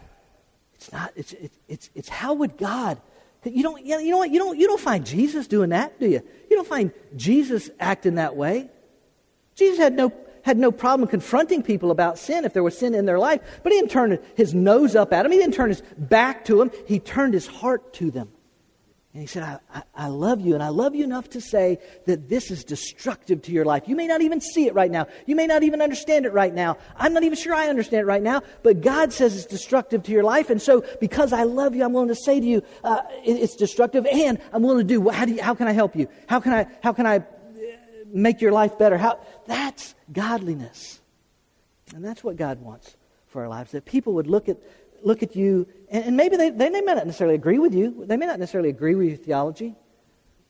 It's 0.75 0.91
not, 0.91 1.11
it's, 1.15 1.33
it's, 1.33 1.59
it's, 1.67 1.89
it's 1.95 2.09
how 2.09 2.33
would 2.33 2.57
God, 2.57 2.99
you 3.43 3.61
don't, 3.61 3.85
you 3.85 4.09
know 4.09 4.17
what, 4.17 4.31
you 4.31 4.39
don't, 4.39 4.57
you 4.57 4.67
don't 4.67 4.79
find 4.79 5.05
Jesus 5.05 5.47
doing 5.47 5.69
that, 5.69 5.99
do 5.99 6.07
you? 6.07 6.21
You 6.49 6.55
don't 6.55 6.67
find 6.67 6.91
Jesus 7.15 7.69
acting 7.79 8.15
that 8.15 8.35
way. 8.35 8.69
Jesus 9.55 9.77
had 9.77 9.93
no 9.93 10.11
had 10.43 10.57
no 10.57 10.71
problem 10.71 11.07
confronting 11.09 11.63
people 11.63 11.91
about 11.91 12.19
sin 12.19 12.45
if 12.45 12.53
there 12.53 12.63
was 12.63 12.77
sin 12.77 12.93
in 12.93 13.05
their 13.05 13.19
life, 13.19 13.41
but 13.63 13.71
he 13.71 13.79
didn't 13.79 13.91
turn 13.91 14.19
his 14.35 14.53
nose 14.53 14.95
up 14.95 15.11
at 15.11 15.23
them. 15.23 15.31
He 15.31 15.37
didn't 15.37 15.55
turn 15.55 15.69
his 15.69 15.81
back 15.97 16.45
to 16.45 16.57
them. 16.57 16.71
He 16.85 16.99
turned 16.99 17.33
his 17.33 17.47
heart 17.47 17.93
to 17.95 18.11
them. 18.11 18.29
And 19.13 19.21
he 19.21 19.27
said, 19.27 19.43
I, 19.43 19.59
I, 19.73 19.83
I, 19.95 20.07
love 20.07 20.41
you, 20.41 20.55
and 20.55 20.63
I 20.63 20.69
love 20.69 20.95
you 20.95 21.03
enough 21.03 21.29
to 21.31 21.41
say 21.41 21.77
that 22.07 22.29
this 22.29 22.49
is 22.49 22.63
destructive 22.63 23.43
to 23.43 23.51
your 23.51 23.63
life. 23.63 23.83
You 23.85 23.95
may 23.95 24.07
not 24.07 24.21
even 24.21 24.41
see 24.41 24.65
it 24.65 24.73
right 24.73 24.89
now. 24.89 25.05
You 25.27 25.35
may 25.35 25.45
not 25.45 25.61
even 25.61 25.83
understand 25.83 26.25
it 26.25 26.33
right 26.33 26.51
now. 26.51 26.77
I'm 26.95 27.13
not 27.13 27.21
even 27.21 27.37
sure 27.37 27.53
I 27.53 27.67
understand 27.67 28.01
it 28.01 28.05
right 28.07 28.23
now, 28.23 28.41
but 28.63 28.81
God 28.81 29.13
says 29.13 29.35
it's 29.35 29.45
destructive 29.45 30.01
to 30.03 30.11
your 30.11 30.23
life. 30.23 30.49
And 30.49 30.59
so, 30.59 30.83
because 30.99 31.31
I 31.31 31.43
love 31.43 31.75
you, 31.75 31.83
I'm 31.83 31.93
willing 31.93 32.07
to 32.07 32.15
say 32.15 32.39
to 32.39 32.45
you, 32.45 32.63
uh, 32.83 33.01
it, 33.23 33.33
it's 33.33 33.55
destructive, 33.55 34.07
and 34.07 34.39
I'm 34.51 34.63
willing 34.63 34.87
to 34.87 34.93
do, 34.93 35.07
how, 35.09 35.25
do 35.25 35.33
you, 35.33 35.43
how 35.43 35.53
can 35.53 35.67
I 35.67 35.73
help 35.73 35.95
you? 35.95 36.07
How 36.27 36.39
can 36.39 36.51
I, 36.51 36.65
how 36.81 36.91
can 36.91 37.05
I 37.05 37.23
make 38.13 38.41
your 38.41 38.51
life 38.51 38.77
better. 38.77 38.97
How, 38.97 39.19
that's 39.47 39.95
godliness. 40.11 41.01
And 41.93 42.03
that's 42.05 42.23
what 42.23 42.37
God 42.37 42.61
wants 42.61 42.95
for 43.27 43.41
our 43.41 43.49
lives. 43.49 43.71
That 43.71 43.85
people 43.85 44.13
would 44.13 44.27
look 44.27 44.47
at, 44.47 44.57
look 45.01 45.23
at 45.23 45.35
you, 45.35 45.67
and, 45.89 46.05
and 46.05 46.17
maybe 46.17 46.37
they, 46.37 46.49
they 46.49 46.69
may 46.69 46.81
not 46.81 47.05
necessarily 47.05 47.35
agree 47.35 47.59
with 47.59 47.73
you. 47.73 48.05
They 48.05 48.17
may 48.17 48.25
not 48.25 48.39
necessarily 48.39 48.69
agree 48.69 48.95
with 48.95 49.07
your 49.07 49.17
theology. 49.17 49.75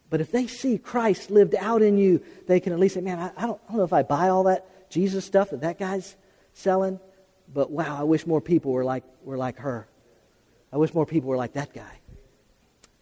But 0.09 0.21
if 0.21 0.31
they 0.31 0.45
see 0.45 0.77
Christ 0.77 1.31
lived 1.31 1.55
out 1.55 1.81
in 1.81 1.97
you, 1.97 2.21
they 2.47 2.59
can 2.59 2.71
at 2.71 2.79
least 2.79 2.93
say, 2.95 3.01
man, 3.01 3.19
I, 3.19 3.31
I, 3.35 3.47
don't, 3.47 3.59
I 3.67 3.71
don't 3.71 3.77
know 3.77 3.83
if 3.83 3.93
I 3.93 4.03
buy 4.03 4.29
all 4.29 4.43
that 4.43 4.89
Jesus 4.89 5.25
stuff 5.25 5.49
that 5.49 5.61
that 5.61 5.79
guy's 5.79 6.15
selling, 6.53 6.99
but 7.51 7.71
wow, 7.71 7.99
I 7.99 8.03
wish 8.03 8.27
more 8.27 8.41
people 8.41 8.71
were 8.71 8.83
like, 8.83 9.03
were 9.23 9.37
like 9.37 9.57
her. 9.57 9.87
I 10.71 10.77
wish 10.77 10.93
more 10.93 11.05
people 11.05 11.29
were 11.29 11.37
like 11.37 11.53
that 11.53 11.73
guy. 11.73 11.99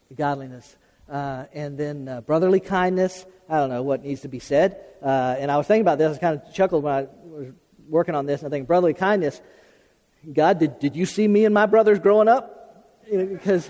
The 0.10 0.16
godliness. 0.16 0.76
Uh, 1.12 1.46
and 1.54 1.78
then 1.78 2.08
uh, 2.08 2.22
brotherly 2.22 2.62
kindness. 2.62 3.26
I 3.50 3.58
don't 3.58 3.70
know 3.70 3.84
what 3.84 4.02
needs 4.02 4.22
to 4.22 4.30
be 4.30 4.40
said. 4.40 4.80
Uh, 5.04 5.36
and 5.38 5.52
I 5.52 5.58
was 5.58 5.68
thinking 5.68 5.82
about 5.82 5.98
this. 5.98 6.16
I 6.16 6.20
kind 6.20 6.42
of 6.42 6.54
chuckled 6.54 6.84
when 6.84 6.94
I 6.94 7.08
was 7.24 7.48
working 7.90 8.16
on 8.16 8.26
this. 8.26 8.42
And 8.42 8.48
I 8.48 8.56
think 8.56 8.66
brotherly 8.66 8.94
kindness. 8.94 9.42
God, 10.32 10.60
did, 10.60 10.80
did 10.80 10.96
you 10.96 11.06
see 11.06 11.28
me 11.28 11.44
and 11.44 11.54
my 11.54 11.66
brothers 11.66 12.00
growing 12.00 12.30
up? 12.30 12.98
You 13.12 13.18
know, 13.18 13.26
because 13.26 13.70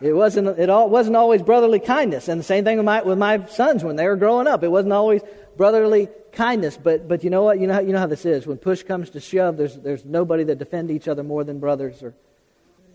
it 0.00 0.12
wasn't 0.12 0.56
it 0.58 0.70
all 0.70 0.88
wasn't 0.88 1.16
always 1.16 1.42
brotherly 1.42 1.80
kindness. 1.80 2.28
And 2.28 2.38
the 2.38 2.44
same 2.44 2.62
thing 2.62 2.76
with 2.76 2.86
my 2.86 3.02
with 3.02 3.18
my 3.18 3.44
sons 3.46 3.82
when 3.82 3.96
they 3.96 4.06
were 4.06 4.16
growing 4.16 4.46
up. 4.46 4.62
It 4.62 4.68
wasn't 4.68 4.92
always 4.92 5.22
brotherly 5.56 6.08
kindness. 6.30 6.76
But 6.76 7.08
but 7.08 7.24
you 7.24 7.30
know 7.30 7.42
what? 7.42 7.58
You 7.58 7.66
know 7.66 7.80
you 7.80 7.92
know 7.92 7.98
how 7.98 8.06
this 8.06 8.24
is. 8.24 8.46
When 8.46 8.58
push 8.58 8.84
comes 8.84 9.10
to 9.10 9.20
shove, 9.20 9.56
there's 9.56 9.76
there's 9.76 10.04
nobody 10.04 10.44
that 10.44 10.58
defend 10.58 10.92
each 10.92 11.08
other 11.08 11.24
more 11.24 11.42
than 11.42 11.58
brothers 11.58 12.02
or 12.04 12.14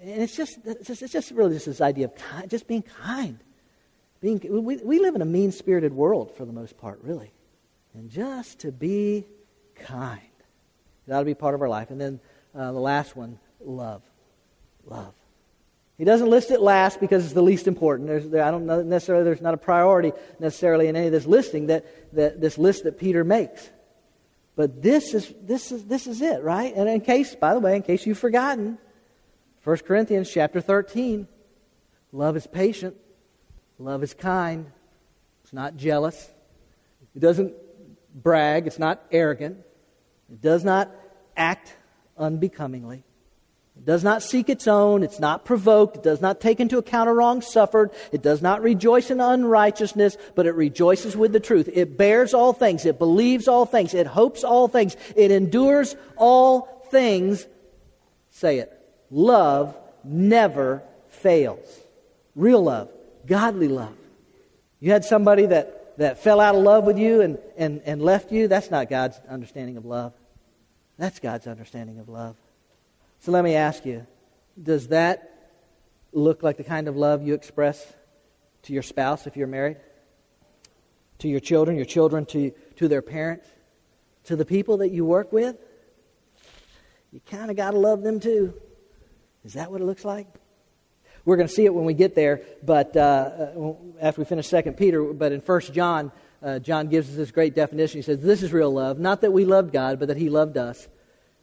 and 0.04 0.22
it's 0.22 0.36
just, 0.36 0.60
it's 0.66 0.88
just, 0.88 1.02
it's 1.02 1.14
just 1.14 1.32
really 1.32 1.54
just 1.54 1.66
this 1.66 1.80
idea 1.80 2.06
of 2.06 2.16
kind, 2.16 2.50
just 2.50 2.68
being 2.68 2.82
kind. 2.82 3.40
Being, 4.20 4.42
we, 4.50 4.78
we 4.78 5.00
live 5.00 5.16
in 5.16 5.22
a 5.22 5.26
mean 5.26 5.52
spirited 5.52 5.94
world 5.94 6.36
for 6.36 6.46
the 6.46 6.52
most 6.52 6.78
part, 6.78 7.00
really. 7.04 7.32
And 7.94 8.10
just 8.10 8.60
to 8.60 8.72
be 8.72 9.26
kind. 9.76 10.20
That 11.08 11.16
ought 11.16 11.20
to 11.20 11.26
be 11.26 11.34
part 11.34 11.56
of 11.56 11.62
our 11.62 11.70
life. 11.70 11.90
And 11.90 12.02
then 12.02 12.20
uh, 12.54 12.74
the 12.74 12.80
last 12.80 13.16
one, 13.16 13.40
love. 13.64 14.02
Love. 14.86 15.14
He 15.98 16.04
doesn't 16.04 16.30
list 16.30 16.52
it 16.52 16.60
last 16.60 17.00
because 17.00 17.24
it's 17.24 17.34
the 17.34 17.44
least 17.44 17.68
important. 17.68 18.10
There's, 18.10 18.28
there, 18.28 18.44
I 18.44 18.52
don't 18.52 18.66
know 18.66 18.82
necessarily, 18.82 19.24
there's 19.24 19.42
not 19.42 19.54
a 19.54 19.58
priority 19.58 20.12
necessarily 20.38 20.88
in 20.88 20.98
any 20.98 21.06
of 21.06 21.14
this 21.14 21.26
listing 21.26 21.68
that, 21.68 22.14
that 22.14 22.42
this 22.42 22.58
list 22.58 22.84
that 22.84 23.00
Peter 23.00 23.24
makes. 23.24 23.70
But 24.58 24.82
this 24.82 25.14
is, 25.14 25.34
this 25.42 25.72
is, 25.72 25.86
this 25.86 26.08
is 26.08 26.22
it, 26.22 26.44
right? 26.44 26.74
And 26.76 26.90
in 26.90 27.00
case, 27.02 27.36
by 27.36 27.54
the 27.54 27.62
way, 27.62 27.78
in 27.78 27.84
case 27.84 28.06
you've 28.06 28.20
forgotten, 28.20 28.78
1 29.64 29.78
Corinthians 29.78 30.30
chapter 30.30 30.60
13. 30.60 31.28
Love 32.12 32.36
is 32.36 32.46
patient. 32.46 32.98
Love 33.80 34.04
is 34.04 34.14
kind. 34.14 34.70
It's 35.44 35.54
not 35.54 35.78
jealous. 35.78 36.30
It 37.16 37.20
doesn't 37.20 37.54
brag. 38.14 38.68
It's 38.68 38.80
not 38.80 39.02
arrogant. 39.12 39.60
It 40.30 40.42
does 40.42 40.66
not 40.66 40.92
act 41.38 41.76
unbecomingly. 42.18 43.04
It 43.78 43.86
does 43.86 44.04
not 44.04 44.22
seek 44.22 44.50
its 44.50 44.68
own. 44.68 45.02
It's 45.02 45.20
not 45.20 45.46
provoked. 45.46 45.96
It 45.96 46.04
does 46.04 46.20
not 46.20 46.42
take 46.42 46.60
into 46.60 46.78
account 46.78 47.10
a 47.10 47.14
wrong 47.14 47.42
suffered. 47.42 47.92
It 48.12 48.22
does 48.22 48.42
not 48.42 48.62
rejoice 48.62 49.10
in 49.10 49.22
unrighteousness, 49.22 50.18
but 50.36 50.46
it 50.46 50.56
rejoices 50.56 51.16
with 51.16 51.32
the 51.32 51.40
truth. 51.40 51.70
It 51.72 51.98
bears 51.98 52.34
all 52.34 52.52
things. 52.52 52.86
It 52.86 53.00
believes 53.00 53.48
all 53.48 53.66
things. 53.66 53.94
It 53.94 54.08
hopes 54.08 54.44
all 54.44 54.68
things. 54.68 54.98
It 55.16 55.32
endures 55.32 55.96
all 56.18 56.86
things. 56.92 57.48
Say 58.30 58.60
it 58.60 58.73
love 59.14 59.78
never 60.04 60.84
fails. 61.08 61.80
Real 62.36 62.64
love, 62.64 62.90
godly 63.26 63.68
love. 63.68 63.96
You 64.80 64.92
had 64.92 65.06
somebody 65.06 65.46
that, 65.46 65.98
that 65.98 66.22
fell 66.22 66.42
out 66.42 66.56
of 66.56 66.64
love 66.64 66.84
with 66.84 66.98
you 66.98 67.22
and, 67.22 67.38
and, 67.56 67.82
and 67.86 68.02
left 68.02 68.32
you, 68.32 68.48
that's 68.48 68.72
not 68.72 68.90
God's 68.90 69.18
understanding 69.30 69.78
of 69.78 69.86
love. 69.86 70.14
That's 70.98 71.20
God's 71.20 71.48
understanding 71.48 72.00
of 72.00 72.10
love. 72.10 72.36
So 73.20 73.32
let 73.32 73.44
me 73.44 73.56
ask 73.56 73.86
you 73.86 74.06
does 74.62 74.90
that 74.90 75.52
look 76.12 76.44
like 76.44 76.58
the 76.58 76.64
kind 76.64 76.88
of 76.88 76.96
love 76.96 77.26
you 77.26 77.34
express 77.34 77.92
to 78.64 78.74
your 78.74 78.84
spouse 78.84 79.26
if 79.26 79.38
you're 79.38 79.48
married? 79.48 79.78
To 81.20 81.28
your 81.28 81.40
children, 81.40 81.76
your 81.78 81.86
children 81.86 82.26
to, 82.28 82.52
to 82.76 82.88
their 82.88 83.02
parents? 83.02 83.48
To 84.26 84.36
the 84.36 84.46
people 84.46 84.78
that 84.78 84.90
you 84.90 85.06
work 85.06 85.32
with? 85.32 85.56
You 87.12 87.22
kind 87.30 87.50
of 87.50 87.58
got 87.58 87.72
to 87.72 87.80
love 87.80 88.04
them 88.04 88.20
too. 88.20 88.54
Is 89.44 89.54
that 89.54 89.72
what 89.72 89.82
it 89.82 89.86
looks 89.86 90.06
like? 90.06 90.28
We're 91.26 91.38
going 91.38 91.48
to 91.48 91.54
see 91.54 91.66
it 91.66 91.74
when 91.74 91.86
we 91.86 91.94
get 91.94 92.16
there, 92.16 92.42
but 92.64 92.96
uh, 92.98 93.00
uh 93.00 93.74
after 94.02 94.22
we 94.22 94.26
finish 94.26 94.48
Second 94.48 94.76
Peter. 94.76 95.02
But 95.04 95.32
in 95.32 95.42
First 95.42 95.74
John, 95.74 96.12
uh, 96.42 96.60
John 96.60 96.88
gives 96.88 97.10
us 97.10 97.16
this 97.16 97.32
great 97.32 97.56
definition. 97.56 98.00
He 98.00 98.04
says, 98.04 98.22
This 98.22 98.44
is 98.44 98.52
real 98.52 98.72
love, 98.72 99.00
not 99.00 99.22
that 99.22 99.32
we 99.32 99.46
loved 99.46 99.72
God, 99.72 100.00
but 100.00 100.10
that 100.10 100.18
He 100.18 100.30
loved 100.30 100.58
us 100.58 100.88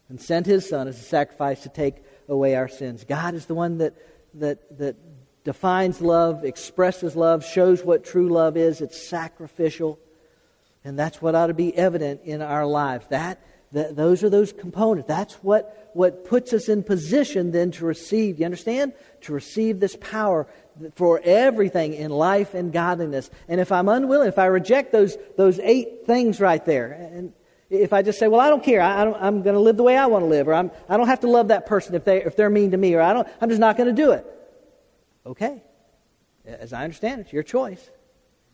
and 0.09 0.21
sent 0.21 0.45
His 0.45 0.69
Son 0.69 0.87
as 0.87 0.99
a 0.99 1.03
sacrifice 1.03 1.63
to 1.63 1.69
take 1.69 2.03
away 2.29 2.55
our 2.55 2.67
sins. 2.67 3.03
God 3.03 3.33
is 3.33 3.47
the 3.47 3.55
one 3.55 3.79
that, 3.79 3.95
that, 4.35 4.77
that 4.77 4.95
defines 5.43 6.01
love, 6.01 6.43
expresses 6.43 7.15
love, 7.15 7.43
shows 7.43 7.83
what 7.83 8.05
true 8.05 8.29
love 8.29 8.57
is. 8.57 8.81
It's 8.81 9.01
sacrificial. 9.01 9.99
And 10.83 10.97
that's 10.97 11.21
what 11.21 11.35
ought 11.35 11.47
to 11.47 11.53
be 11.53 11.75
evident 11.75 12.21
in 12.23 12.41
our 12.41 12.65
lives. 12.65 13.07
That, 13.07 13.43
that 13.71 13.95
those 13.95 14.23
are 14.23 14.29
those 14.29 14.51
components. 14.51 15.07
That's 15.07 15.35
what, 15.35 15.91
what 15.93 16.25
puts 16.25 16.53
us 16.53 16.69
in 16.69 16.83
position 16.83 17.51
then 17.51 17.71
to 17.71 17.85
receive. 17.85 18.39
You 18.39 18.45
understand? 18.45 18.93
To 19.21 19.33
receive 19.33 19.79
this 19.79 19.95
power 19.95 20.47
for 20.95 21.21
everything 21.23 21.93
in 21.93 22.11
life 22.11 22.53
and 22.53 22.71
godliness. 22.73 23.29
And 23.47 23.61
if 23.61 23.71
I'm 23.71 23.87
unwilling, 23.87 24.27
if 24.27 24.39
I 24.39 24.45
reject 24.45 24.91
those, 24.91 25.17
those 25.37 25.59
eight 25.59 26.05
things 26.05 26.39
right 26.39 26.63
there, 26.65 26.91
and 26.91 27.33
if 27.69 27.93
I 27.93 28.01
just 28.01 28.19
say, 28.19 28.27
well, 28.27 28.41
I 28.41 28.49
don't 28.49 28.63
care, 28.63 28.81
I, 28.81 29.03
I 29.05 29.27
am 29.27 29.43
going 29.43 29.55
to 29.55 29.61
live 29.61 29.77
the 29.77 29.83
way 29.83 29.97
I 29.97 30.07
want 30.07 30.23
to 30.23 30.27
live, 30.27 30.47
or 30.47 30.53
I'm, 30.53 30.71
I 30.89 30.97
don't 30.97 31.07
have 31.07 31.21
to 31.21 31.29
love 31.29 31.47
that 31.49 31.65
person 31.65 31.95
if, 31.95 32.03
they, 32.03 32.23
if 32.23 32.35
they're 32.35 32.49
mean 32.49 32.71
to 32.71 32.77
me, 32.77 32.93
or 32.93 33.01
I 33.01 33.13
don't, 33.13 33.27
I'm 33.39 33.49
just 33.49 33.61
not 33.61 33.77
going 33.77 33.87
to 33.87 33.95
do 33.95 34.11
it. 34.11 34.25
Okay. 35.25 35.63
As 36.45 36.73
I 36.73 36.83
understand 36.83 37.21
it, 37.21 37.23
it's 37.25 37.33
your 37.33 37.43
choice. 37.43 37.89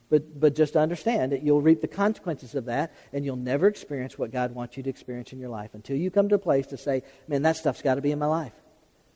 But, 0.09 0.39
but 0.39 0.55
just 0.55 0.77
understand 0.77 1.33
that 1.33 1.43
you'll 1.43 1.61
reap 1.61 1.81
the 1.81 1.87
consequences 1.87 2.55
of 2.55 2.65
that, 2.65 2.93
and 3.11 3.25
you'll 3.25 3.35
never 3.35 3.67
experience 3.67 4.17
what 4.17 4.31
God 4.31 4.55
wants 4.55 4.77
you 4.77 4.83
to 4.83 4.89
experience 4.89 5.33
in 5.33 5.39
your 5.39 5.49
life 5.49 5.71
until 5.73 5.97
you 5.97 6.09
come 6.09 6.29
to 6.29 6.35
a 6.35 6.39
place 6.39 6.67
to 6.67 6.77
say, 6.77 7.03
man, 7.27 7.41
that 7.41 7.57
stuff's 7.57 7.81
got 7.81 7.95
to 7.95 8.01
be 8.01 8.11
in 8.11 8.19
my 8.19 8.25
life. 8.25 8.53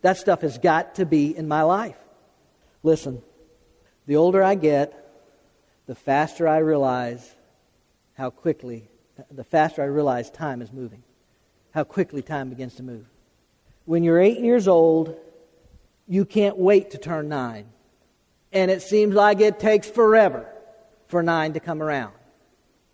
That 0.01 0.17
stuff 0.17 0.41
has 0.41 0.57
got 0.57 0.95
to 0.95 1.05
be 1.05 1.35
in 1.35 1.47
my 1.47 1.61
life. 1.61 1.95
Listen, 2.83 3.21
the 4.05 4.17
older 4.17 4.43
I 4.43 4.55
get, 4.55 4.97
the 5.85 5.95
faster 5.95 6.47
I 6.47 6.57
realize 6.57 7.35
how 8.17 8.29
quickly, 8.29 8.89
the 9.29 9.43
faster 9.43 9.81
I 9.81 9.85
realize 9.85 10.29
time 10.29 10.61
is 10.61 10.73
moving, 10.73 11.03
how 11.73 11.85
quickly 11.85 12.21
time 12.21 12.49
begins 12.49 12.75
to 12.75 12.83
move. 12.83 13.05
When 13.85 14.03
you're 14.03 14.19
eight 14.19 14.39
years 14.39 14.67
old, 14.67 15.17
you 16.07 16.25
can't 16.25 16.57
wait 16.57 16.91
to 16.91 16.97
turn 16.97 17.29
nine. 17.29 17.67
And 18.51 18.69
it 18.69 18.81
seems 18.81 19.15
like 19.15 19.39
it 19.39 19.59
takes 19.59 19.89
forever 19.89 20.50
for 21.11 21.21
nine 21.21 21.53
to 21.53 21.59
come 21.59 21.83
around. 21.83 22.13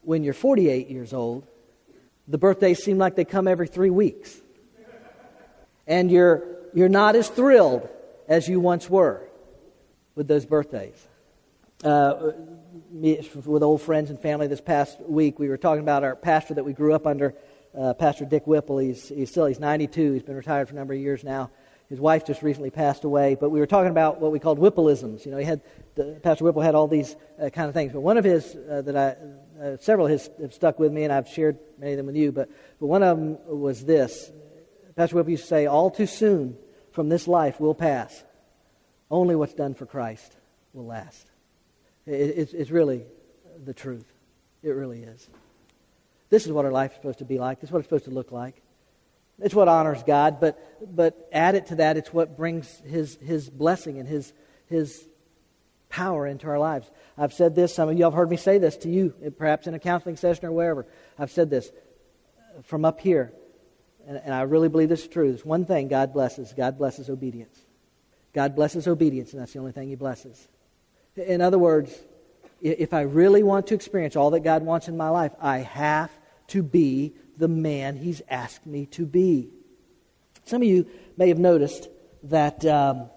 When 0.01 0.23
you're 0.23 0.33
48 0.33 0.89
years 0.89 1.13
old, 1.13 1.47
the 2.27 2.37
birthdays 2.37 2.83
seem 2.83 2.97
like 2.97 3.15
they 3.15 3.23
come 3.23 3.47
every 3.47 3.67
three 3.67 3.91
weeks. 3.91 4.35
And 5.85 6.11
you're, 6.11 6.43
you're 6.73 6.89
not 6.89 7.15
as 7.15 7.29
thrilled 7.29 7.87
as 8.27 8.49
you 8.49 8.59
once 8.59 8.89
were 8.89 9.21
with 10.15 10.27
those 10.27 10.45
birthdays. 10.45 11.07
Uh, 11.83 12.31
with 12.91 13.63
old 13.63 13.81
friends 13.81 14.09
and 14.09 14.19
family 14.19 14.47
this 14.47 14.59
past 14.59 14.99
week, 15.01 15.37
we 15.37 15.47
were 15.47 15.57
talking 15.57 15.81
about 15.81 16.03
our 16.03 16.15
pastor 16.15 16.55
that 16.55 16.65
we 16.65 16.73
grew 16.73 16.93
up 16.93 17.05
under, 17.05 17.35
uh, 17.77 17.93
Pastor 17.93 18.25
Dick 18.25 18.47
Whipple. 18.47 18.79
He's, 18.79 19.07
he's 19.09 19.29
still 19.29 19.45
he's 19.45 19.59
92. 19.59 20.13
He's 20.13 20.23
been 20.23 20.35
retired 20.35 20.67
for 20.67 20.73
a 20.73 20.77
number 20.77 20.93
of 20.93 20.99
years 20.99 21.23
now. 21.23 21.51
His 21.89 22.01
wife 22.01 22.25
just 22.25 22.41
recently 22.41 22.69
passed 22.69 23.05
away, 23.05 23.35
but 23.39 23.49
we 23.49 23.59
were 23.59 23.65
talking 23.65 23.91
about 23.91 24.19
what 24.19 24.33
we 24.33 24.39
called 24.39 24.59
Whippleisms. 24.59 25.25
You 25.25 25.31
know, 25.31 25.37
he 25.37 25.45
had 25.45 25.61
the, 25.95 26.19
Pastor 26.21 26.43
Whipple 26.43 26.61
had 26.61 26.75
all 26.75 26.87
these 26.87 27.15
uh, 27.41 27.49
kind 27.49 27.69
of 27.69 27.73
things, 27.73 27.93
but 27.93 28.01
one 28.01 28.17
of 28.17 28.25
his 28.25 28.55
uh, 28.55 28.81
that 28.81 28.97
I 28.97 29.63
uh, 29.63 29.77
several 29.79 30.07
his 30.07 30.29
have 30.41 30.53
stuck 30.53 30.79
with 30.79 30.91
me, 30.91 31.05
and 31.05 31.13
I've 31.13 31.29
shared 31.29 31.57
many 31.79 31.93
of 31.93 31.97
them 31.97 32.07
with 32.07 32.17
you. 32.17 32.33
But 32.33 32.49
but 32.79 32.87
one 32.87 33.03
of 33.03 33.17
them 33.17 33.37
was 33.47 33.85
this: 33.85 34.31
Pastor 34.97 35.15
Whipple 35.15 35.31
used 35.31 35.43
to 35.43 35.47
say, 35.47 35.65
"All 35.65 35.89
too 35.89 36.07
soon 36.07 36.57
from 36.91 37.07
this 37.07 37.25
life 37.25 37.59
will 37.59 37.75
pass. 37.75 38.23
Only 39.09 39.35
what's 39.35 39.53
done 39.53 39.73
for 39.73 39.85
Christ 39.85 40.35
will 40.73 40.87
last." 40.87 41.25
It, 42.05 42.11
it's, 42.11 42.53
it's 42.53 42.69
really 42.69 43.05
the 43.63 43.73
truth. 43.73 44.05
It 44.61 44.71
really 44.71 45.03
is. 45.03 45.29
This 46.29 46.45
is 46.45 46.51
what 46.51 46.65
our 46.65 46.71
life 46.71 46.91
is 46.91 46.97
supposed 46.97 47.19
to 47.19 47.25
be 47.25 47.39
like. 47.39 47.61
This 47.61 47.69
is 47.69 47.71
what 47.71 47.79
it's 47.79 47.87
supposed 47.87 48.05
to 48.05 48.11
look 48.11 48.33
like. 48.33 48.61
It's 49.39 49.53
what 49.53 49.67
honors 49.67 50.01
God, 50.03 50.39
but, 50.39 50.59
but 50.95 51.29
add 51.31 51.55
it 51.55 51.67
to 51.67 51.75
that, 51.75 51.95
it's 51.95 52.11
what 52.11 52.35
brings 52.35 52.81
his, 52.85 53.17
his 53.17 53.49
blessing 53.49 53.99
and 53.99 54.07
his, 54.07 54.33
his 54.65 55.07
power 55.89 56.25
into 56.25 56.47
our 56.47 56.57
lives. 56.57 56.89
I've 57.17 57.33
said 57.33 57.55
this, 57.55 57.73
some 57.73 57.89
of 57.89 57.97
you 57.97 58.03
have 58.05 58.13
heard 58.13 58.29
me 58.29 58.37
say 58.37 58.57
this 58.57 58.77
to 58.77 58.89
you, 58.89 59.13
uh, 59.25 59.29
perhaps 59.29 59.67
in 59.67 59.73
a 59.73 59.79
counseling 59.79 60.17
session 60.17 60.45
or 60.45 60.51
wherever. 60.51 60.87
I've 61.19 61.31
said 61.31 61.49
this 61.49 61.69
uh, 61.69 62.61
from 62.63 62.83
up 62.83 62.99
here, 62.99 63.31
and, 64.07 64.17
and 64.17 64.33
I 64.33 64.41
really 64.41 64.69
believe 64.69 64.89
this 64.89 65.03
is 65.03 65.07
true. 65.07 65.29
There's 65.29 65.45
one 65.45 65.65
thing 65.65 65.87
God 65.87 66.13
blesses 66.13 66.53
God 66.55 66.77
blesses 66.77 67.09
obedience. 67.09 67.57
God 68.33 68.55
blesses 68.55 68.87
obedience, 68.87 69.33
and 69.33 69.41
that's 69.41 69.53
the 69.53 69.59
only 69.59 69.71
thing 69.71 69.89
He 69.89 69.95
blesses. 69.95 70.47
In 71.15 71.41
other 71.41 71.57
words, 71.57 71.95
if 72.61 72.93
I 72.93 73.01
really 73.01 73.43
want 73.43 73.67
to 73.67 73.75
experience 73.75 74.15
all 74.15 74.31
that 74.31 74.41
God 74.41 74.63
wants 74.63 74.87
in 74.87 74.97
my 74.97 75.09
life, 75.09 75.31
I 75.39 75.59
have 75.59 76.11
to 76.47 76.63
be 76.63 77.13
the 77.37 77.47
man 77.47 77.95
he's 77.95 78.21
asked 78.29 78.65
me 78.65 78.85
to 78.87 79.05
be. 79.05 79.49
Some 80.45 80.61
of 80.61 80.67
you 80.67 80.87
may 81.17 81.29
have 81.29 81.39
noticed 81.39 81.87
that 82.23 82.65
um, 82.65 83.09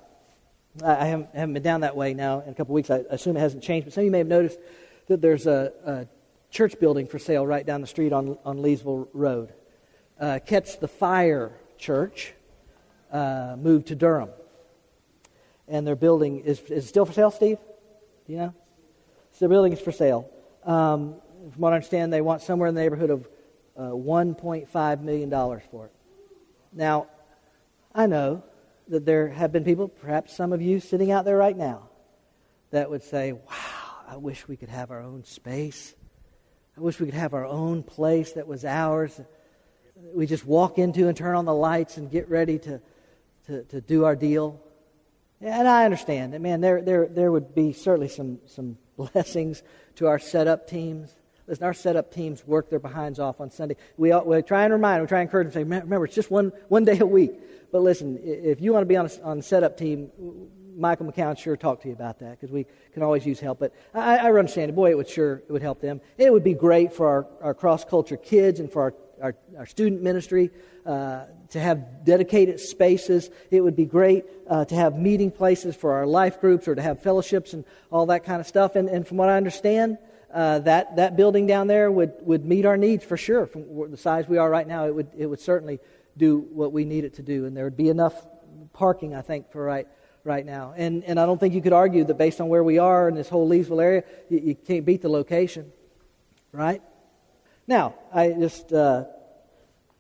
I 0.85 1.07
haven't, 1.07 1.29
haven't, 1.35 1.55
been 1.55 1.63
down 1.63 1.81
that 1.81 1.97
way 1.97 2.15
now 2.15 2.41
in 2.41 2.51
a 2.51 2.55
couple 2.55 2.73
of 2.73 2.77
weeks. 2.77 2.91
I 2.91 3.03
assume 3.11 3.37
it 3.37 3.41
hasn't 3.41 3.63
changed, 3.63 3.87
but 3.87 3.95
some 3.95 4.03
of 4.03 4.05
you 4.07 4.11
may 4.11 4.19
have 4.19 4.27
noticed 4.27 4.59
that 5.09 5.21
there's 5.21 5.47
a, 5.47 5.73
a 5.85 6.07
church 6.51 6.79
building 6.79 7.07
for 7.07 7.19
sale 7.19 7.47
right 7.47 7.65
down 7.65 7.81
the 7.81 7.87
street 7.87 8.13
on, 8.13 8.37
on 8.45 8.59
Leesville 8.59 9.09
Road. 9.13 9.53
Uh, 10.19 10.39
Catch 10.45 10.81
the 10.81 10.89
Fire 10.89 11.53
Church 11.79 12.35
uh, 13.11 13.57
moved 13.59 13.89
to 13.89 13.95
Durham. 13.95 14.31
And 15.67 15.87
their 15.87 15.97
building 15.97 16.41
is, 16.41 16.61
is 16.63 16.89
still 16.89 17.07
for 17.07 17.13
sale, 17.13 17.31
Steve? 17.31 17.59
Do 18.27 18.33
you 18.33 18.39
know? 18.39 18.55
So 19.33 19.45
the 19.45 19.49
building 19.49 19.73
is 19.73 19.81
for 19.81 19.93
sale. 19.93 20.29
Um, 20.65 21.15
from 21.53 21.61
what 21.61 21.73
I 21.73 21.77
understand, 21.77 22.13
they 22.13 22.21
want 22.21 22.43
somewhere 22.43 22.69
in 22.69 22.75
the 22.75 22.81
neighborhood 22.81 23.11
of 23.11 23.29
uh, 23.77 23.91
$1.5 23.91 25.01
million 25.01 25.31
for 25.71 25.87
it. 25.87 25.93
Now, 26.73 27.07
I 27.95 28.07
know 28.07 28.43
that 28.89 29.05
there 29.05 29.29
have 29.29 29.53
been 29.53 29.65
people, 29.65 29.89
perhaps 29.89 30.35
some 30.37 30.53
of 30.53 30.61
you 30.61 30.81
sitting 30.81 31.11
out 31.11 31.25
there 31.25 31.37
right 31.37 31.57
now, 31.57 31.89
that 32.71 32.91
would 32.91 33.03
say, 33.03 33.33
Wow, 33.33 33.95
I 34.09 34.17
wish 34.17 34.47
we 34.47 34.57
could 34.57 34.69
have 34.69 34.91
our 34.91 35.01
own 35.01 35.25
space. 35.25 35.95
I 36.77 36.81
wish 36.81 37.01
we 37.01 37.07
could 37.07 37.15
have 37.15 37.35
our 37.35 37.47
own 37.47 37.83
place 37.83 38.33
that 38.33 38.47
was 38.47 38.65
ours. 38.65 39.21
We 40.15 40.27
just 40.27 40.47
walk 40.47 40.79
into 40.79 41.09
and 41.09 41.17
turn 41.17 41.37
on 41.37 41.45
the 41.45 41.55
lights 41.55 41.97
and 41.97 42.11
get 42.11 42.29
ready 42.29 42.59
to, 42.61 42.81
to, 43.47 43.65
to 43.65 43.81
do 43.81 44.05
our 44.05 44.17
deal. 44.17 44.61
And 45.41 45.67
I 45.67 45.85
understand 45.85 46.33
that, 46.35 46.41
man, 46.41 46.61
there, 46.61 46.83
there, 46.83 47.07
there 47.07 47.33
would 47.33 47.55
be 47.55 47.73
certainly 47.73 48.09
some, 48.09 48.41
some 48.47 48.79
blessings 48.97 49.63
to 49.97 50.07
our 50.07 50.19
setup 50.19 50.69
teams. 50.69 51.15
Listen, 51.51 51.65
our 51.65 51.75
setup 51.75 52.15
teams 52.15 52.47
work 52.47 52.71
their 52.71 52.79
behinds 52.79 53.19
off 53.19 53.41
on 53.41 53.51
Sunday. 53.51 53.75
We, 53.97 54.15
we 54.15 54.41
try 54.43 54.63
and 54.63 54.73
remind 54.73 54.99
them, 54.99 55.03
we 55.03 55.09
try 55.09 55.19
and 55.19 55.27
encourage 55.27 55.47
them, 55.47 55.53
say, 55.53 55.65
remember, 55.65 56.05
it's 56.05 56.15
just 56.15 56.31
one, 56.31 56.53
one 56.69 56.85
day 56.85 57.01
a 57.01 57.05
week. 57.05 57.33
But 57.73 57.83
listen, 57.83 58.21
if 58.23 58.61
you 58.61 58.73
want 58.73 58.83
to 58.83 58.87
be 58.87 58.97
on, 58.97 59.07
a, 59.07 59.23
on 59.25 59.43
setup 59.43 59.77
team, 59.77 60.13
Michael 60.77 61.07
McCown 61.07 61.37
sure 61.37 61.57
talk 61.57 61.83
to 61.83 61.89
you 61.89 61.95
about 61.95 62.21
that 62.21 62.39
because 62.39 62.53
we 62.53 62.67
can 62.93 63.03
always 63.03 63.27
use 63.27 63.41
help. 63.41 63.59
But 63.59 63.75
I, 63.93 64.19
I 64.19 64.29
understand 64.29 64.71
it. 64.71 64.77
Boy, 64.77 64.91
it 64.91 64.97
would 64.97 65.09
sure 65.09 65.43
it 65.49 65.51
would 65.51 65.61
help 65.61 65.81
them. 65.81 66.01
It 66.19 66.33
would 66.33 66.45
be 66.45 66.55
great 66.55 66.93
for 66.93 67.09
our, 67.09 67.27
our 67.43 67.55
cross 67.55 67.85
culture 67.85 68.17
kids 68.17 68.61
and 68.61 68.71
for 68.71 68.83
our, 68.83 68.95
our, 69.21 69.37
our 69.59 69.67
student 69.67 70.03
ministry 70.03 70.51
uh, 70.87 71.25
to 71.49 71.59
have 71.59 72.05
dedicated 72.05 72.61
spaces. 72.61 73.29
It 73.51 73.61
would 73.61 73.75
be 73.75 73.87
great 73.87 74.25
uh, 74.49 74.67
to 74.67 74.75
have 74.77 74.97
meeting 74.97 75.33
places 75.33 75.75
for 75.75 75.95
our 75.95 76.07
life 76.07 76.41
groups 76.41 76.69
or 76.69 76.77
to 76.77 76.83
have 76.83 77.03
fellowships 77.03 77.55
and 77.55 77.65
all 77.91 78.07
that 78.07 78.23
kind 78.23 78.41
of 78.41 78.47
stuff. 78.47 78.77
And, 78.77 78.89
and 78.89 79.05
from 79.05 79.17
what 79.17 79.29
I 79.29 79.37
understand, 79.37 79.99
uh, 80.33 80.61
that, 80.61 80.97
that 80.97 81.17
building 81.17 81.47
down 81.47 81.67
there 81.67 81.91
would, 81.91 82.13
would 82.21 82.45
meet 82.45 82.65
our 82.65 82.77
needs 82.77 83.05
for 83.05 83.17
sure. 83.17 83.47
From 83.47 83.91
the 83.91 83.97
size 83.97 84.29
we 84.29 84.39
are 84.39 84.49
right 84.49 84.67
now, 84.67 84.87
it 84.87 84.95
would, 84.95 85.09
it 85.17 85.27
would 85.27 85.41
certainly 85.41 85.81
do 86.17 86.47
what 86.53 86.73
we 86.73 86.85
need 86.85 87.05
it 87.05 87.15
to 87.15 87.23
do. 87.23 87.47
And 87.47 87.57
there 87.57 87.65
would 87.65 87.77
be 87.77 87.89
enough 87.89 88.15
parking, 88.73 89.15
I 89.15 89.23
think, 89.23 89.51
for 89.51 89.65
right, 89.65 89.89
right 90.25 90.45
now. 90.45 90.75
And, 90.77 91.05
and 91.05 91.19
I 91.19 91.27
don't 91.27 91.39
think 91.39 91.55
you 91.55 91.63
could 91.63 91.73
argue 91.73 92.05
that 92.05 92.15
based 92.15 92.41
on 92.41 92.49
where 92.49 92.63
we 92.63 92.79
are 92.79 93.09
in 93.09 93.15
this 93.15 93.29
whole 93.29 93.49
Leesville 93.49 93.83
area, 93.83 94.05
you, 94.29 94.39
you 94.39 94.55
can't 94.55 94.85
beat 94.85 95.03
the 95.03 95.09
location, 95.09 95.73
right? 96.53 96.83
Now, 97.67 97.95
I 98.13 98.31
just, 98.31 98.73
uh, 98.73 99.05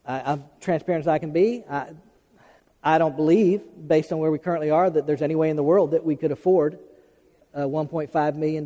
I, 0.06 0.32
am 0.32 0.44
transparent 0.60 1.04
as 1.04 1.08
I 1.08 1.18
can 1.18 1.32
be. 1.32 1.64
I, 1.68 1.90
I 2.82 2.98
don't 2.98 3.16
believe, 3.16 3.62
based 3.86 4.12
on 4.12 4.18
where 4.18 4.30
we 4.30 4.38
currently 4.38 4.70
are, 4.70 4.88
that 4.88 5.06
there's 5.06 5.22
any 5.22 5.34
way 5.34 5.50
in 5.50 5.56
the 5.56 5.62
world 5.62 5.90
that 5.90 6.04
we 6.04 6.16
could 6.16 6.32
afford 6.32 6.78
a 7.52 7.62
$1.5 7.62 8.34
million 8.36 8.64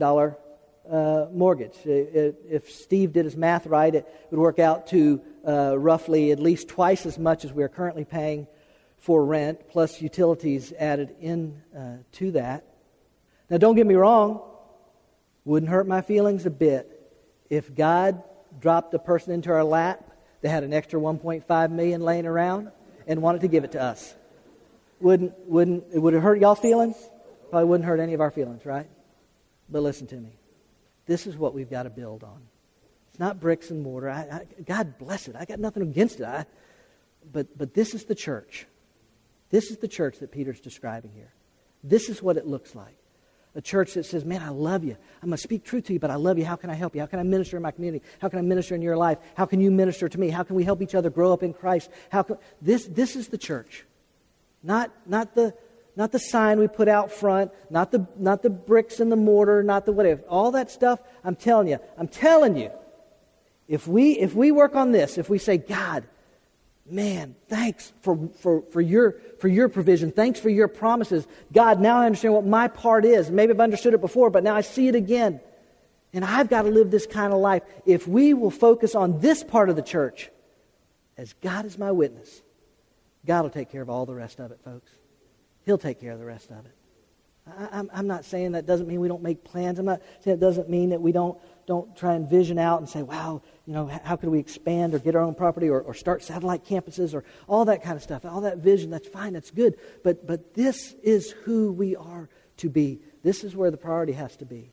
uh, 0.91 1.26
mortgage. 1.32 1.76
It, 1.85 2.37
if 2.49 2.70
Steve 2.70 3.12
did 3.12 3.24
his 3.24 3.37
math 3.37 3.66
right, 3.66 3.95
it 3.95 4.07
would 4.30 4.41
work 4.41 4.59
out 4.59 4.89
to 4.89 5.20
uh, 5.47 5.78
roughly 5.78 6.32
at 6.32 6.39
least 6.39 6.68
twice 6.68 7.07
as 7.07 7.18
much 7.18 7.45
as 7.45 7.53
we 7.53 7.62
are 7.62 7.68
currently 7.68 8.05
paying 8.05 8.47
for 8.97 9.24
rent, 9.24 9.68
plus 9.68 10.01
utilities 10.01 10.72
added 10.78 11.14
in 11.20 11.62
uh, 11.76 11.97
to 12.12 12.30
that. 12.32 12.64
Now, 13.51 13.59
don't 13.59 13.76
get 13.76 13.87
me 13.87 13.95
wrong, 13.95 14.41
wouldn't 15.45 15.70
hurt 15.70 15.87
my 15.87 16.01
feelings 16.01 16.47
a 16.47 16.51
bit 16.51 16.91
if 17.51 17.74
God 17.74 18.22
dropped 18.61 18.95
a 18.95 18.99
person 18.99 19.32
into 19.32 19.51
our 19.51 19.64
lap 19.64 20.11
that 20.41 20.49
had 20.49 20.64
an 20.64 20.72
extra 20.72 20.99
1.5 20.99 21.70
million 21.70 22.01
laying 22.01 22.26
around 22.26 22.70
and 23.07 23.20
wanted 23.20 23.43
to 23.43 23.49
give 23.49 23.64
it 23.64 23.72
to 23.72 23.82
us. 23.82 24.14
Wouldn't, 25.01 25.35
wouldn't, 25.47 25.93
would 25.93 26.14
it 26.14 26.20
hurt 26.20 26.41
y'all's 26.41 26.61
feelings? 26.61 26.97
Probably 27.51 27.68
wouldn't 27.68 27.87
hurt 27.87 28.01
any 28.01 28.14
of 28.14 28.20
our 28.20 28.30
feelings, 28.30 28.64
right? 28.64 28.89
But 29.68 29.82
listen 29.82 30.07
to 30.09 30.16
me. 30.16 30.39
This 31.07 31.26
is 31.26 31.36
what 31.36 31.55
we've 31.55 31.70
got 31.70 31.84
to 31.84 31.90
build 31.90 32.24
on. 32.24 32.42
It's 33.11 33.20
not 33.20 33.40
bricks 33.40 33.70
and 33.70 33.82
mortar. 33.82 34.11
I, 34.11 34.20
I, 34.20 34.62
God 34.62 34.98
bless 34.98 35.28
it. 35.28 35.36
I 35.38 35.44
got 35.44 35.61
nothing 35.61 35.82
against 35.82 36.20
it. 36.20 36.26
I, 36.26 36.46
but, 37.32 37.57
but 37.57 37.74
this 37.74 37.94
is 37.94 38.05
the 38.05 38.14
church. 38.14 38.66
This 39.50 39.70
is 39.70 39.76
the 39.76 39.88
church 39.88 40.18
that 40.18 40.32
Peter's 40.32 40.61
describing 40.61 41.12
here. 41.12 41.32
This 41.82 42.09
is 42.09 42.22
what 42.22 42.36
it 42.36 42.46
looks 42.46 42.74
like. 42.74 42.96
A 43.55 43.61
church 43.61 43.94
that 43.94 44.05
says, 44.05 44.24
Man, 44.24 44.42
I 44.42 44.48
love 44.48 44.82
you. 44.82 44.96
I'm 45.22 45.28
going 45.28 45.36
to 45.36 45.42
speak 45.42 45.62
truth 45.62 45.84
to 45.84 45.92
you, 45.92 46.00
but 46.00 46.11
I 46.11 46.16
love 46.16 46.38
you. 46.38 46.44
How 46.44 46.57
can 46.57 46.70
I 46.70 46.74
help 46.74 46.96
you? 46.96 47.02
How 47.02 47.07
can 47.07 47.20
I 47.20 47.22
minister 47.22 47.57
in 47.57 47.62
my 47.62 47.70
community? 47.70 48.05
How 48.20 48.28
can 48.28 48.40
I 48.40 48.42
minister 48.42 48.74
in 48.74 48.82
your 48.82 48.96
life? 48.96 49.18
How 49.36 49.46
can 49.46 49.61
you 49.61 49.70
minister 49.70 50.09
to 50.09 50.18
me? 50.18 50.30
How 50.30 50.42
can 50.42 50.57
we 50.57 50.64
help 50.64 50.82
each 50.82 50.96
other 50.96 51.09
grow 51.09 51.32
up 51.32 51.44
in 51.44 51.55
Christ? 51.55 51.88
How 52.11 52.24
can... 52.24 52.38
this, 52.61 52.86
this 52.86 53.14
is 53.14 53.28
the 53.28 53.38
church. 53.38 53.84
Not, 54.64 54.90
not, 55.07 55.36
the, 55.36 55.55
not 55.97 56.12
the 56.12 56.18
sign 56.18 56.59
we 56.59 56.68
put 56.68 56.88
out 56.88 57.12
front, 57.12 57.53
not 57.70 57.92
the, 57.92 58.07
not 58.16 58.42
the 58.42 58.51
bricks 58.51 59.01
and 59.01 59.12
the 59.12 59.16
mortar, 59.16 59.62
not 59.62 59.86
the 59.86 59.92
whatever. 59.92 60.22
All 60.28 60.51
that 60.53 60.70
stuff, 60.70 61.01
I'm 61.22 61.36
telling 61.36 61.68
you, 61.68 61.78
I'm 61.97 62.09
telling 62.09 62.57
you, 62.57 62.70
if 63.68 63.86
we, 63.86 64.12
if 64.18 64.34
we 64.34 64.51
work 64.53 64.74
on 64.74 64.92
this, 64.92 65.16
if 65.18 65.30
we 65.30 65.38
say, 65.38 65.57
God, 65.57 66.05
man, 66.84 67.34
thanks 67.49 67.92
for, 68.03 68.28
for, 68.40 68.62
for, 68.72 68.80
your, 68.80 69.16
for 69.38 69.49
your 69.49 69.68
provision. 69.68 70.11
Thanks 70.11 70.38
for 70.38 70.51
your 70.51 70.68
promises. 70.68 71.26
God, 71.53 71.80
now 71.80 71.99
I 71.99 72.07
understand 72.07 72.34
what 72.34 72.45
my 72.45 72.68
part 72.68 73.05
is. 73.05 73.30
Maybe 73.30 73.53
I've 73.53 73.61
understood 73.61 73.95
it 73.95 74.01
before, 74.01 74.30
but 74.30 74.45
now 74.45 74.55
I 74.55 74.61
see 74.61 74.88
it 74.88 74.95
again. 74.95 75.40
And 76.12 76.24
I've 76.24 76.49
got 76.49 76.62
to 76.62 76.68
live 76.68 76.90
this 76.90 77.07
kind 77.07 77.32
of 77.32 77.40
life. 77.40 77.62
If 77.86 78.07
we 78.07 78.34
will 78.34 78.51
focus 78.51 78.95
on 78.95 79.20
this 79.20 79.42
part 79.42 79.70
of 79.70 79.76
the 79.76 79.82
church, 79.82 80.30
as 81.16 81.32
God 81.34 81.64
is 81.64 81.78
my 81.78 81.90
witness, 81.90 82.42
God 83.26 83.42
will 83.42 83.51
take 83.51 83.70
care 83.70 83.82
of 83.82 83.88
all 83.88 84.07
the 84.07 84.14
rest 84.14 84.38
of 84.38 84.51
it, 84.53 84.61
folks. 84.64 84.90
He'll 85.64 85.78
take 85.78 86.00
care 86.00 86.12
of 86.12 86.18
the 86.18 86.24
rest 86.24 86.50
of 86.50 86.64
it. 86.66 86.72
I, 87.46 87.82
am 87.92 88.06
not 88.06 88.24
saying 88.24 88.52
that 88.52 88.64
doesn't 88.64 88.88
mean 88.88 89.00
we 89.00 89.08
don't 89.08 89.22
make 89.22 89.44
plans. 89.44 89.78
I'm 89.78 89.84
not 89.84 90.00
saying 90.20 90.38
it 90.38 90.40
doesn't 90.40 90.70
mean 90.70 90.90
that 90.90 91.02
we 91.02 91.12
don't, 91.12 91.38
don't 91.66 91.94
try 91.94 92.14
and 92.14 92.28
vision 92.28 92.58
out 92.58 92.80
and 92.80 92.88
say, 92.88 93.02
wow, 93.02 93.42
you 93.66 93.74
know, 93.74 93.86
how 94.02 94.16
could 94.16 94.30
we 94.30 94.38
expand 94.38 94.94
or 94.94 94.98
get 94.98 95.14
our 95.14 95.20
own 95.20 95.34
property 95.34 95.68
or, 95.68 95.80
or 95.80 95.92
start 95.92 96.22
satellite 96.22 96.64
campuses 96.64 97.12
or 97.12 97.22
all 97.46 97.66
that 97.66 97.82
kind 97.82 97.96
of 97.96 98.02
stuff. 98.02 98.24
All 98.24 98.42
that 98.42 98.58
vision, 98.58 98.90
that's 98.90 99.08
fine, 99.08 99.34
that's 99.34 99.50
good. 99.50 99.76
But, 100.02 100.26
but 100.26 100.54
this 100.54 100.94
is 101.02 101.32
who 101.44 101.70
we 101.72 101.96
are 101.96 102.30
to 102.58 102.70
be. 102.70 103.00
This 103.22 103.44
is 103.44 103.54
where 103.54 103.70
the 103.70 103.76
priority 103.76 104.12
has 104.12 104.36
to 104.38 104.46
be. 104.46 104.70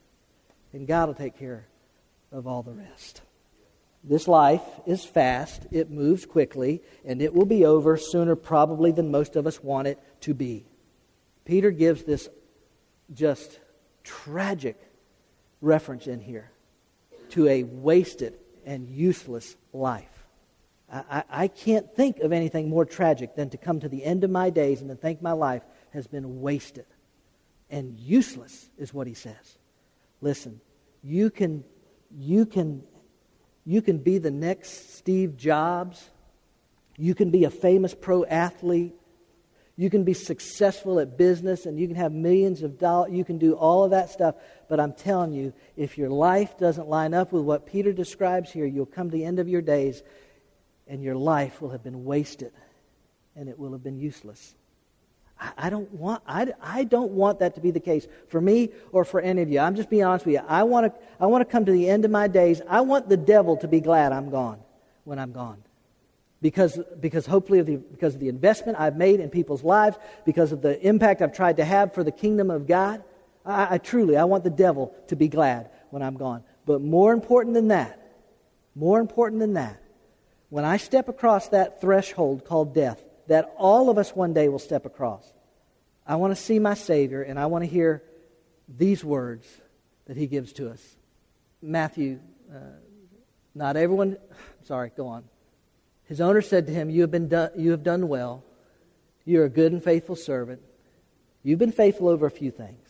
And 0.72 0.88
God 0.88 1.08
will 1.08 1.16
take 1.16 1.38
care 1.38 1.68
of 2.32 2.48
all 2.48 2.64
the 2.64 2.72
rest. 2.72 3.22
This 4.04 4.28
life 4.28 4.64
is 4.88 5.04
fast, 5.04 5.68
it 5.72 5.92
moves 5.92 6.26
quickly, 6.26 6.82
and 7.06 7.22
it 7.22 7.34
will 7.34 7.46
be 7.46 7.66
over 7.66 7.98
sooner 7.98 8.36
probably 8.36 8.92
than 8.92 9.12
most 9.12 9.36
of 9.36 9.46
us 9.46 9.62
want 9.62 9.88
it 9.88 10.00
to 10.22 10.34
be. 10.34 10.66
Peter 11.46 11.72
gives 11.72 12.04
this 12.04 12.30
just 13.14 13.60
tragic 14.04 14.80
reference 15.62 16.08
in 16.08 16.20
here 16.20 16.52
to 17.30 17.48
a 17.48 17.64
wasted 17.64 18.36
and 18.66 18.90
useless 18.90 19.56
life. 19.74 20.08
I, 20.92 21.24
I, 21.30 21.48
can't 21.48 21.96
think 21.96 22.20
of 22.20 22.34
anything 22.34 22.70
more 22.70 22.84
tragic 22.84 23.36
than 23.36 23.50
to 23.52 23.58
come 23.58 23.80
to 23.80 23.88
the 23.88 24.04
end 24.04 24.26
of 24.26 24.30
my 24.30 24.50
days 24.50 24.82
and 24.82 24.90
to 24.90 24.96
think 24.96 25.22
my 25.22 25.32
life 25.32 25.64
has 25.94 26.06
been 26.06 26.42
wasted 26.42 26.86
and 27.70 27.98
useless, 27.98 28.70
is 28.78 28.94
what 28.94 29.08
he 29.08 29.14
says. 29.14 29.58
Listen, 30.20 30.60
you 31.02 31.30
can, 31.30 31.64
you 32.12 32.46
can, 32.46 32.84
you 33.66 33.82
can 33.82 34.00
be 34.00 34.18
the 34.18 34.32
next 34.32 34.96
Steve 34.98 35.38
Jobs. 35.38 36.10
You 36.98 37.16
can 37.16 37.32
be 37.32 37.46
a 37.46 37.50
famous 37.50 37.96
pro 37.96 38.26
athlete. 38.26 38.94
You 39.78 39.90
can 39.90 40.04
be 40.04 40.14
successful 40.14 41.00
at 41.00 41.18
business 41.18 41.66
and 41.66 41.80
you 41.80 41.88
can 41.88 41.96
have 41.96 42.12
millions 42.12 42.62
of 42.62 42.78
dollars. 42.78 43.14
You 43.14 43.24
can 43.24 43.38
do 43.38 43.54
all 43.54 43.84
of 43.84 43.92
that 43.92 44.10
stuff. 44.10 44.36
But 44.68 44.80
I'm 44.80 44.94
telling 44.94 45.32
you, 45.32 45.54
if 45.76 45.98
your 45.98 46.10
life 46.10 46.58
doesn't 46.58 46.88
line 46.88 47.14
up 47.14 47.32
with 47.32 47.44
what 47.44 47.66
Peter 47.66 47.94
describes 47.94 48.52
here, 48.52 48.66
you'll 48.66 48.86
come 48.86 49.10
to 49.10 49.16
the 49.16 49.26
end 49.26 49.40
of 49.40 49.48
your 49.48 49.62
days 49.62 50.04
and 50.88 51.02
your 51.02 51.16
life 51.16 51.62
will 51.62 51.70
have 51.70 51.84
been 51.84 52.04
wasted 52.04 52.52
and 53.36 53.48
it 53.48 53.58
will 53.58 53.72
have 53.72 53.84
been 53.84 53.98
useless. 53.98 54.56
I, 55.40 55.52
I 55.58 55.70
don't 55.70 55.92
want, 55.94 56.22
I, 56.28 56.52
I 56.62 56.84
don't 56.84 57.12
want 57.12 57.40
that 57.40 57.56
to 57.56 57.62
be 57.62 57.72
the 57.72 57.80
case 57.80 58.08
for 58.28 58.42
me 58.42 58.70
or 58.92 59.06
for 59.06 59.22
any 59.22 59.42
of 59.42 59.50
you. 59.50 59.60
I'm 59.60 59.76
just 59.76 59.90
being 59.90 60.04
honest 60.04 60.26
with 60.26 60.36
you. 60.36 60.42
I 60.48 60.64
want 60.64 60.94
to, 60.94 61.02
I 61.20 61.28
want 61.28 61.48
to 61.48 61.52
come 61.52 61.66
to 61.66 61.72
the 61.72 61.90
end 61.90 62.04
of 62.04 62.12
my 62.12 62.28
days. 62.28 62.62
I 62.68 62.82
want 62.82 63.08
the 63.08 63.18
devil 63.18 63.56
to 63.58 63.68
be 63.68 63.80
glad 63.80 64.12
I'm 64.12 64.30
gone 64.30 64.60
when 65.06 65.18
I'm 65.18 65.32
gone 65.32 65.64
because, 66.42 66.80
because 67.00 67.26
hopefully 67.26 67.60
of 67.60 67.68
the, 67.68 67.78
because 67.78 68.16
of 68.16 68.20
the 68.20 68.30
investment 68.30 68.80
I've 68.80 68.98
made 68.98 69.20
in 69.20 69.30
people's 69.30 69.64
lives, 69.64 69.98
because 70.26 70.52
of 70.52 70.62
the 70.62 70.80
impact 70.86 71.22
I've 71.22 71.34
tried 71.34 71.58
to 71.58 71.66
have 71.66 71.94
for 71.94 72.04
the 72.04 72.12
kingdom 72.12 72.50
of 72.50 72.68
God. 72.68 73.04
I, 73.46 73.76
I 73.76 73.78
truly, 73.78 74.18
I 74.18 74.24
want 74.24 74.44
the 74.44 74.50
devil 74.50 74.94
to 75.08 75.16
be 75.16 75.28
glad 75.28 75.70
when 75.92 76.02
I'm 76.02 76.18
gone. 76.18 76.44
But 76.66 76.82
more 76.82 77.14
important 77.14 77.54
than 77.54 77.68
that, 77.68 78.00
more 78.76 79.00
important 79.00 79.40
than 79.40 79.54
that, 79.54 79.82
when 80.50 80.66
I 80.66 80.78
step 80.78 81.08
across 81.08 81.50
that 81.50 81.80
threshold 81.80 82.44
called 82.44 82.74
death, 82.74 83.02
that 83.28 83.54
all 83.58 83.90
of 83.90 83.98
us 83.98 84.16
one 84.16 84.34
day 84.34 84.50
will 84.50 84.60
step 84.60 84.86
across, 84.86 85.32
I 86.06 86.16
want 86.16 86.36
to 86.36 86.42
see 86.42 86.60
my 86.60 86.74
Savior 86.74 87.22
and 87.22 87.40
I 87.40 87.46
want 87.46 87.64
to 87.64 87.70
hear 87.70 88.04
these 88.68 89.04
words 89.04 89.48
that 90.06 90.18
He 90.18 90.28
gives 90.28 90.54
to 90.54 90.70
us. 90.70 90.98
Matthew, 91.62 92.20
uh, 92.54 92.58
not 93.54 93.78
everyone, 93.78 94.18
sorry, 94.64 94.92
go 94.96 95.08
on. 95.08 95.24
His 96.12 96.20
owner 96.20 96.42
said 96.42 96.68
to 96.68 96.74
him, 96.74 96.90
You 96.90 97.04
have, 97.04 97.12
been 97.12 97.30
done, 97.30 97.52
you 97.56 97.72
have 97.72 97.84
done 97.84 98.10
well. 98.10 98.44
You're 99.24 99.46
a 99.46 99.50
good 99.50 99.72
and 99.72 99.82
faithful 99.82 100.18
servant. 100.18 100.62
You've 101.42 101.58
been 101.58 101.72
faithful 101.72 102.10
over 102.10 102.26
a 102.26 102.30
few 102.30 102.52
things. 102.52 102.86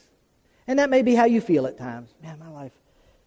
And 0.66 0.80
that 0.80 0.90
may 0.90 1.04
be 1.04 1.14
how 1.14 1.26
you 1.26 1.40
feel 1.40 1.68
at 1.68 1.78
times. 1.78 2.10
Man, 2.24 2.40
my 2.40 2.50
life, 2.50 2.72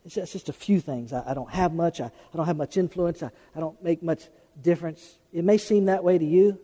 it's 0.04 0.16
just, 0.16 0.24
it's 0.24 0.32
just 0.32 0.48
a 0.48 0.52
few 0.52 0.80
things. 0.80 1.12
I, 1.12 1.22
I, 1.30 1.34
don't 1.34 1.48
have 1.48 1.72
much. 1.72 2.00
I, 2.00 2.06
I 2.06 2.36
don't 2.36 2.46
have 2.46 2.56
much 2.56 2.76
influence. 2.76 3.22
I, 3.22 3.30
I 3.54 3.60
don't 3.60 3.80
make 3.84 4.02
much 4.02 4.24
difference. 4.60 5.16
It 5.32 5.44
may 5.44 5.58
seem 5.58 5.84
that 5.84 6.02
way 6.02 6.18
to 6.18 6.24
you, 6.24 6.58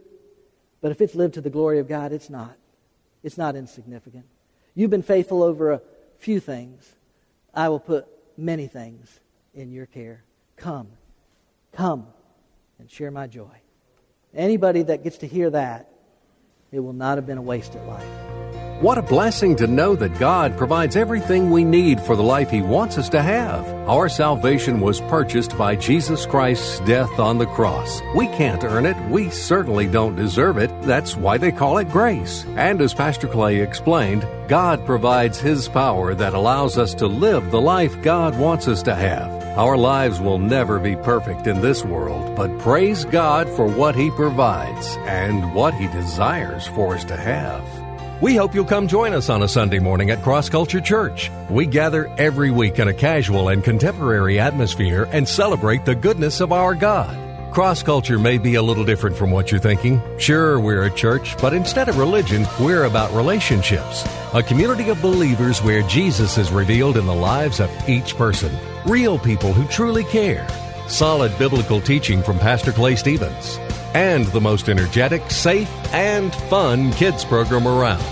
but 0.80 0.90
if 0.90 1.00
it's 1.00 1.14
lived 1.14 1.34
to 1.34 1.40
the 1.40 1.50
glory 1.50 1.78
of 1.78 1.86
God, 1.86 2.10
it's 2.10 2.30
not. 2.30 2.56
It's 3.22 3.38
not 3.38 3.54
insignificant. 3.54 4.24
You've 4.74 4.90
been 4.90 5.04
faithful 5.04 5.44
over 5.44 5.70
a 5.70 5.82
few 6.18 6.40
things. 6.40 6.96
I 7.54 7.68
will 7.68 7.78
put 7.78 8.08
many 8.36 8.66
things 8.66 9.20
in 9.54 9.70
your 9.70 9.86
care. 9.86 10.24
Come. 10.56 10.88
Come 11.70 12.08
and 12.80 12.90
share 12.90 13.10
my 13.10 13.26
joy. 13.26 13.60
Anybody 14.34 14.82
that 14.84 15.04
gets 15.04 15.18
to 15.18 15.26
hear 15.26 15.50
that, 15.50 15.90
it 16.72 16.80
will 16.80 16.92
not 16.92 17.18
have 17.18 17.26
been 17.26 17.38
a 17.38 17.42
wasted 17.42 17.82
life. 17.84 18.06
What 18.80 18.96
a 18.96 19.02
blessing 19.02 19.56
to 19.56 19.66
know 19.66 19.94
that 19.96 20.18
God 20.18 20.56
provides 20.56 20.96
everything 20.96 21.50
we 21.50 21.64
need 21.64 22.00
for 22.00 22.16
the 22.16 22.22
life 22.22 22.48
He 22.48 22.62
wants 22.62 22.96
us 22.96 23.10
to 23.10 23.20
have. 23.20 23.66
Our 23.86 24.08
salvation 24.08 24.80
was 24.80 25.02
purchased 25.02 25.58
by 25.58 25.76
Jesus 25.76 26.24
Christ's 26.24 26.80
death 26.80 27.18
on 27.18 27.36
the 27.36 27.44
cross. 27.44 28.00
We 28.16 28.26
can't 28.28 28.64
earn 28.64 28.86
it. 28.86 28.96
We 29.10 29.28
certainly 29.28 29.86
don't 29.86 30.16
deserve 30.16 30.56
it. 30.56 30.70
That's 30.82 31.14
why 31.14 31.36
they 31.36 31.52
call 31.52 31.76
it 31.76 31.90
grace. 31.90 32.46
And 32.56 32.80
as 32.80 32.94
Pastor 32.94 33.28
Clay 33.28 33.60
explained, 33.60 34.26
God 34.48 34.86
provides 34.86 35.38
His 35.38 35.68
power 35.68 36.14
that 36.14 36.32
allows 36.32 36.78
us 36.78 36.94
to 36.94 37.06
live 37.06 37.50
the 37.50 37.60
life 37.60 38.00
God 38.00 38.38
wants 38.38 38.66
us 38.66 38.82
to 38.84 38.94
have. 38.94 39.39
Our 39.60 39.76
lives 39.76 40.22
will 40.22 40.38
never 40.38 40.78
be 40.78 40.96
perfect 40.96 41.46
in 41.46 41.60
this 41.60 41.84
world, 41.84 42.34
but 42.34 42.58
praise 42.60 43.04
God 43.04 43.46
for 43.46 43.66
what 43.66 43.94
He 43.94 44.10
provides 44.10 44.96
and 45.00 45.54
what 45.54 45.74
He 45.74 45.86
desires 45.88 46.66
for 46.68 46.94
us 46.94 47.04
to 47.04 47.16
have. 47.18 47.62
We 48.22 48.36
hope 48.36 48.54
you'll 48.54 48.64
come 48.64 48.88
join 48.88 49.12
us 49.12 49.28
on 49.28 49.42
a 49.42 49.48
Sunday 49.48 49.78
morning 49.78 50.10
at 50.10 50.22
Cross 50.22 50.48
Culture 50.48 50.80
Church. 50.80 51.30
We 51.50 51.66
gather 51.66 52.06
every 52.16 52.50
week 52.50 52.78
in 52.78 52.88
a 52.88 52.94
casual 52.94 53.50
and 53.50 53.62
contemporary 53.62 54.40
atmosphere 54.40 55.06
and 55.12 55.28
celebrate 55.28 55.84
the 55.84 55.94
goodness 55.94 56.40
of 56.40 56.52
our 56.52 56.74
God. 56.74 57.14
Cross 57.52 57.82
culture 57.82 58.18
may 58.18 58.38
be 58.38 58.54
a 58.54 58.62
little 58.62 58.86
different 58.86 59.14
from 59.14 59.30
what 59.30 59.50
you're 59.50 59.60
thinking. 59.60 60.00
Sure, 60.18 60.58
we're 60.58 60.84
a 60.84 60.90
church, 60.90 61.36
but 61.36 61.52
instead 61.52 61.90
of 61.90 61.98
religion, 61.98 62.46
we're 62.60 62.84
about 62.84 63.12
relationships. 63.12 64.08
A 64.32 64.42
community 64.42 64.88
of 64.88 65.02
believers 65.02 65.62
where 65.62 65.82
Jesus 65.82 66.38
is 66.38 66.50
revealed 66.50 66.96
in 66.96 67.04
the 67.04 67.12
lives 67.12 67.60
of 67.60 67.70
each 67.86 68.16
person 68.16 68.56
real 68.86 69.18
people 69.18 69.52
who 69.52 69.66
truly 69.66 70.04
care, 70.04 70.46
solid 70.88 71.36
biblical 71.38 71.80
teaching 71.80 72.22
from 72.22 72.38
Pastor 72.38 72.72
Clay 72.72 72.96
Stevens, 72.96 73.58
and 73.94 74.26
the 74.26 74.40
most 74.40 74.68
energetic, 74.68 75.30
safe, 75.30 75.70
and 75.92 76.34
fun 76.34 76.92
kids 76.92 77.24
program 77.24 77.66
around. 77.66 78.02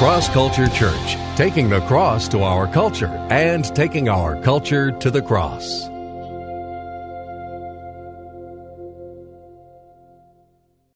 Cross 0.00 0.30
Culture 0.30 0.68
Church, 0.68 1.16
taking 1.36 1.68
the 1.68 1.82
cross 1.82 2.26
to 2.28 2.42
our 2.42 2.66
culture 2.66 3.14
and 3.30 3.64
taking 3.76 4.08
our 4.08 4.40
culture 4.40 4.90
to 4.92 5.10
the 5.10 5.20
cross. 5.20 5.89